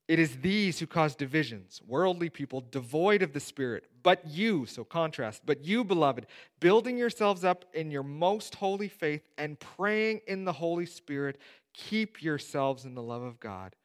It 0.07 0.19
is 0.19 0.37
these 0.37 0.79
who 0.79 0.87
cause 0.87 1.15
divisions, 1.15 1.81
worldly 1.87 2.29
people 2.29 2.65
devoid 2.69 3.21
of 3.21 3.33
the 3.33 3.39
Spirit. 3.39 3.85
But 4.03 4.27
you, 4.27 4.65
so 4.65 4.83
contrast, 4.83 5.43
but 5.45 5.63
you, 5.63 5.83
beloved, 5.83 6.25
building 6.59 6.97
yourselves 6.97 7.45
up 7.45 7.65
in 7.73 7.91
your 7.91 8.03
most 8.03 8.55
holy 8.55 8.89
faith 8.89 9.21
and 9.37 9.59
praying 9.59 10.21
in 10.27 10.43
the 10.43 10.53
Holy 10.53 10.85
Spirit, 10.85 11.39
keep 11.73 12.21
yourselves 12.21 12.83
in 12.83 12.95
the 12.95 13.01
love 13.01 13.21
of 13.21 13.39
God, 13.39 13.75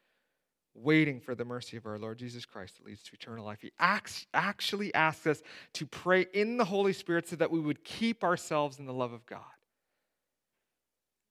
waiting 0.73 1.21
for 1.21 1.33
the 1.33 1.45
mercy 1.45 1.77
of 1.77 1.85
our 1.85 1.97
Lord 1.97 2.17
Jesus 2.17 2.45
Christ 2.45 2.77
that 2.77 2.85
leads 2.85 3.03
to 3.03 3.13
eternal 3.13 3.45
life. 3.45 3.59
He 3.61 3.71
actually 3.79 4.93
asks 4.93 5.27
us 5.27 5.41
to 5.73 5.85
pray 5.85 6.25
in 6.33 6.57
the 6.57 6.65
Holy 6.65 6.93
Spirit 6.93 7.29
so 7.29 7.35
that 7.37 7.51
we 7.51 7.59
would 7.59 7.83
keep 7.83 8.23
ourselves 8.23 8.79
in 8.79 8.85
the 8.85 8.93
love 8.93 9.13
of 9.13 9.25
God. 9.25 9.43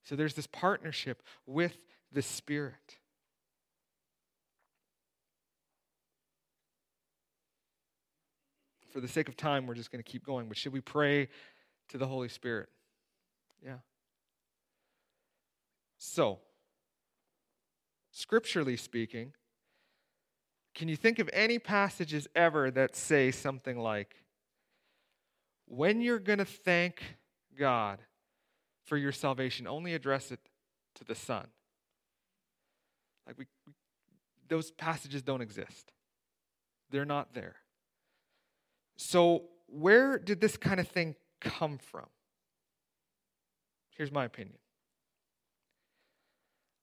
So 0.05 0.15
there's 0.15 0.35
this 0.35 0.47
partnership 0.47 1.23
with 1.45 1.77
the 2.13 2.23
Spirit. 2.23 2.99
For 8.97 9.03
the 9.03 9.09
sake 9.09 9.29
of 9.29 9.37
time, 9.37 9.67
we're 9.67 9.75
just 9.75 9.93
going 9.93 10.03
to 10.03 10.11
keep 10.11 10.25
going. 10.25 10.49
But 10.49 10.57
should 10.57 10.73
we 10.73 10.81
pray 10.81 11.29
to 11.91 11.99
the 11.99 12.07
Holy 12.07 12.31
Spirit? 12.31 12.71
Yeah. 13.63 13.81
So, 15.99 16.39
scripturally 18.11 18.79
speaking, 18.79 19.35
can 20.75 20.89
you 20.89 20.97
think 20.97 21.19
of 21.19 21.29
any 21.35 21.59
passages 21.59 22.27
ever 22.35 22.71
that 22.71 22.97
say 22.97 23.31
something 23.31 23.79
like, 23.79 24.17
when 25.67 26.01
you're 26.01 26.19
going 26.19 26.39
to 26.39 26.47
thank 26.47 27.03
God 27.59 27.99
for 28.87 28.97
your 28.97 29.13
salvation, 29.13 29.67
only 29.67 29.93
address 29.93 30.33
it 30.33 30.41
to 30.95 31.05
the 31.05 31.15
Son? 31.15 31.49
Like 33.27 33.37
we, 33.37 33.45
we 33.67 33.75
those 34.49 34.71
passages 34.71 35.21
don't 35.21 35.43
exist. 35.43 35.93
They're 36.91 37.05
not 37.05 37.35
there. 37.35 37.57
So, 38.97 39.45
where 39.67 40.19
did 40.19 40.41
this 40.41 40.57
kind 40.57 40.81
of 40.81 40.89
thing 40.89 41.17
come 41.41 41.79
from? 41.79 42.07
Here's 43.91 44.13
my 44.13 44.25
opinion. 44.25 44.59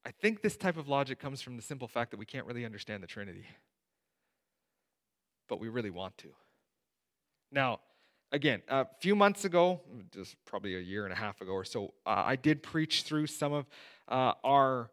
I 0.05 0.11
think 0.11 0.41
this 0.41 0.57
type 0.57 0.77
of 0.77 0.87
logic 0.87 1.19
comes 1.19 1.41
from 1.41 1.55
the 1.55 1.61
simple 1.61 1.87
fact 1.87 2.11
that 2.11 2.17
we 2.17 2.25
can't 2.25 2.45
really 2.45 2.65
understand 2.65 3.01
the 3.01 3.07
Trinity, 3.07 3.45
but 5.47 5.59
we 5.59 5.69
really 5.69 5.89
want 5.89 6.17
to. 6.19 6.29
Now, 7.51 7.79
again, 8.31 8.61
a 8.67 8.85
few 8.99 9.15
months 9.15 9.45
ago, 9.45 9.79
just 10.11 10.35
probably 10.45 10.75
a 10.75 10.79
year 10.79 11.05
and 11.05 11.13
a 11.13 11.15
half 11.15 11.39
ago 11.39 11.51
or 11.51 11.63
so, 11.63 11.93
uh, 12.05 12.23
I 12.25 12.35
did 12.35 12.63
preach 12.63 13.03
through 13.03 13.27
some 13.27 13.53
of 13.53 13.65
uh, 14.09 14.33
our 14.43 14.89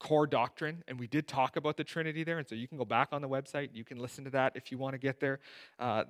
core 0.00 0.26
doctrine, 0.26 0.82
and 0.88 0.98
we 0.98 1.06
did 1.06 1.28
talk 1.28 1.56
about 1.56 1.76
the 1.76 1.84
Trinity 1.84 2.24
there. 2.24 2.38
And 2.38 2.48
so 2.48 2.54
you 2.54 2.66
can 2.66 2.78
go 2.78 2.84
back 2.84 3.08
on 3.12 3.22
the 3.22 3.28
website, 3.28 3.70
you 3.72 3.84
can 3.84 3.98
listen 3.98 4.24
to 4.24 4.30
that 4.30 4.52
if 4.56 4.72
you 4.72 4.78
want 4.78 4.94
to 4.94 4.98
get 4.98 5.20
there. 5.20 5.38
Uh, 5.78 6.04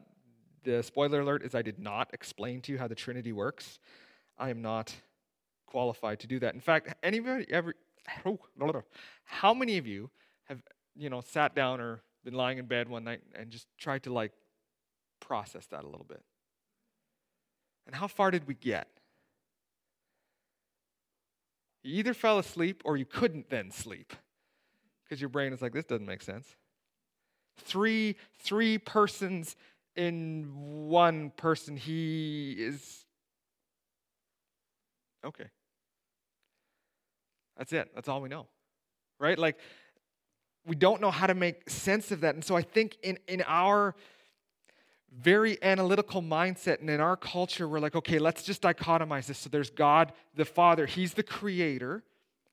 the 0.64 0.82
spoiler 0.82 1.20
alert 1.20 1.42
is 1.42 1.54
I 1.54 1.62
did 1.62 1.78
not 1.78 2.10
explain 2.12 2.60
to 2.62 2.72
you 2.72 2.78
how 2.78 2.88
the 2.88 2.94
Trinity 2.94 3.32
works. 3.32 3.78
I 4.38 4.50
am 4.50 4.62
not 4.62 4.94
qualified 5.66 6.20
to 6.20 6.26
do 6.26 6.38
that. 6.40 6.54
In 6.54 6.60
fact, 6.60 6.94
anybody 7.02 7.46
ever 7.52 7.74
oh, 8.26 8.38
how 9.24 9.52
many 9.52 9.78
of 9.78 9.86
you 9.86 10.10
have 10.44 10.62
you 10.96 11.10
know 11.10 11.20
sat 11.20 11.54
down 11.54 11.80
or 11.80 12.02
been 12.24 12.34
lying 12.34 12.58
in 12.58 12.66
bed 12.66 12.88
one 12.88 13.04
night 13.04 13.20
and 13.34 13.50
just 13.50 13.66
tried 13.78 14.02
to 14.04 14.12
like 14.12 14.32
process 15.20 15.66
that 15.66 15.84
a 15.84 15.88
little 15.88 16.06
bit? 16.08 16.22
And 17.86 17.94
how 17.94 18.06
far 18.06 18.30
did 18.30 18.46
we 18.46 18.54
get? 18.54 18.88
You 21.82 21.94
either 21.94 22.14
fell 22.14 22.38
asleep 22.38 22.82
or 22.84 22.96
you 22.96 23.06
couldn't 23.06 23.48
then 23.48 23.70
sleep 23.70 24.12
because 25.04 25.20
your 25.22 25.30
brain 25.30 25.52
is 25.52 25.62
like, 25.62 25.72
this 25.72 25.86
doesn't 25.86 26.06
make 26.06 26.22
sense. 26.22 26.46
Three, 27.56 28.16
three 28.38 28.76
persons 28.76 29.56
in 29.98 30.46
one 30.88 31.30
person. 31.36 31.76
He 31.76 32.52
is. 32.56 33.04
Okay. 35.24 35.46
That's 37.56 37.72
it. 37.72 37.90
That's 37.94 38.08
all 38.08 38.22
we 38.22 38.28
know. 38.28 38.46
Right? 39.18 39.36
Like, 39.36 39.58
we 40.64 40.76
don't 40.76 41.00
know 41.00 41.10
how 41.10 41.26
to 41.26 41.34
make 41.34 41.68
sense 41.68 42.12
of 42.12 42.20
that. 42.20 42.36
And 42.36 42.44
so 42.44 42.54
I 42.54 42.62
think 42.62 42.96
in, 43.02 43.18
in 43.26 43.42
our 43.46 43.96
very 45.12 45.60
analytical 45.62 46.22
mindset 46.22 46.80
and 46.80 46.88
in 46.88 47.00
our 47.00 47.16
culture, 47.16 47.66
we're 47.66 47.80
like, 47.80 47.96
okay, 47.96 48.20
let's 48.20 48.44
just 48.44 48.62
dichotomize 48.62 49.26
this. 49.26 49.38
So 49.38 49.50
there's 49.50 49.70
God 49.70 50.12
the 50.36 50.44
Father, 50.44 50.86
He's 50.86 51.14
the 51.14 51.24
creator. 51.24 52.04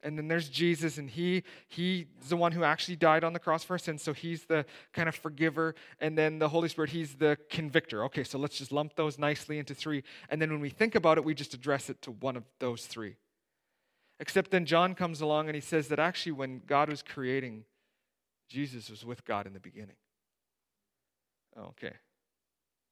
And 0.06 0.18
then 0.20 0.28
there's 0.28 0.50
Jesus, 0.50 1.00
and 1.00 1.10
he 1.10 1.44
he's 1.68 2.06
the 2.30 2.38
one 2.38 2.52
who 2.52 2.64
actually 2.64 2.96
died 2.96 3.24
on 3.24 3.34
the 3.34 3.40
cross 3.40 3.64
for 3.64 3.74
our 3.74 3.80
sins, 3.80 4.04
so 4.04 4.14
he's 4.14 4.46
the 4.46 4.64
kind 4.94 5.10
of 5.10 5.16
forgiver. 5.16 5.74
And 6.00 6.16
then 6.16 6.38
the 6.38 6.48
Holy 6.48 6.70
Spirit, 6.70 6.92
he's 6.92 7.16
the 7.16 7.40
convictor. 7.50 8.04
Okay, 8.06 8.24
so 8.24 8.38
let's 8.38 8.56
just 8.58 8.72
lump 8.72 8.96
those 8.96 9.18
nicely 9.18 9.58
into 9.58 9.74
three. 9.74 10.04
And 10.30 10.40
then 10.40 10.52
when 10.52 10.62
we 10.62 10.70
think 10.70 10.94
about 10.94 11.18
it, 11.18 11.26
we 11.26 11.34
just 11.34 11.56
address 11.56 11.90
it 11.90 12.04
to 12.04 12.12
one 12.12 12.38
of 12.38 12.44
those 12.60 12.86
three. 12.86 13.16
Except 14.20 14.52
then 14.52 14.66
John 14.66 14.94
comes 14.94 15.22
along 15.22 15.48
and 15.48 15.56
he 15.56 15.62
says 15.62 15.88
that 15.88 15.98
actually, 15.98 16.34
when 16.34 16.62
God 16.68 16.88
was 16.88 17.02
creating, 17.02 17.66
Jesus 18.48 18.92
was 18.92 19.04
with 19.04 19.26
God 19.26 19.48
in 19.48 19.54
the 19.54 19.60
beginning. 19.60 19.98
Okay. 21.58 21.94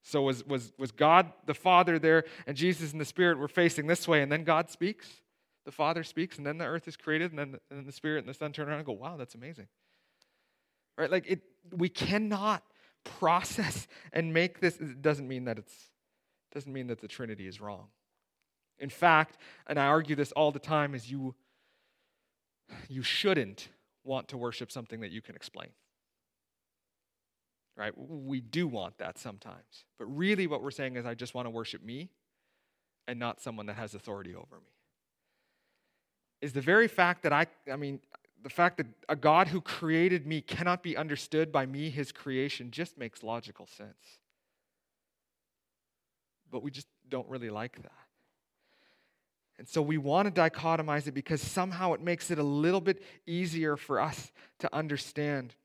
So 0.02 0.24
was, 0.24 0.46
was, 0.46 0.74
was 0.80 0.92
God 0.92 1.32
the 1.46 1.54
Father 1.54 2.00
there 2.00 2.24
and 2.48 2.58
Jesus 2.58 2.92
and 2.92 3.00
the 3.00 3.06
Spirit 3.06 3.38
were 3.38 3.48
facing 3.48 3.86
this 3.86 4.08
way, 4.08 4.24
and 4.24 4.32
then 4.32 4.44
God 4.44 4.72
speaks? 4.72 5.08
The 5.66 5.72
Father 5.72 6.04
speaks, 6.04 6.38
and 6.38 6.46
then 6.46 6.58
the 6.58 6.66
earth 6.66 6.88
is 6.88 6.98
created, 6.98 7.32
and 7.32 7.40
then 7.40 7.52
the, 7.54 7.60
and 7.70 7.80
then 7.80 7.86
the 7.86 7.92
Spirit 7.92 8.20
and 8.20 8.30
the 8.30 8.34
Son 8.34 8.52
turn 8.52 8.68
around 8.68 8.80
and 8.80 8.86
go, 8.86 8.94
wow, 8.94 9.18
that's 9.18 9.36
amazing. 9.36 9.68
Right? 10.98 11.10
Like 11.10 11.26
it 11.28 11.42
we 11.72 11.90
cannot 11.90 12.64
process 13.04 13.88
and 14.12 14.34
make 14.34 14.60
this. 14.60 14.78
It 14.80 15.02
doesn't 15.02 15.28
mean 15.28 15.46
that 15.46 15.58
it's 15.58 15.90
doesn't 16.54 16.72
mean 16.72 16.88
that 16.88 17.02
the 17.02 17.08
Trinity 17.08 17.48
is 17.48 17.60
wrong. 17.60 17.88
In 18.80 18.90
fact, 18.90 19.38
and 19.68 19.80
I 19.80 19.88
argue 19.88 20.16
this 20.16 20.32
all 20.34 20.52
the 20.52 20.60
time, 20.60 20.94
is 20.96 21.10
you, 21.10 21.36
you 22.88 23.02
shouldn't 23.02 23.70
want 24.04 24.28
to 24.30 24.38
worship 24.38 24.72
something 24.72 25.02
that 25.02 25.12
you 25.12 25.22
can 25.22 25.36
explain. 25.36 25.70
Right? 27.76 27.94
We 27.98 28.40
do 28.40 28.68
want 28.68 29.00
that 29.00 29.18
sometimes. 29.18 29.86
But 29.98 30.06
really, 30.06 30.46
what 30.46 30.62
we're 30.62 30.72
saying 30.72 30.96
is, 30.96 31.06
I 31.06 31.16
just 31.16 31.34
want 31.34 31.48
to 31.48 31.50
worship 31.50 31.84
me 31.84 32.10
and 33.08 33.20
not 33.20 33.42
someone 33.42 33.66
that 33.66 33.76
has 33.76 33.96
authority 33.96 34.36
over 34.36 34.58
me. 34.58 34.72
Is 36.44 36.52
the 36.52 36.60
very 36.60 36.90
fact 36.90 37.24
that 37.24 37.32
I, 37.32 37.48
I 37.72 37.78
mean, 37.78 38.02
the 38.44 38.50
fact 38.50 38.76
that 38.76 38.88
a 39.08 39.16
God 39.16 39.48
who 39.48 39.62
created 39.62 40.28
me 40.28 40.42
cannot 40.42 40.84
be 40.84 40.98
understood 40.98 41.54
by 41.54 41.66
me, 41.66 41.90
his 41.90 42.12
creation, 42.12 42.70
just 42.70 42.98
makes 42.98 43.24
logical 43.24 43.66
sense. 43.66 44.20
But 46.52 46.62
we 46.62 46.70
just 46.70 46.88
don't 47.08 47.30
really 47.30 47.50
like 47.50 47.82
that. 47.82 47.94
And 49.58 49.70
so 49.70 49.82
we 49.82 49.98
want 49.98 50.36
to 50.36 50.42
dichotomize 50.42 51.08
it 51.08 51.14
because 51.14 51.42
somehow 51.42 51.94
it 51.94 52.02
makes 52.02 52.30
it 52.30 52.40
a 52.40 52.44
little 52.44 52.82
bit 52.82 53.02
easier 53.26 53.78
for 53.78 54.02
us 54.02 54.34
to 54.60 54.76
understand. 54.76 55.56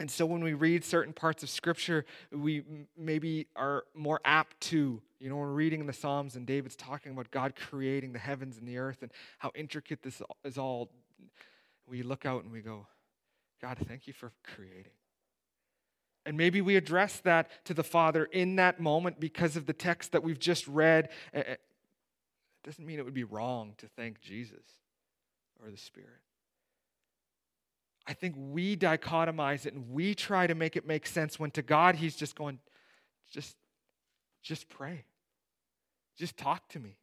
And 0.00 0.10
so 0.10 0.24
when 0.26 0.44
we 0.44 0.54
read 0.54 0.84
certain 0.84 1.12
parts 1.12 1.42
of 1.42 1.50
Scripture, 1.50 2.04
we 2.30 2.62
maybe 2.96 3.48
are 3.56 3.84
more 3.94 4.20
apt 4.24 4.60
to, 4.60 5.02
you 5.18 5.28
know, 5.28 5.36
we're 5.36 5.52
reading 5.52 5.86
the 5.86 5.92
Psalms 5.92 6.36
and 6.36 6.46
David's 6.46 6.76
talking 6.76 7.12
about 7.12 7.30
God 7.32 7.54
creating 7.56 8.12
the 8.12 8.18
heavens 8.20 8.58
and 8.58 8.68
the 8.68 8.78
earth 8.78 9.02
and 9.02 9.10
how 9.38 9.50
intricate 9.56 10.02
this 10.02 10.22
is 10.44 10.56
all. 10.56 10.90
We 11.88 12.02
look 12.02 12.24
out 12.24 12.44
and 12.44 12.52
we 12.52 12.60
go, 12.60 12.86
God, 13.60 13.78
thank 13.88 14.06
you 14.06 14.12
for 14.12 14.30
creating. 14.44 14.92
And 16.24 16.36
maybe 16.36 16.60
we 16.60 16.76
address 16.76 17.20
that 17.20 17.50
to 17.64 17.74
the 17.74 17.82
Father 17.82 18.24
in 18.26 18.56
that 18.56 18.78
moment 18.78 19.18
because 19.18 19.56
of 19.56 19.66
the 19.66 19.72
text 19.72 20.12
that 20.12 20.22
we've 20.22 20.38
just 20.38 20.68
read 20.68 21.08
It 21.32 21.60
doesn't 22.62 22.86
mean 22.86 22.98
it 22.98 23.04
would 23.04 23.14
be 23.14 23.24
wrong 23.24 23.74
to 23.78 23.88
thank 23.88 24.20
Jesus 24.20 24.64
or 25.60 25.70
the 25.70 25.76
Spirit. 25.76 26.20
I 28.08 28.14
think 28.14 28.34
we 28.38 28.74
dichotomize 28.74 29.66
it 29.66 29.74
and 29.74 29.90
we 29.90 30.14
try 30.14 30.46
to 30.46 30.54
make 30.54 30.76
it 30.76 30.86
make 30.86 31.06
sense 31.06 31.38
when 31.38 31.50
to 31.52 31.62
God 31.62 31.96
He's 31.96 32.16
just 32.16 32.34
going, 32.34 32.58
just, 33.30 33.54
just 34.42 34.70
pray. 34.70 35.04
Just 36.16 36.38
talk 36.38 36.66
to 36.70 36.80
me. 36.80 36.96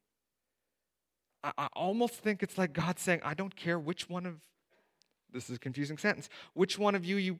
I, 1.44 1.52
I 1.56 1.68
almost 1.74 2.14
think 2.14 2.42
it's 2.42 2.58
like 2.58 2.72
God 2.72 2.98
saying, 2.98 3.20
I 3.24 3.34
don't 3.34 3.54
care 3.54 3.78
which 3.78 4.10
one 4.10 4.26
of 4.26 4.40
this 5.32 5.48
is 5.48 5.56
a 5.56 5.60
confusing 5.60 5.96
sentence, 5.96 6.28
which 6.54 6.76
one 6.76 6.94
of 6.96 7.04
you 7.04 7.16
you 7.16 7.38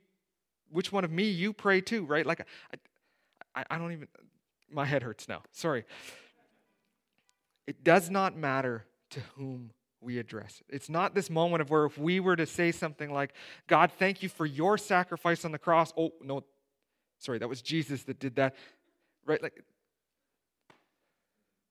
which 0.71 0.93
one 0.93 1.05
of 1.05 1.11
me 1.13 1.25
you 1.25 1.53
pray 1.53 1.81
to, 1.81 2.05
right? 2.05 2.27
Like 2.27 2.47
I, 2.73 3.61
I, 3.61 3.65
I 3.71 3.79
don't 3.79 3.93
even 3.93 4.09
my 4.71 4.85
head 4.85 5.03
hurts 5.03 5.29
now. 5.29 5.43
Sorry. 5.53 5.85
It 7.67 7.83
does 7.83 8.11
not 8.11 8.37
matter 8.37 8.85
to 9.11 9.21
whom 9.37 9.71
we 10.07 10.19
address 10.19 10.63
it. 10.67 10.75
It's 10.75 10.89
not 10.89 11.15
this 11.15 11.29
moment 11.29 11.61
of 11.61 11.69
where 11.69 11.85
if 11.85 11.99
we 11.99 12.21
were 12.21 12.37
to 12.37 12.47
say 12.47 12.73
something 12.73 13.13
like, 13.13 13.35
God, 13.67 13.91
thank 13.99 14.23
you 14.23 14.29
for 14.29 14.47
your 14.47 14.79
sacrifice 14.79 15.45
on 15.45 15.53
the 15.53 15.59
cross. 15.59 15.93
Oh, 15.99 16.13
no, 16.23 16.45
sorry, 17.19 17.39
that 17.39 17.49
was 17.49 17.61
Jesus 17.61 18.05
that 18.05 18.19
did 18.19 18.37
that. 18.37 18.55
Right? 19.27 19.43
Like, 19.43 19.63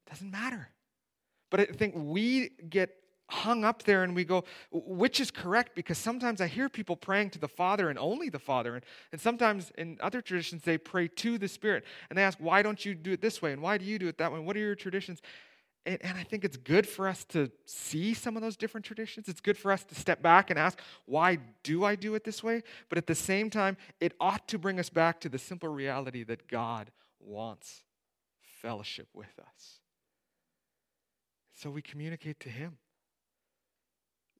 doesn't 0.09 0.29
matter. 0.29 0.69
But 1.49 1.61
I 1.61 1.65
think 1.65 1.93
we 1.95 2.49
get 2.69 2.91
hung 3.27 3.63
up 3.63 3.83
there 3.83 4.03
and 4.03 4.15
we 4.15 4.23
go, 4.23 4.43
which 4.71 5.19
is 5.19 5.31
correct? 5.31 5.75
Because 5.75 5.97
sometimes 5.97 6.41
I 6.41 6.47
hear 6.47 6.69
people 6.69 6.95
praying 6.95 7.31
to 7.31 7.39
the 7.39 7.47
Father 7.47 7.89
and 7.89 7.97
only 7.97 8.29
the 8.29 8.37
Father. 8.37 8.75
And, 8.75 8.83
and 9.11 9.19
sometimes 9.19 9.71
in 9.77 9.97
other 10.01 10.21
traditions, 10.21 10.61
they 10.63 10.77
pray 10.77 11.07
to 11.07 11.37
the 11.37 11.47
Spirit. 11.47 11.85
And 12.09 12.17
they 12.17 12.23
ask, 12.23 12.37
why 12.39 12.61
don't 12.61 12.85
you 12.85 12.93
do 12.93 13.13
it 13.13 13.21
this 13.21 13.41
way? 13.41 13.53
And 13.53 13.61
why 13.61 13.77
do 13.77 13.85
you 13.85 13.97
do 13.97 14.07
it 14.07 14.17
that 14.19 14.31
way? 14.31 14.39
What 14.39 14.55
are 14.55 14.59
your 14.59 14.75
traditions? 14.75 15.21
And, 15.85 15.99
and 16.01 16.17
I 16.17 16.23
think 16.23 16.43
it's 16.43 16.57
good 16.57 16.87
for 16.87 17.07
us 17.07 17.23
to 17.25 17.51
see 17.65 18.13
some 18.13 18.35
of 18.35 18.41
those 18.41 18.57
different 18.57 18.85
traditions. 18.85 19.27
It's 19.27 19.41
good 19.41 19.57
for 19.57 19.71
us 19.71 19.83
to 19.85 19.95
step 19.95 20.21
back 20.21 20.49
and 20.49 20.57
ask, 20.57 20.79
why 21.05 21.37
do 21.63 21.83
I 21.83 21.95
do 21.95 22.15
it 22.15 22.23
this 22.23 22.43
way? 22.43 22.63
But 22.89 22.97
at 22.97 23.07
the 23.07 23.15
same 23.15 23.49
time, 23.49 23.77
it 23.99 24.13
ought 24.19 24.47
to 24.49 24.57
bring 24.57 24.79
us 24.79 24.89
back 24.89 25.19
to 25.21 25.29
the 25.29 25.37
simple 25.37 25.69
reality 25.69 26.23
that 26.23 26.47
God 26.47 26.91
wants 27.19 27.83
fellowship 28.41 29.07
with 29.13 29.39
us. 29.39 29.79
So 31.53 31.69
we 31.69 31.81
communicate 31.81 32.39
to 32.41 32.49
Him. 32.49 32.77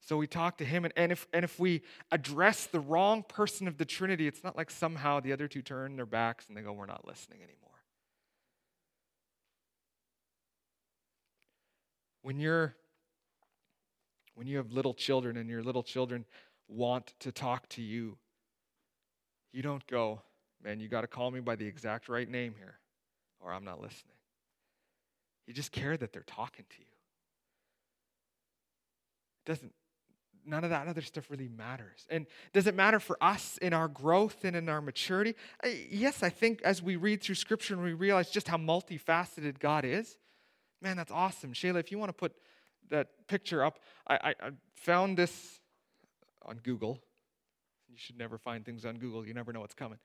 So 0.06 0.16
we 0.16 0.28
talk 0.28 0.58
to 0.58 0.64
him, 0.64 0.84
and, 0.84 0.94
and, 0.96 1.10
if, 1.10 1.26
and 1.32 1.44
if 1.44 1.58
we 1.58 1.82
address 2.12 2.66
the 2.66 2.78
wrong 2.78 3.24
person 3.24 3.66
of 3.66 3.76
the 3.76 3.84
Trinity, 3.84 4.28
it's 4.28 4.44
not 4.44 4.56
like 4.56 4.70
somehow 4.70 5.18
the 5.18 5.32
other 5.32 5.48
two 5.48 5.62
turn 5.62 5.96
their 5.96 6.06
backs 6.06 6.46
and 6.46 6.56
they 6.56 6.60
go, 6.60 6.72
We're 6.72 6.86
not 6.86 7.04
listening 7.04 7.40
anymore. 7.42 7.75
When 12.26 12.40
you're 12.40 12.74
when 14.34 14.48
you 14.48 14.56
have 14.56 14.72
little 14.72 14.94
children 14.94 15.36
and 15.36 15.48
your 15.48 15.62
little 15.62 15.84
children 15.84 16.24
want 16.66 17.14
to 17.20 17.30
talk 17.30 17.68
to 17.68 17.82
you, 17.82 18.18
you 19.52 19.62
don't 19.62 19.86
go, 19.86 20.22
man, 20.60 20.80
you 20.80 20.88
got 20.88 21.02
to 21.02 21.06
call 21.06 21.30
me 21.30 21.38
by 21.38 21.54
the 21.54 21.66
exact 21.66 22.08
right 22.08 22.28
name 22.28 22.56
here, 22.58 22.80
or 23.38 23.52
I'm 23.52 23.62
not 23.62 23.80
listening. 23.80 24.16
You 25.46 25.54
just 25.54 25.70
care 25.70 25.96
that 25.96 26.12
they're 26.12 26.24
talking 26.26 26.64
to 26.68 26.76
you. 26.80 26.96
Doesn't 29.44 29.72
none 30.44 30.64
of 30.64 30.70
that 30.70 30.88
other 30.88 31.02
stuff 31.02 31.30
really 31.30 31.48
matters. 31.56 32.08
And 32.10 32.26
does 32.52 32.66
it 32.66 32.74
matter 32.74 32.98
for 32.98 33.16
us 33.20 33.56
in 33.62 33.72
our 33.72 33.86
growth 33.86 34.44
and 34.44 34.56
in 34.56 34.68
our 34.68 34.80
maturity? 34.80 35.36
Yes, 35.88 36.24
I 36.24 36.30
think 36.30 36.60
as 36.62 36.82
we 36.82 36.96
read 36.96 37.22
through 37.22 37.36
Scripture 37.36 37.74
and 37.74 37.84
we 37.84 37.92
realize 37.92 38.30
just 38.30 38.48
how 38.48 38.56
multifaceted 38.56 39.60
God 39.60 39.84
is, 39.84 40.18
man, 40.80 40.96
that's 40.96 41.12
awesome. 41.12 41.52
Shayla, 41.52 41.80
if 41.80 41.90
you 41.90 41.98
want 41.98 42.10
to 42.10 42.14
put 42.14 42.32
that 42.90 43.08
picture 43.28 43.64
up, 43.64 43.80
I, 44.06 44.14
I, 44.14 44.28
I 44.40 44.50
found 44.74 45.16
this 45.16 45.60
on 46.44 46.58
Google. 46.62 47.00
You 47.88 47.96
should 47.96 48.18
never 48.18 48.38
find 48.38 48.64
things 48.64 48.84
on 48.84 48.96
Google, 48.96 49.26
you 49.26 49.34
never 49.34 49.52
know 49.52 49.60
what's 49.60 49.74
coming. 49.74 49.98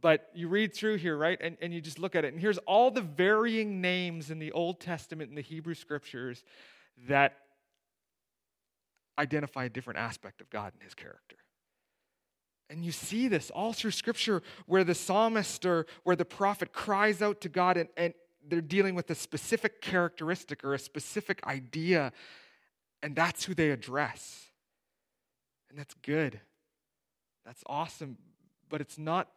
But 0.00 0.30
you 0.32 0.48
read 0.48 0.74
through 0.74 0.96
here, 0.96 1.16
right? 1.16 1.38
And, 1.40 1.56
and 1.60 1.74
you 1.74 1.80
just 1.80 1.98
look 1.98 2.14
at 2.14 2.24
it. 2.24 2.32
And 2.32 2.40
here's 2.40 2.58
all 2.58 2.90
the 2.90 3.00
varying 3.00 3.80
names 3.80 4.30
in 4.30 4.38
the 4.38 4.52
Old 4.52 4.80
Testament 4.80 5.28
and 5.28 5.36
the 5.36 5.42
Hebrew 5.42 5.74
Scriptures 5.74 6.44
that 7.08 7.36
identify 9.18 9.64
a 9.64 9.68
different 9.68 9.98
aspect 9.98 10.40
of 10.40 10.48
God 10.50 10.72
and 10.74 10.82
his 10.82 10.94
character. 10.94 11.36
And 12.70 12.84
you 12.84 12.92
see 12.92 13.28
this 13.28 13.50
all 13.50 13.72
through 13.72 13.92
scripture 13.92 14.42
where 14.66 14.84
the 14.84 14.94
psalmist 14.94 15.64
or 15.64 15.86
where 16.04 16.16
the 16.16 16.24
prophet 16.24 16.72
cries 16.72 17.22
out 17.22 17.40
to 17.40 17.48
God 17.48 17.76
and, 17.76 17.88
and 17.96 18.14
they're 18.48 18.60
dealing 18.60 18.94
with 18.94 19.10
a 19.10 19.14
specific 19.14 19.80
characteristic 19.80 20.64
or 20.64 20.74
a 20.74 20.78
specific 20.78 21.46
idea, 21.46 22.12
and 23.02 23.14
that's 23.14 23.44
who 23.44 23.54
they 23.54 23.70
address. 23.70 24.46
And 25.70 25.78
that's 25.78 25.94
good. 26.02 26.40
That's 27.44 27.62
awesome, 27.66 28.18
but 28.68 28.80
it's 28.80 28.98
not 28.98 29.28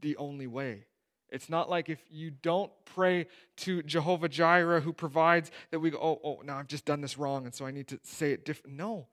the 0.00 0.16
only 0.16 0.46
way. 0.46 0.84
It's 1.30 1.50
not 1.50 1.68
like 1.68 1.88
if 1.88 2.00
you 2.10 2.30
don't 2.30 2.72
pray 2.84 3.26
to 3.58 3.82
Jehovah 3.82 4.28
Jireh 4.28 4.80
who 4.80 4.92
provides 4.92 5.50
that 5.70 5.80
we 5.80 5.90
go, 5.90 5.98
oh, 5.98 6.20
oh, 6.24 6.42
now 6.42 6.58
I've 6.58 6.68
just 6.68 6.86
done 6.86 7.00
this 7.00 7.18
wrong 7.18 7.44
and 7.44 7.54
so 7.54 7.66
I 7.66 7.70
need 7.70 7.88
to 7.88 8.00
say 8.02 8.32
it 8.32 8.44
different. 8.44 8.76
No. 8.76 9.08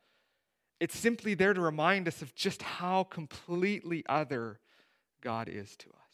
It's 0.79 0.97
simply 0.97 1.33
there 1.33 1.53
to 1.53 1.61
remind 1.61 2.07
us 2.07 2.21
of 2.21 2.33
just 2.35 2.61
how 2.61 3.03
completely 3.03 4.03
other 4.07 4.59
God 5.21 5.49
is 5.49 5.75
to 5.77 5.89
us. 5.89 6.04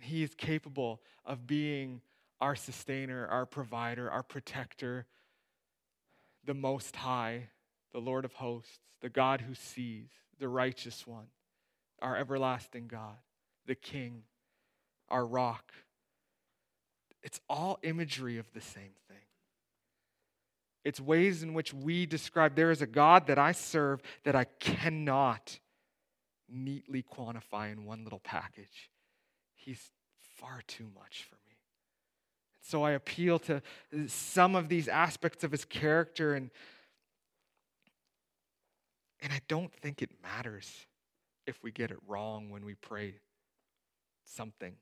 And 0.00 0.08
He 0.08 0.22
is 0.22 0.34
capable 0.34 1.02
of 1.26 1.46
being 1.46 2.00
our 2.40 2.56
sustainer, 2.56 3.26
our 3.26 3.44
provider, 3.44 4.10
our 4.10 4.22
protector, 4.22 5.04
the 6.44 6.54
Most 6.54 6.96
High, 6.96 7.50
the 7.92 7.98
Lord 7.98 8.24
of 8.24 8.32
hosts, 8.32 8.78
the 9.02 9.10
God 9.10 9.42
who 9.42 9.54
sees, 9.54 10.08
the 10.38 10.48
righteous 10.48 11.06
one, 11.06 11.26
our 12.00 12.16
everlasting 12.16 12.88
God 12.88 13.16
the 13.66 13.74
king, 13.76 14.22
our 15.10 15.24
rock. 15.24 15.72
It's 17.22 17.38
all 17.48 17.78
imagery 17.82 18.38
of 18.38 18.50
the 18.52 18.60
same 18.60 18.94
thing. 19.06 19.16
It's 20.82 20.98
ways 20.98 21.42
in 21.42 21.52
which 21.52 21.74
we 21.74 22.06
describe 22.06 22.56
there 22.56 22.70
is 22.70 22.80
a 22.80 22.86
God 22.86 23.26
that 23.26 23.38
I 23.38 23.52
serve 23.52 24.00
that 24.24 24.34
I 24.34 24.44
cannot 24.58 25.60
neatly 26.48 27.04
quantify 27.04 27.70
in 27.70 27.84
one 27.84 28.02
little 28.02 28.18
package. 28.18 28.90
He's 29.64 29.90
far 30.36 30.62
too 30.66 30.86
much 30.94 31.26
for 31.28 31.36
me. 31.36 31.56
And 32.56 32.64
so 32.64 32.82
I 32.82 32.92
appeal 32.92 33.38
to 33.40 33.62
some 34.06 34.56
of 34.56 34.68
these 34.68 34.88
aspects 34.88 35.44
of 35.44 35.52
his 35.52 35.64
character 35.64 36.34
and 36.34 36.50
and 39.22 39.34
I 39.34 39.40
don't 39.48 39.70
think 39.70 40.00
it 40.00 40.10
matters 40.22 40.86
if 41.46 41.62
we 41.62 41.70
get 41.70 41.90
it 41.90 41.98
wrong 42.08 42.48
when 42.48 42.64
we 42.64 42.74
pray 42.74 43.16
something 44.24 44.74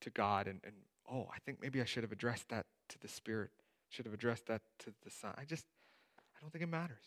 to 0.00 0.08
God 0.08 0.46
and, 0.46 0.60
and 0.64 0.72
oh, 1.10 1.28
I 1.34 1.38
think 1.44 1.60
maybe 1.60 1.80
I 1.80 1.84
should 1.84 2.02
have 2.02 2.12
addressed 2.12 2.48
that 2.48 2.66
to 2.88 2.98
the 3.00 3.08
Spirit, 3.08 3.50
should 3.88 4.06
have 4.06 4.14
addressed 4.14 4.46
that 4.46 4.62
to 4.80 4.94
the 5.04 5.10
Son. 5.10 5.34
I 5.36 5.44
just, 5.44 5.66
I 6.18 6.40
don't 6.40 6.50
think 6.50 6.64
it 6.64 6.70
matters. 6.70 7.04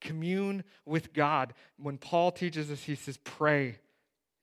Commune 0.00 0.64
with 0.84 1.12
God. 1.12 1.54
When 1.76 1.98
Paul 1.98 2.32
teaches 2.32 2.70
us, 2.70 2.82
he 2.82 2.94
says, 2.94 3.18
pray. 3.18 3.78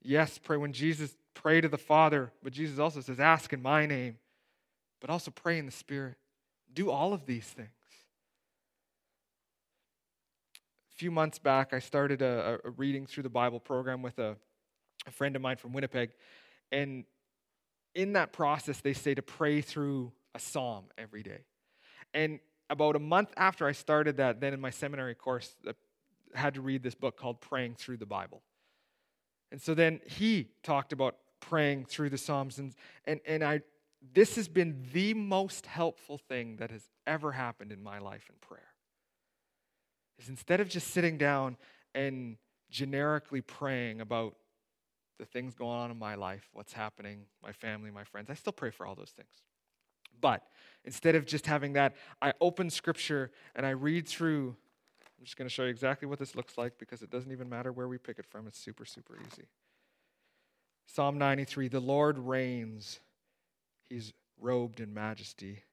Yes, 0.01 0.37
pray. 0.37 0.57
When 0.57 0.73
Jesus 0.73 1.15
pray 1.41 1.61
to 1.61 1.67
the 1.67 1.77
Father, 1.77 2.31
but 2.43 2.53
Jesus 2.53 2.79
also 2.79 3.01
says, 3.01 3.19
ask 3.19 3.53
in 3.53 3.61
my 3.61 3.85
name, 3.85 4.17
but 5.01 5.09
also 5.09 5.31
pray 5.31 5.57
in 5.57 5.65
the 5.65 5.71
Spirit. 5.71 6.15
Do 6.73 6.91
all 6.91 7.13
of 7.13 7.25
these 7.25 7.45
things. 7.45 7.69
A 10.91 10.95
few 10.95 11.11
months 11.11 11.39
back, 11.39 11.73
I 11.73 11.79
started 11.79 12.21
a, 12.21 12.59
a 12.63 12.69
reading 12.71 13.05
through 13.05 13.23
the 13.23 13.29
Bible 13.29 13.59
program 13.59 14.01
with 14.01 14.19
a 14.19 14.35
a 15.07 15.11
friend 15.11 15.35
of 15.35 15.41
mine 15.41 15.57
from 15.57 15.73
Winnipeg. 15.73 16.11
And 16.71 17.05
in 17.95 18.13
that 18.13 18.31
process, 18.31 18.81
they 18.81 18.93
say 18.93 19.15
to 19.15 19.21
pray 19.21 19.61
through 19.61 20.11
a 20.35 20.39
psalm 20.39 20.85
every 20.97 21.23
day. 21.23 21.45
And 22.13 22.39
about 22.69 22.95
a 22.95 22.99
month 22.99 23.31
after 23.35 23.67
I 23.67 23.71
started 23.71 24.17
that, 24.17 24.39
then 24.39 24.53
in 24.53 24.61
my 24.61 24.69
seminary 24.69 25.15
course, 25.15 25.55
I 25.67 25.73
had 26.35 26.53
to 26.55 26.61
read 26.61 26.83
this 26.83 26.95
book 26.95 27.17
called 27.17 27.41
Praying 27.41 27.75
Through 27.75 27.97
the 27.97 28.05
Bible. 28.05 28.43
And 29.51 29.59
so 29.61 29.73
then 29.73 29.99
he 30.05 30.49
talked 30.61 30.93
about 30.93 31.17
praying 31.39 31.85
through 31.85 32.09
the 32.09 32.17
Psalms. 32.17 32.59
And, 32.59 32.73
and, 33.05 33.19
and 33.25 33.43
I, 33.43 33.61
this 34.13 34.35
has 34.35 34.47
been 34.47 34.85
the 34.93 35.13
most 35.13 35.65
helpful 35.65 36.17
thing 36.17 36.57
that 36.57 36.71
has 36.71 36.89
ever 37.05 37.31
happened 37.31 37.71
in 37.71 37.83
my 37.83 37.99
life 37.99 38.29
in 38.29 38.35
prayer. 38.39 38.67
Is 40.19 40.29
instead 40.29 40.59
of 40.59 40.69
just 40.69 40.87
sitting 40.87 41.17
down 41.17 41.57
and 41.95 42.37
generically 42.69 43.41
praying 43.41 44.01
about 44.01 44.35
the 45.17 45.25
things 45.25 45.53
going 45.53 45.77
on 45.77 45.91
in 45.91 45.99
my 45.99 46.15
life, 46.15 46.49
what's 46.53 46.73
happening, 46.73 47.25
my 47.43 47.51
family, 47.51 47.91
my 47.91 48.03
friends. 48.03 48.29
I 48.29 48.33
still 48.33 48.53
pray 48.53 48.69
for 48.69 48.85
all 48.85 48.95
those 48.95 49.11
things. 49.11 49.43
But 50.19 50.43
instead 50.85 51.15
of 51.15 51.25
just 51.25 51.45
having 51.45 51.73
that, 51.73 51.95
I 52.21 52.33
open 52.41 52.69
scripture 52.69 53.31
and 53.55 53.65
I 53.65 53.71
read 53.71 54.07
through. 54.07 54.55
I'm 55.17 55.25
just 55.25 55.37
going 55.37 55.47
to 55.47 55.53
show 55.53 55.63
you 55.63 55.69
exactly 55.69 56.07
what 56.07 56.19
this 56.19 56.35
looks 56.35 56.57
like 56.57 56.77
because 56.77 57.01
it 57.01 57.09
doesn't 57.09 57.31
even 57.31 57.49
matter 57.49 57.71
where 57.71 57.87
we 57.87 57.97
pick 57.97 58.19
it 58.19 58.25
from. 58.25 58.47
It's 58.47 58.57
super, 58.57 58.85
super 58.85 59.17
easy. 59.17 59.47
Psalm 60.93 61.17
93 61.17 61.67
The 61.67 61.79
Lord 61.79 62.17
reigns, 62.17 62.99
He's 63.89 64.13
robed 64.39 64.79
in 64.79 64.93
majesty. 64.93 65.63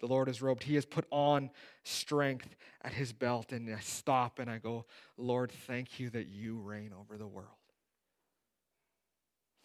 The 0.00 0.06
Lord 0.06 0.28
is 0.28 0.42
robed. 0.42 0.62
He 0.62 0.74
has 0.74 0.84
put 0.84 1.06
on 1.10 1.50
strength 1.82 2.54
at 2.82 2.92
his 2.92 3.12
belt. 3.12 3.52
And 3.52 3.72
I 3.72 3.78
stop 3.78 4.38
and 4.38 4.50
I 4.50 4.58
go, 4.58 4.84
Lord, 5.16 5.50
thank 5.50 5.98
you 5.98 6.10
that 6.10 6.26
you 6.26 6.58
reign 6.58 6.92
over 6.98 7.16
the 7.16 7.26
world. 7.26 7.48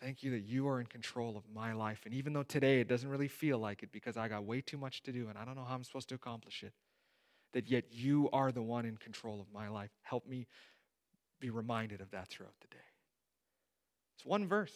Thank 0.02 0.24
you 0.24 0.32
that 0.32 0.44
you 0.44 0.68
are 0.70 0.80
in 0.80 0.86
control 0.86 1.36
of 1.36 1.44
my 1.54 1.74
life. 1.74 2.04
And 2.06 2.14
even 2.14 2.32
though 2.32 2.44
today 2.44 2.80
it 2.80 2.88
doesn't 2.88 3.10
really 3.10 3.28
feel 3.28 3.58
like 3.58 3.84
it 3.84 3.92
because 3.92 4.16
I 4.16 4.30
got 4.30 4.46
way 4.46 4.62
too 4.62 4.78
much 4.78 5.04
to 5.04 5.12
do 5.12 5.28
and 5.28 5.38
I 5.38 5.44
don't 5.44 5.56
know 5.56 5.66
how 5.66 5.76
I'm 5.76 5.84
supposed 5.84 6.10
to 6.10 6.16
accomplish 6.16 6.64
it, 6.64 6.72
that 7.54 7.68
yet 7.68 7.86
you 7.92 8.30
are 8.32 8.52
the 8.54 8.62
one 8.62 8.86
in 8.86 8.96
control 8.96 9.42
of 9.42 9.48
my 9.54 9.68
life. 9.68 9.92
Help 10.04 10.26
me 10.26 10.48
be 11.42 11.50
reminded 11.50 12.00
of 12.00 12.12
that 12.12 12.30
throughout 12.30 12.56
the 12.62 12.68
day. 12.68 12.89
It's 14.20 14.26
one 14.26 14.50
verse. 14.50 14.74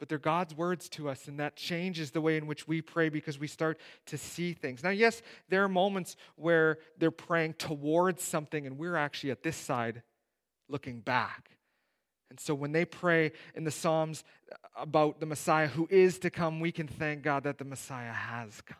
But 0.00 0.08
they're 0.08 0.18
God's 0.18 0.56
words 0.56 0.88
to 0.90 1.08
us, 1.08 1.28
and 1.28 1.38
that 1.38 1.54
changes 1.54 2.10
the 2.10 2.20
way 2.20 2.36
in 2.36 2.48
which 2.48 2.66
we 2.66 2.82
pray 2.82 3.10
because 3.10 3.38
we 3.38 3.46
start 3.46 3.78
to 4.06 4.18
see 4.18 4.52
things. 4.52 4.82
Now, 4.82 4.90
yes, 4.90 5.22
there 5.48 5.62
are 5.62 5.68
moments 5.68 6.16
where 6.34 6.78
they're 6.98 7.12
praying 7.12 7.54
towards 7.54 8.24
something, 8.24 8.66
and 8.66 8.76
we're 8.76 8.96
actually 8.96 9.30
at 9.30 9.44
this 9.44 9.54
side 9.54 10.02
looking 10.68 10.98
back. 10.98 11.50
And 12.28 12.40
so 12.40 12.56
when 12.56 12.72
they 12.72 12.84
pray 12.84 13.30
in 13.54 13.62
the 13.62 13.70
Psalms 13.70 14.24
about 14.76 15.20
the 15.20 15.26
Messiah 15.26 15.68
who 15.68 15.86
is 15.88 16.18
to 16.18 16.30
come, 16.30 16.58
we 16.58 16.72
can 16.72 16.88
thank 16.88 17.22
God 17.22 17.44
that 17.44 17.58
the 17.58 17.64
Messiah 17.64 18.12
has 18.12 18.60
come. 18.62 18.78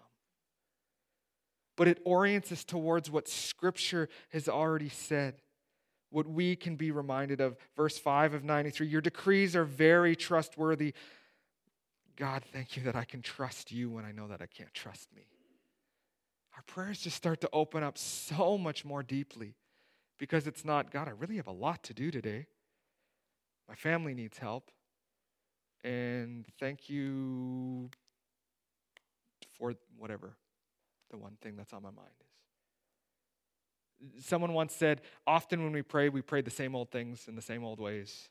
But 1.77 1.87
it 1.87 2.01
orients 2.05 2.51
us 2.51 2.65
towards 2.65 3.09
what 3.09 3.29
Scripture 3.29 4.09
has 4.31 4.49
already 4.49 4.89
said, 4.89 5.35
what 6.15 6.29
we 6.29 6.55
can 6.55 6.77
be 6.77 6.93
reminded 6.93 7.41
of. 7.41 7.57
Verse 7.77 7.99
5 7.99 8.35
of 8.35 8.45
93 8.45 8.87
Your 8.87 9.01
decrees 9.01 9.57
are 9.57 9.65
very 9.65 10.15
trustworthy. 10.15 10.95
God, 12.17 12.45
thank 12.53 12.77
you 12.77 12.85
that 12.85 12.95
I 12.95 13.05
can 13.05 13.21
trust 13.21 13.73
you 13.73 13.91
when 13.91 14.05
I 14.05 14.13
know 14.13 14.29
that 14.29 14.41
I 14.41 14.47
can't 14.47 14.73
trust 14.73 15.13
me. 15.15 15.27
Our 16.57 16.63
prayers 16.63 17.01
just 17.01 17.17
start 17.17 17.41
to 17.41 17.49
open 17.53 17.83
up 17.83 17.99
so 17.99 18.57
much 18.57 18.85
more 18.85 19.03
deeply 19.03 19.57
because 20.17 20.47
it's 20.47 20.65
not, 20.65 20.93
God, 20.93 21.09
I 21.09 21.11
really 21.11 21.37
have 21.37 21.49
a 21.49 21.53
lot 21.53 21.83
to 21.85 21.95
do 21.95 22.13
today. 22.13 22.47
My 23.69 23.75
family 23.75 24.15
needs 24.15 24.39
help. 24.39 24.71
And 25.83 26.47
thank 26.61 26.89
you 26.89 27.91
for 29.59 29.75
whatever 29.99 30.37
the 31.11 31.17
one 31.17 31.37
thing 31.43 31.57
that's 31.57 31.73
on 31.73 31.83
my 31.83 31.91
mind 31.91 32.15
is. 32.21 32.34
Someone 34.19 34.53
once 34.53 34.75
said, 34.75 35.03
often 35.27 35.63
when 35.63 35.73
we 35.73 35.83
pray, 35.83 36.09
we 36.09 36.23
pray 36.23 36.41
the 36.41 36.51
same 36.51 36.75
old 36.75 36.91
things 36.91 37.27
in 37.29 37.37
the 37.37 37.43
same 37.43 37.65
old 37.65 37.81
ways. 37.81 38.29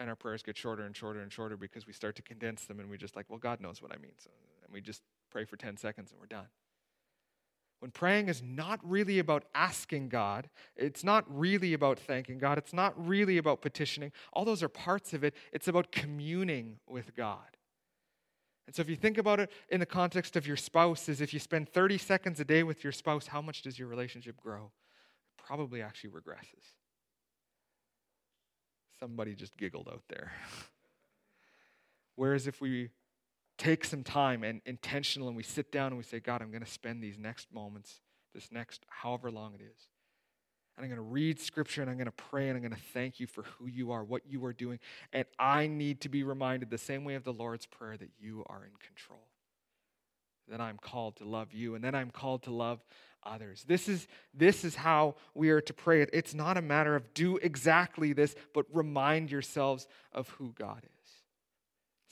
And 0.00 0.08
our 0.08 0.16
prayers 0.16 0.42
get 0.42 0.56
shorter 0.56 0.84
and 0.84 0.96
shorter 0.96 1.20
and 1.20 1.32
shorter 1.32 1.56
because 1.56 1.86
we 1.86 1.92
start 1.92 2.16
to 2.16 2.22
condense 2.22 2.64
them 2.64 2.80
and 2.80 2.90
we 2.90 2.96
just 2.96 3.14
like, 3.14 3.26
well, 3.28 3.38
God 3.38 3.60
knows 3.60 3.80
what 3.80 3.92
I 3.92 3.98
mean. 3.98 4.14
So, 4.18 4.30
and 4.64 4.72
we 4.72 4.80
just 4.80 5.02
pray 5.30 5.44
for 5.44 5.56
10 5.56 5.76
seconds 5.76 6.10
and 6.10 6.20
we're 6.20 6.26
done 6.26 6.48
when 7.82 7.90
praying 7.90 8.28
is 8.28 8.40
not 8.44 8.78
really 8.84 9.18
about 9.18 9.42
asking 9.56 10.08
God, 10.08 10.48
it's 10.76 11.02
not 11.02 11.24
really 11.28 11.74
about 11.74 11.98
thanking 11.98 12.38
God, 12.38 12.56
it's 12.56 12.72
not 12.72 12.94
really 12.96 13.38
about 13.38 13.60
petitioning, 13.60 14.12
all 14.32 14.44
those 14.44 14.62
are 14.62 14.68
parts 14.68 15.12
of 15.12 15.24
it. 15.24 15.34
It's 15.52 15.66
about 15.66 15.90
communing 15.90 16.78
with 16.88 17.16
God. 17.16 17.56
And 18.68 18.76
so 18.76 18.82
if 18.82 18.88
you 18.88 18.94
think 18.94 19.18
about 19.18 19.40
it 19.40 19.50
in 19.68 19.80
the 19.80 19.86
context 19.86 20.36
of 20.36 20.46
your 20.46 20.56
spouse, 20.56 21.08
is 21.08 21.20
if 21.20 21.34
you 21.34 21.40
spend 21.40 21.70
30 21.70 21.98
seconds 21.98 22.38
a 22.38 22.44
day 22.44 22.62
with 22.62 22.84
your 22.84 22.92
spouse, 22.92 23.26
how 23.26 23.42
much 23.42 23.62
does 23.62 23.80
your 23.80 23.88
relationship 23.88 24.40
grow? 24.40 24.70
Probably 25.52 25.82
actually 25.82 26.08
regresses. 26.08 26.64
Somebody 28.98 29.34
just 29.34 29.54
giggled 29.58 29.86
out 29.86 30.00
there. 30.08 30.32
Whereas 32.16 32.46
if 32.46 32.62
we 32.62 32.88
take 33.58 33.84
some 33.84 34.02
time 34.02 34.44
and 34.44 34.62
intentional 34.64 35.28
and 35.28 35.36
we 35.36 35.42
sit 35.42 35.70
down 35.70 35.88
and 35.88 35.98
we 35.98 36.04
say, 36.04 36.20
God, 36.20 36.40
I'm 36.40 36.50
going 36.50 36.64
to 36.64 36.70
spend 36.70 37.02
these 37.02 37.18
next 37.18 37.52
moments, 37.52 38.00
this 38.32 38.50
next 38.50 38.86
however 38.88 39.30
long 39.30 39.52
it 39.52 39.60
is, 39.60 39.88
and 40.78 40.84
I'm 40.84 40.88
going 40.88 40.96
to 40.96 41.12
read 41.12 41.38
scripture 41.38 41.82
and 41.82 41.90
I'm 41.90 41.98
going 41.98 42.06
to 42.06 42.12
pray 42.12 42.48
and 42.48 42.56
I'm 42.56 42.62
going 42.62 42.72
to 42.72 42.88
thank 42.94 43.20
you 43.20 43.26
for 43.26 43.42
who 43.42 43.66
you 43.66 43.92
are, 43.92 44.02
what 44.02 44.22
you 44.26 44.42
are 44.46 44.54
doing. 44.54 44.78
And 45.12 45.26
I 45.38 45.66
need 45.66 46.00
to 46.00 46.08
be 46.08 46.22
reminded 46.22 46.70
the 46.70 46.78
same 46.78 47.04
way 47.04 47.14
of 47.14 47.24
the 47.24 47.32
Lord's 47.34 47.66
Prayer 47.66 47.98
that 47.98 48.12
you 48.18 48.42
are 48.46 48.64
in 48.64 48.72
control. 48.82 49.28
That 50.48 50.62
I'm 50.62 50.78
called 50.78 51.16
to 51.16 51.24
love 51.26 51.52
you 51.52 51.74
and 51.74 51.84
then 51.84 51.94
I'm 51.94 52.10
called 52.10 52.44
to 52.44 52.50
love 52.50 52.82
others. 53.24 53.64
This 53.66 53.88
is, 53.88 54.06
this 54.34 54.64
is 54.64 54.74
how 54.74 55.16
we 55.34 55.50
are 55.50 55.60
to 55.60 55.72
pray 55.72 56.02
it. 56.02 56.10
It's 56.12 56.34
not 56.34 56.56
a 56.56 56.62
matter 56.62 56.96
of 56.96 57.14
do 57.14 57.36
exactly 57.38 58.12
this, 58.12 58.34
but 58.52 58.66
remind 58.72 59.30
yourselves 59.30 59.86
of 60.12 60.28
who 60.30 60.52
God 60.58 60.82
is. 60.84 61.10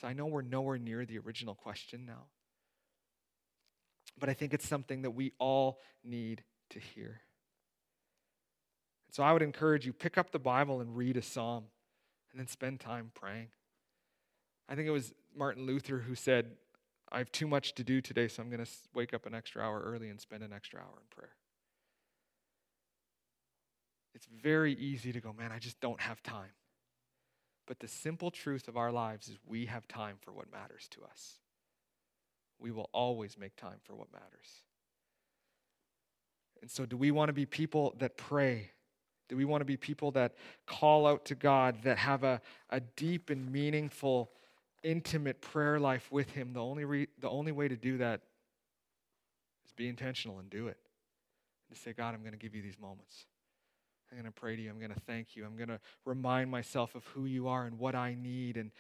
So 0.01 0.09
I 0.09 0.13
know 0.13 0.27
we're 0.27 0.43
nowhere 0.43 0.79
near 0.79 1.05
the 1.05 1.19
original 1.19 1.55
question 1.55 2.07
now, 2.07 2.27
but 4.19 4.29
I 4.29 4.35
think 4.35 4.55
it's 4.55 4.69
something 4.69 5.03
that 5.03 5.11
we 5.11 5.33
all 5.39 5.81
need 6.05 6.43
to 6.71 6.79
hear. 6.79 7.21
So 9.11 9.23
I 9.23 9.33
would 9.33 9.43
encourage 9.43 9.85
you 9.85 9.93
pick 9.93 10.17
up 10.17 10.31
the 10.31 10.39
Bible 10.39 10.81
and 10.81 10.97
read 10.97 11.17
a 11.17 11.23
psalm 11.23 11.65
and 12.31 12.41
then 12.41 12.47
spend 12.47 12.81
time 12.81 13.11
praying. 13.15 13.49
I 14.69 14.75
think 14.75 14.87
it 14.87 14.93
was 14.93 15.13
Martin 15.37 15.67
Luther 15.67 15.99
who 15.99 16.15
said, 16.15 16.53
I 17.13 17.19
have 17.19 17.33
too 17.33 17.47
much 17.47 17.75
to 17.75 17.85
do 17.85 18.01
today, 18.01 18.29
so 18.29 18.43
I'm 18.43 18.51
going 18.51 18.65
to 18.65 18.71
wake 18.95 19.13
up 19.13 19.27
an 19.27 19.35
extra 19.35 19.63
hour 19.63 19.81
early 19.81 20.09
and 20.09 20.21
spend 20.21 20.43
an 20.43 20.53
extra 20.53 20.81
hour 20.81 20.95
in 20.97 21.07
prayer. 21.11 21.35
It's 24.15 24.27
very 24.43 24.75
easy 24.75 25.13
to 25.13 25.21
go, 25.21 25.33
man, 25.33 25.51
I 25.53 25.59
just 25.59 25.81
don't 25.81 26.01
have 26.01 26.23
time. 26.23 26.53
But 27.67 27.81
the 27.81 27.89
simple 27.89 28.31
truth 28.31 28.69
of 28.69 28.77
our 28.77 28.93
lives 28.93 29.29
is 29.29 29.39
we 29.47 29.67
have 29.67 29.87
time 29.87 30.17
for 30.21 30.33
what 30.33 30.51
matters 30.53 30.89
to 30.93 31.03
us. 31.05 31.39
We 32.59 32.71
will 32.71 32.91
always 32.93 33.39
make 33.39 33.57
time 33.57 33.79
for 33.85 33.95
what 33.95 34.13
matters. 34.13 34.65
And 36.61 36.71
so, 36.71 36.85
do 36.85 36.97
we 36.97 37.11
want 37.11 37.29
to 37.29 37.33
be 37.33 37.47
people 37.47 37.95
that 37.99 38.17
pray 38.17 38.73
do 39.31 39.37
we 39.37 39.45
want 39.45 39.61
to 39.61 39.65
be 39.65 39.77
people 39.77 40.11
that 40.11 40.35
call 40.67 41.07
out 41.07 41.25
to 41.27 41.37
God, 41.37 41.85
that 41.85 41.99
have 41.99 42.25
a, 42.25 42.41
a 42.69 42.81
deep 42.81 43.31
and 43.31 43.51
meaningful, 43.51 44.33
intimate 44.83 45.41
prayer 45.41 45.79
life 45.79 46.11
with 46.11 46.31
Him? 46.31 46.53
The 46.53 46.61
only, 46.61 46.85
re, 46.85 47.09
the 47.19 47.29
only 47.29 47.53
way 47.53 47.69
to 47.69 47.77
do 47.77 47.99
that 47.99 48.23
is 49.67 49.73
be 49.73 49.89
intentional 49.89 50.39
and 50.39 50.51
do 50.51 50.69
it. 50.69 50.79
To 51.73 51.79
say, 51.79 51.93
God, 51.93 52.15
I'm 52.15 52.21
going 52.21 52.33
to 52.33 52.39
give 52.39 52.55
you 52.55 52.63
these 52.63 52.79
moments. 52.81 53.27
I'm 54.11 54.19
going 54.19 54.27
to 54.27 54.33
pray 54.33 54.57
to 54.57 54.63
you. 54.63 54.71
I'm 54.71 54.79
going 54.79 54.93
to 54.93 55.01
thank 55.01 55.37
you. 55.37 55.45
I'm 55.45 55.57
going 55.57 55.69
to 55.69 55.79
remind 56.05 56.51
myself 56.51 56.97
of 56.97 57.05
who 57.07 57.27
you 57.27 57.47
are 57.47 57.65
and 57.65 57.79
what 57.79 57.95
I 57.95 58.17
need. 58.21 58.57
And 58.57 58.73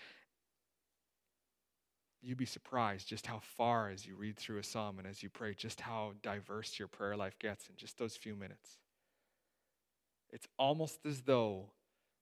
you'd 2.20 2.36
be 2.36 2.46
surprised 2.46 3.09
just 3.09 3.26
how 3.26 3.40
far, 3.57 3.90
as 3.90 4.05
you 4.05 4.16
read 4.16 4.36
through 4.36 4.59
a 4.59 4.64
psalm 4.64 4.98
and 4.98 5.07
as 5.07 5.22
you 5.22 5.30
pray, 5.30 5.55
just 5.55 5.80
how 5.80 6.14
diverse 6.22 6.80
your 6.80 6.88
prayer 6.88 7.16
life 7.16 7.38
gets 7.38 7.68
in 7.68 7.76
just 7.76 7.96
those 7.96 8.16
few 8.16 8.34
minutes. 8.34 8.78
It's 10.32 10.48
almost 10.59 11.07
as 11.07 11.22
though 11.22 11.66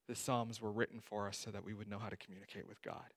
the 0.08 0.14
Psalms 0.14 0.60
were 0.60 0.72
written 0.72 1.00
for 1.00 1.28
us 1.28 1.38
so 1.38 1.50
that 1.50 1.64
we 1.64 1.74
would 1.74 1.88
know 1.88 1.98
how 1.98 2.08
to 2.08 2.16
communicate 2.16 2.66
with 2.66 2.80
God. 2.82 3.12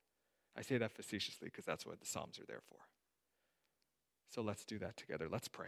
I 0.58 0.62
say 0.62 0.78
that 0.78 0.92
facetiously 0.92 1.48
because 1.48 1.66
that's 1.66 1.86
what 1.86 2.00
the 2.00 2.06
Psalms 2.06 2.40
are 2.40 2.46
there 2.46 2.62
for. 2.70 2.78
So 4.30 4.42
let's 4.42 4.66
do 4.66 4.80
that 4.80 4.98
together. 4.98 5.28
Let's 5.30 5.48
pray. 5.48 5.68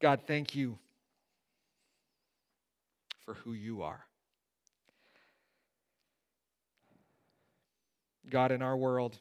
God, 0.00 0.20
thank 0.26 0.54
you 0.54 0.78
for 3.24 3.34
who 3.34 3.52
you 3.52 3.82
are. 3.82 4.04
God, 8.30 8.52
in 8.52 8.62
our 8.62 8.76
world, 8.76 9.18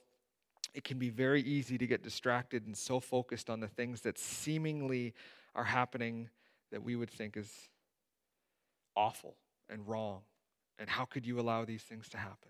it 0.73 0.83
can 0.83 0.99
be 0.99 1.09
very 1.09 1.41
easy 1.41 1.77
to 1.77 1.87
get 1.87 2.03
distracted 2.03 2.67
and 2.67 2.77
so 2.77 2.99
focused 2.99 3.49
on 3.49 3.59
the 3.59 3.67
things 3.67 4.01
that 4.01 4.19
seemingly 4.19 5.13
are 5.55 5.63
happening 5.63 6.29
that 6.71 6.83
we 6.83 6.95
would 6.95 7.09
think 7.09 7.37
is 7.37 7.51
awful 8.95 9.35
and 9.69 9.87
wrong. 9.87 10.21
And 10.77 10.89
how 10.89 11.05
could 11.05 11.25
you 11.25 11.39
allow 11.39 11.65
these 11.65 11.83
things 11.83 12.09
to 12.09 12.17
happen? 12.17 12.49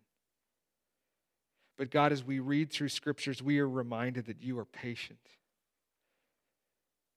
But 1.77 1.91
God, 1.91 2.11
as 2.11 2.23
we 2.23 2.39
read 2.39 2.71
through 2.71 2.89
scriptures, 2.89 3.41
we 3.41 3.59
are 3.59 3.69
reminded 3.69 4.25
that 4.25 4.41
you 4.41 4.57
are 4.57 4.65
patient, 4.65 5.19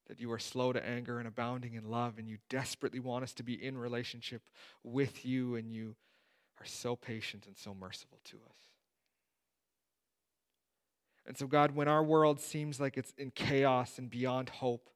that 0.07 0.19
you 0.19 0.31
are 0.31 0.39
slow 0.39 0.71
to 0.71 0.87
anger 0.87 1.17
and 1.17 1.27
abounding 1.27 1.73
in 1.73 1.89
love, 1.89 2.19
and 2.19 2.27
you 2.27 2.37
desperately 2.49 2.99
want 2.99 3.23
us 3.23 3.33
to 3.33 3.43
be 3.43 3.53
in 3.53 3.77
relationship 3.77 4.43
with 4.83 5.25
you, 5.25 5.55
and 5.55 5.71
you 5.71 5.95
are 6.59 6.65
so 6.65 6.95
patient 6.95 7.47
and 7.47 7.57
so 7.57 7.73
merciful 7.73 8.19
to 8.25 8.37
us. 8.37 8.57
And 11.25 11.37
so, 11.37 11.47
God, 11.47 11.71
when 11.75 11.87
our 11.87 12.03
world 12.03 12.39
seems 12.39 12.79
like 12.79 12.97
it's 12.97 13.13
in 13.17 13.31
chaos 13.31 13.97
and 13.97 14.09
beyond 14.09 14.49
hope, 14.49 14.89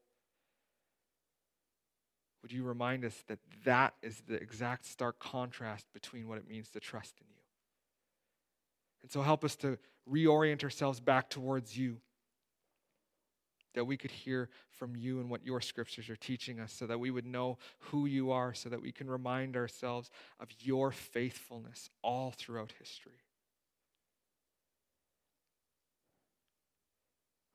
would 2.41 2.51
you 2.51 2.63
remind 2.63 3.03
us 3.03 3.23
that 3.27 3.39
that 3.63 3.95
is 4.03 4.21
the 4.27 4.35
exact 4.35 4.85
stark 4.85 5.17
contrast 5.17 5.87
between 5.93 6.27
what 6.27 6.37
it 6.37 6.47
means 6.47 6.69
to 6.69 6.79
trust 6.79 7.15
in 7.19 7.25
you? 7.29 7.34
And 9.05 9.11
so 9.11 9.21
help 9.21 9.43
us 9.43 9.55
to 9.57 9.77
reorient 10.11 10.63
ourselves 10.63 10.99
back 10.99 11.29
towards 11.29 11.77
you, 11.77 11.97
that 13.75 13.85
we 13.85 13.97
could 13.97 14.09
hear 14.09 14.49
from 14.71 14.95
you 14.95 15.19
and 15.19 15.29
what 15.29 15.45
your 15.45 15.61
scriptures 15.61 16.09
are 16.09 16.15
teaching 16.15 16.59
us, 16.59 16.73
so 16.73 16.87
that 16.87 16.99
we 16.99 17.11
would 17.11 17.27
know 17.27 17.59
who 17.77 18.07
you 18.07 18.31
are, 18.31 18.55
so 18.55 18.67
that 18.67 18.81
we 18.81 18.91
can 18.91 19.07
remind 19.07 19.55
ourselves 19.55 20.09
of 20.39 20.47
your 20.59 20.91
faithfulness 20.91 21.91
all 22.01 22.33
throughout 22.35 22.73
history. 22.79 23.21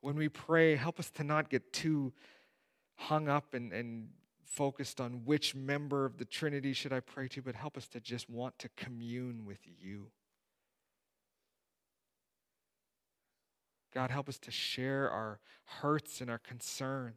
When 0.03 0.15
we 0.15 0.29
pray, 0.29 0.77
help 0.77 1.01
us 1.01 1.11
to 1.17 1.25
not 1.25 1.51
get 1.51 1.73
too 1.73 2.13
hung 2.95 3.29
up 3.29 3.55
and, 3.55 3.73
and 3.73 4.11
focused 4.45 5.01
on 5.01 5.25
which 5.25 5.57
member 5.57 6.05
of 6.05 6.17
the 6.17 6.25
Trinity 6.25 6.75
should 6.75 6.93
I 6.93 7.01
pray 7.01 7.27
to, 7.27 7.43
but 7.43 7.57
help 7.57 7.77
us 7.77 7.89
to 7.89 7.99
just 7.99 8.31
want 8.31 8.57
to 8.61 8.69
commune 8.77 9.45
with 9.45 9.59
you. 9.81 10.13
God, 13.93 14.11
help 14.11 14.29
us 14.29 14.39
to 14.41 14.51
share 14.51 15.11
our 15.11 15.41
hurts 15.65 16.21
and 16.21 16.31
our 16.31 16.39
concerns. 16.39 17.15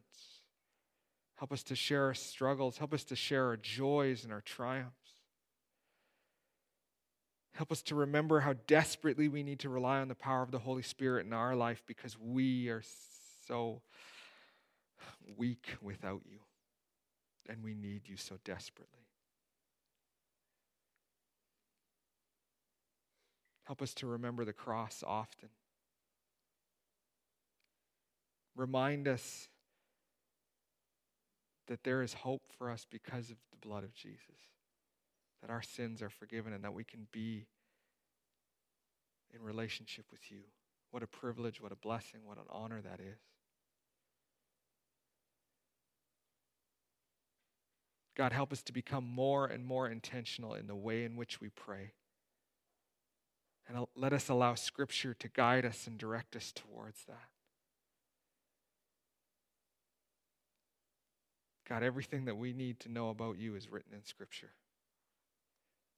Help 1.36 1.52
us 1.52 1.62
to 1.64 1.76
share 1.76 2.04
our 2.04 2.14
struggles. 2.14 2.78
Help 2.78 2.92
us 2.92 3.04
to 3.04 3.16
share 3.16 3.46
our 3.46 3.56
joys 3.56 4.24
and 4.24 4.32
our 4.32 4.40
triumphs. 4.40 5.14
Help 7.54 7.70
us 7.70 7.82
to 7.82 7.94
remember 7.94 8.40
how 8.40 8.54
desperately 8.66 9.28
we 9.28 9.44
need 9.44 9.60
to 9.60 9.68
rely 9.68 10.00
on 10.00 10.08
the 10.08 10.14
power 10.14 10.42
of 10.42 10.50
the 10.50 10.58
Holy 10.58 10.82
Spirit 10.82 11.24
in 11.24 11.32
our 11.32 11.54
life 11.54 11.82
because 11.86 12.18
we 12.18 12.68
are 12.68 12.82
so 13.46 13.80
weak 15.36 15.76
without 15.80 16.22
you 16.28 16.38
and 17.48 17.62
we 17.62 17.74
need 17.74 18.02
you 18.06 18.16
so 18.16 18.36
desperately. 18.44 19.06
Help 23.64 23.80
us 23.80 23.94
to 23.94 24.06
remember 24.06 24.44
the 24.44 24.52
cross 24.52 25.04
often. 25.06 25.48
Remind 28.56 29.08
us 29.08 29.48
that 31.66 31.82
there 31.82 32.02
is 32.02 32.14
hope 32.14 32.42
for 32.58 32.70
us 32.70 32.86
because 32.88 33.30
of 33.30 33.36
the 33.50 33.66
blood 33.66 33.84
of 33.84 33.94
Jesus, 33.94 34.20
that 35.40 35.50
our 35.50 35.62
sins 35.62 36.02
are 36.02 36.10
forgiven 36.10 36.52
and 36.52 36.62
that 36.62 36.74
we 36.74 36.84
can 36.84 37.06
be 37.10 37.46
in 39.34 39.42
relationship 39.42 40.04
with 40.12 40.30
you. 40.30 40.40
What 40.90 41.02
a 41.02 41.06
privilege, 41.06 41.60
what 41.60 41.72
a 41.72 41.76
blessing, 41.76 42.20
what 42.24 42.38
an 42.38 42.44
honor 42.50 42.80
that 42.80 43.00
is. 43.00 43.18
God, 48.16 48.32
help 48.32 48.52
us 48.52 48.62
to 48.62 48.72
become 48.72 49.04
more 49.04 49.46
and 49.46 49.66
more 49.66 49.88
intentional 49.88 50.54
in 50.54 50.68
the 50.68 50.76
way 50.76 51.04
in 51.04 51.16
which 51.16 51.40
we 51.40 51.48
pray. 51.48 51.94
And 53.66 53.86
let 53.96 54.12
us 54.12 54.28
allow 54.28 54.54
Scripture 54.54 55.14
to 55.14 55.28
guide 55.28 55.64
us 55.64 55.88
and 55.88 55.98
direct 55.98 56.36
us 56.36 56.52
towards 56.52 57.04
that. 57.06 57.33
God, 61.68 61.82
everything 61.82 62.26
that 62.26 62.36
we 62.36 62.52
need 62.52 62.80
to 62.80 62.90
know 62.90 63.08
about 63.08 63.38
you 63.38 63.54
is 63.54 63.70
written 63.70 63.94
in 63.94 64.04
Scripture. 64.04 64.50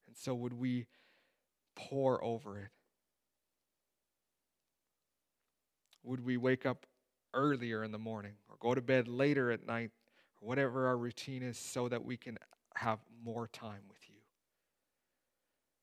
And 0.07 0.17
so, 0.17 0.35
would 0.35 0.53
we 0.53 0.87
pour 1.75 2.23
over 2.23 2.59
it? 2.59 2.69
Would 6.05 6.25
we 6.25 6.37
wake 6.37 6.64
up 6.64 6.87
earlier 7.35 7.85
in 7.85 7.93
the 7.93 7.99
morning 7.99 8.33
or 8.49 8.57
go 8.59 8.75
to 8.75 8.81
bed 8.81 9.07
later 9.07 9.51
at 9.51 9.67
night 9.67 9.91
or 10.41 10.49
whatever 10.49 10.87
our 10.87 10.97
routine 10.97 11.43
is, 11.43 11.59
so 11.59 11.89
that 11.89 12.05
we 12.05 12.17
can 12.17 12.39
have 12.75 12.99
more 13.25 13.49
time 13.49 13.83
with 13.89 14.09
you. 14.09 14.17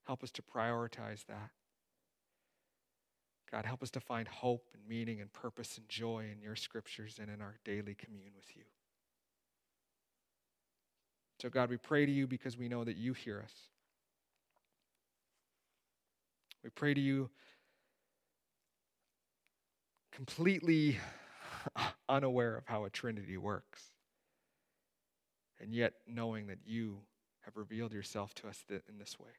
Help 0.06 0.24
us 0.24 0.32
to 0.32 0.42
prioritize 0.42 1.26
that. 1.28 1.50
God, 3.52 3.66
help 3.66 3.84
us 3.84 3.92
to 3.92 4.00
find 4.00 4.28
hope 4.28 4.68
and 4.74 4.82
meaning 4.88 5.22
and 5.22 5.32
purpose 5.32 5.78
and 5.78 5.88
joy 5.88 6.26
in 6.32 6.42
your 6.42 6.56
scriptures 6.56 7.20
and 7.22 7.30
in 7.30 7.42
our 7.42 7.56
daily 7.64 7.94
commune 7.94 8.32
with 8.36 8.56
you. 8.56 8.64
So, 11.44 11.50
God, 11.50 11.70
we 11.70 11.76
pray 11.76 12.06
to 12.06 12.12
you 12.12 12.26
because 12.26 12.58
we 12.58 12.70
know 12.70 12.86
that 12.86 12.96
you 12.96 13.12
hear 13.12 13.42
us. 13.44 13.52
We 16.64 16.70
pray 16.70 16.94
to 16.94 17.02
you 17.02 17.30
completely 20.14 21.00
unaware 22.08 22.56
of 22.56 22.66
how 22.66 22.86
a 22.86 22.90
Trinity 22.90 23.36
works, 23.36 23.84
and 25.60 25.74
yet 25.74 25.96
knowing 26.08 26.48
that 26.48 26.60
you 26.66 27.00
have 27.42 27.58
revealed 27.58 27.92
yourself 27.92 28.34
to 28.36 28.48
us 28.48 28.64
in 28.70 28.98
this 28.98 29.20
way. 29.20 29.32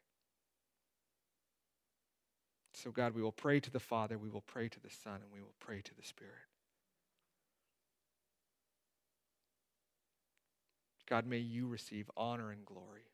So, 2.75 2.91
God, 2.91 3.15
we 3.15 3.23
will 3.23 3.33
pray 3.33 3.61
to 3.61 3.71
the 3.71 3.81
Father, 3.81 4.19
we 4.19 4.29
will 4.29 4.43
pray 4.43 4.69
to 4.69 4.81
the 4.81 4.91
Son, 4.91 5.21
and 5.23 5.33
we 5.33 5.41
will 5.41 5.55
pray 5.59 5.81
to 5.81 5.95
the 5.95 6.03
Spirit. 6.03 6.35
God, 11.09 11.27
may 11.27 11.39
you 11.39 11.67
receive 11.67 12.11
honor 12.17 12.51
and 12.51 12.65
glory 12.65 13.05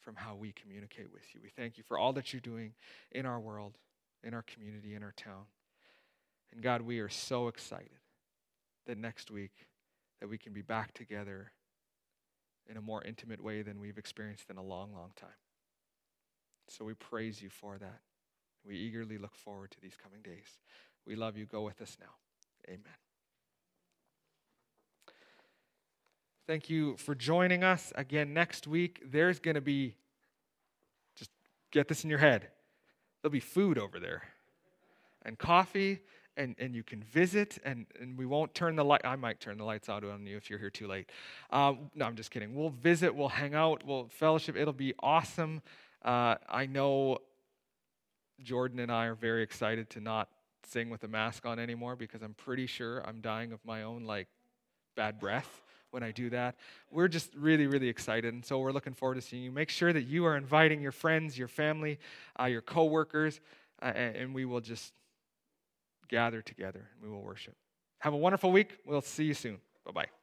from 0.00 0.14
how 0.16 0.34
we 0.34 0.52
communicate 0.52 1.12
with 1.12 1.34
you. 1.34 1.40
We 1.42 1.50
thank 1.50 1.76
you 1.76 1.84
for 1.84 1.98
all 1.98 2.12
that 2.14 2.32
you're 2.32 2.40
doing 2.40 2.72
in 3.12 3.26
our 3.26 3.40
world, 3.40 3.76
in 4.22 4.34
our 4.34 4.42
community, 4.42 4.94
in 4.94 5.02
our 5.02 5.14
town. 5.16 5.44
And 6.52 6.62
God, 6.62 6.82
we 6.82 7.00
are 7.00 7.08
so 7.08 7.48
excited 7.48 7.98
that 8.86 8.98
next 8.98 9.30
week 9.30 9.52
that 10.20 10.28
we 10.28 10.38
can 10.38 10.52
be 10.52 10.62
back 10.62 10.94
together 10.94 11.52
in 12.68 12.76
a 12.76 12.80
more 12.80 13.02
intimate 13.02 13.42
way 13.42 13.62
than 13.62 13.80
we've 13.80 13.98
experienced 13.98 14.50
in 14.50 14.56
a 14.56 14.62
long, 14.62 14.92
long 14.92 15.10
time. 15.16 15.28
So 16.68 16.84
we 16.84 16.94
praise 16.94 17.42
you 17.42 17.50
for 17.50 17.78
that. 17.78 18.00
We 18.64 18.76
eagerly 18.76 19.18
look 19.18 19.36
forward 19.36 19.70
to 19.72 19.80
these 19.80 19.96
coming 20.00 20.22
days. 20.22 20.58
We 21.06 21.14
love 21.14 21.36
you. 21.36 21.46
Go 21.46 21.62
with 21.62 21.80
us 21.80 21.96
now. 22.00 22.14
Amen. 22.68 23.05
Thank 26.46 26.70
you 26.70 26.96
for 26.96 27.16
joining 27.16 27.64
us 27.64 27.92
again 27.96 28.32
next 28.32 28.68
week. 28.68 29.02
There's 29.04 29.40
going 29.40 29.56
to 29.56 29.60
be, 29.60 29.96
just 31.16 31.32
get 31.72 31.88
this 31.88 32.04
in 32.04 32.10
your 32.10 32.20
head, 32.20 32.46
there'll 33.20 33.32
be 33.32 33.40
food 33.40 33.78
over 33.78 33.98
there 33.98 34.22
and 35.22 35.36
coffee. 35.36 36.00
And, 36.38 36.54
and 36.58 36.74
you 36.74 36.82
can 36.82 37.02
visit, 37.02 37.58
and, 37.64 37.86
and 37.98 38.18
we 38.18 38.26
won't 38.26 38.54
turn 38.54 38.76
the 38.76 38.84
light. 38.84 39.00
I 39.04 39.16
might 39.16 39.40
turn 39.40 39.56
the 39.56 39.64
lights 39.64 39.88
out 39.88 40.04
on 40.04 40.26
you 40.26 40.36
if 40.36 40.50
you're 40.50 40.58
here 40.58 40.68
too 40.68 40.86
late. 40.86 41.08
Um, 41.48 41.90
no, 41.94 42.04
I'm 42.04 42.14
just 42.14 42.30
kidding. 42.30 42.54
We'll 42.54 42.68
visit, 42.68 43.14
we'll 43.14 43.30
hang 43.30 43.54
out, 43.54 43.82
we'll 43.86 44.08
fellowship. 44.10 44.54
It'll 44.54 44.74
be 44.74 44.92
awesome. 45.00 45.62
Uh, 46.04 46.34
I 46.46 46.66
know 46.66 47.20
Jordan 48.42 48.80
and 48.80 48.92
I 48.92 49.06
are 49.06 49.14
very 49.14 49.42
excited 49.42 49.88
to 49.90 50.00
not 50.00 50.28
sing 50.62 50.90
with 50.90 51.04
a 51.04 51.08
mask 51.08 51.46
on 51.46 51.58
anymore 51.58 51.96
because 51.96 52.20
I'm 52.20 52.34
pretty 52.34 52.66
sure 52.66 53.00
I'm 53.08 53.22
dying 53.22 53.52
of 53.52 53.64
my 53.64 53.84
own 53.84 54.04
like 54.04 54.28
bad 54.94 55.18
breath 55.18 55.62
when 55.90 56.02
I 56.02 56.10
do 56.10 56.30
that. 56.30 56.56
We're 56.90 57.08
just 57.08 57.34
really, 57.34 57.66
really 57.66 57.88
excited, 57.88 58.32
and 58.34 58.44
so 58.44 58.58
we're 58.58 58.72
looking 58.72 58.94
forward 58.94 59.16
to 59.16 59.20
seeing 59.20 59.42
you. 59.42 59.52
Make 59.52 59.70
sure 59.70 59.92
that 59.92 60.02
you 60.02 60.26
are 60.26 60.36
inviting 60.36 60.80
your 60.80 60.92
friends, 60.92 61.38
your 61.38 61.48
family, 61.48 61.98
uh, 62.40 62.44
your 62.44 62.62
coworkers, 62.62 63.40
uh, 63.82 63.86
and 63.86 64.34
we 64.34 64.44
will 64.44 64.60
just 64.60 64.92
gather 66.08 66.42
together 66.42 66.88
and 66.94 67.02
we 67.02 67.14
will 67.14 67.22
worship. 67.22 67.54
Have 67.98 68.14
a 68.14 68.16
wonderful 68.16 68.52
week. 68.52 68.78
We'll 68.86 69.00
see 69.00 69.24
you 69.24 69.34
soon. 69.34 69.58
Bye 69.84 69.92
bye. 69.92 70.15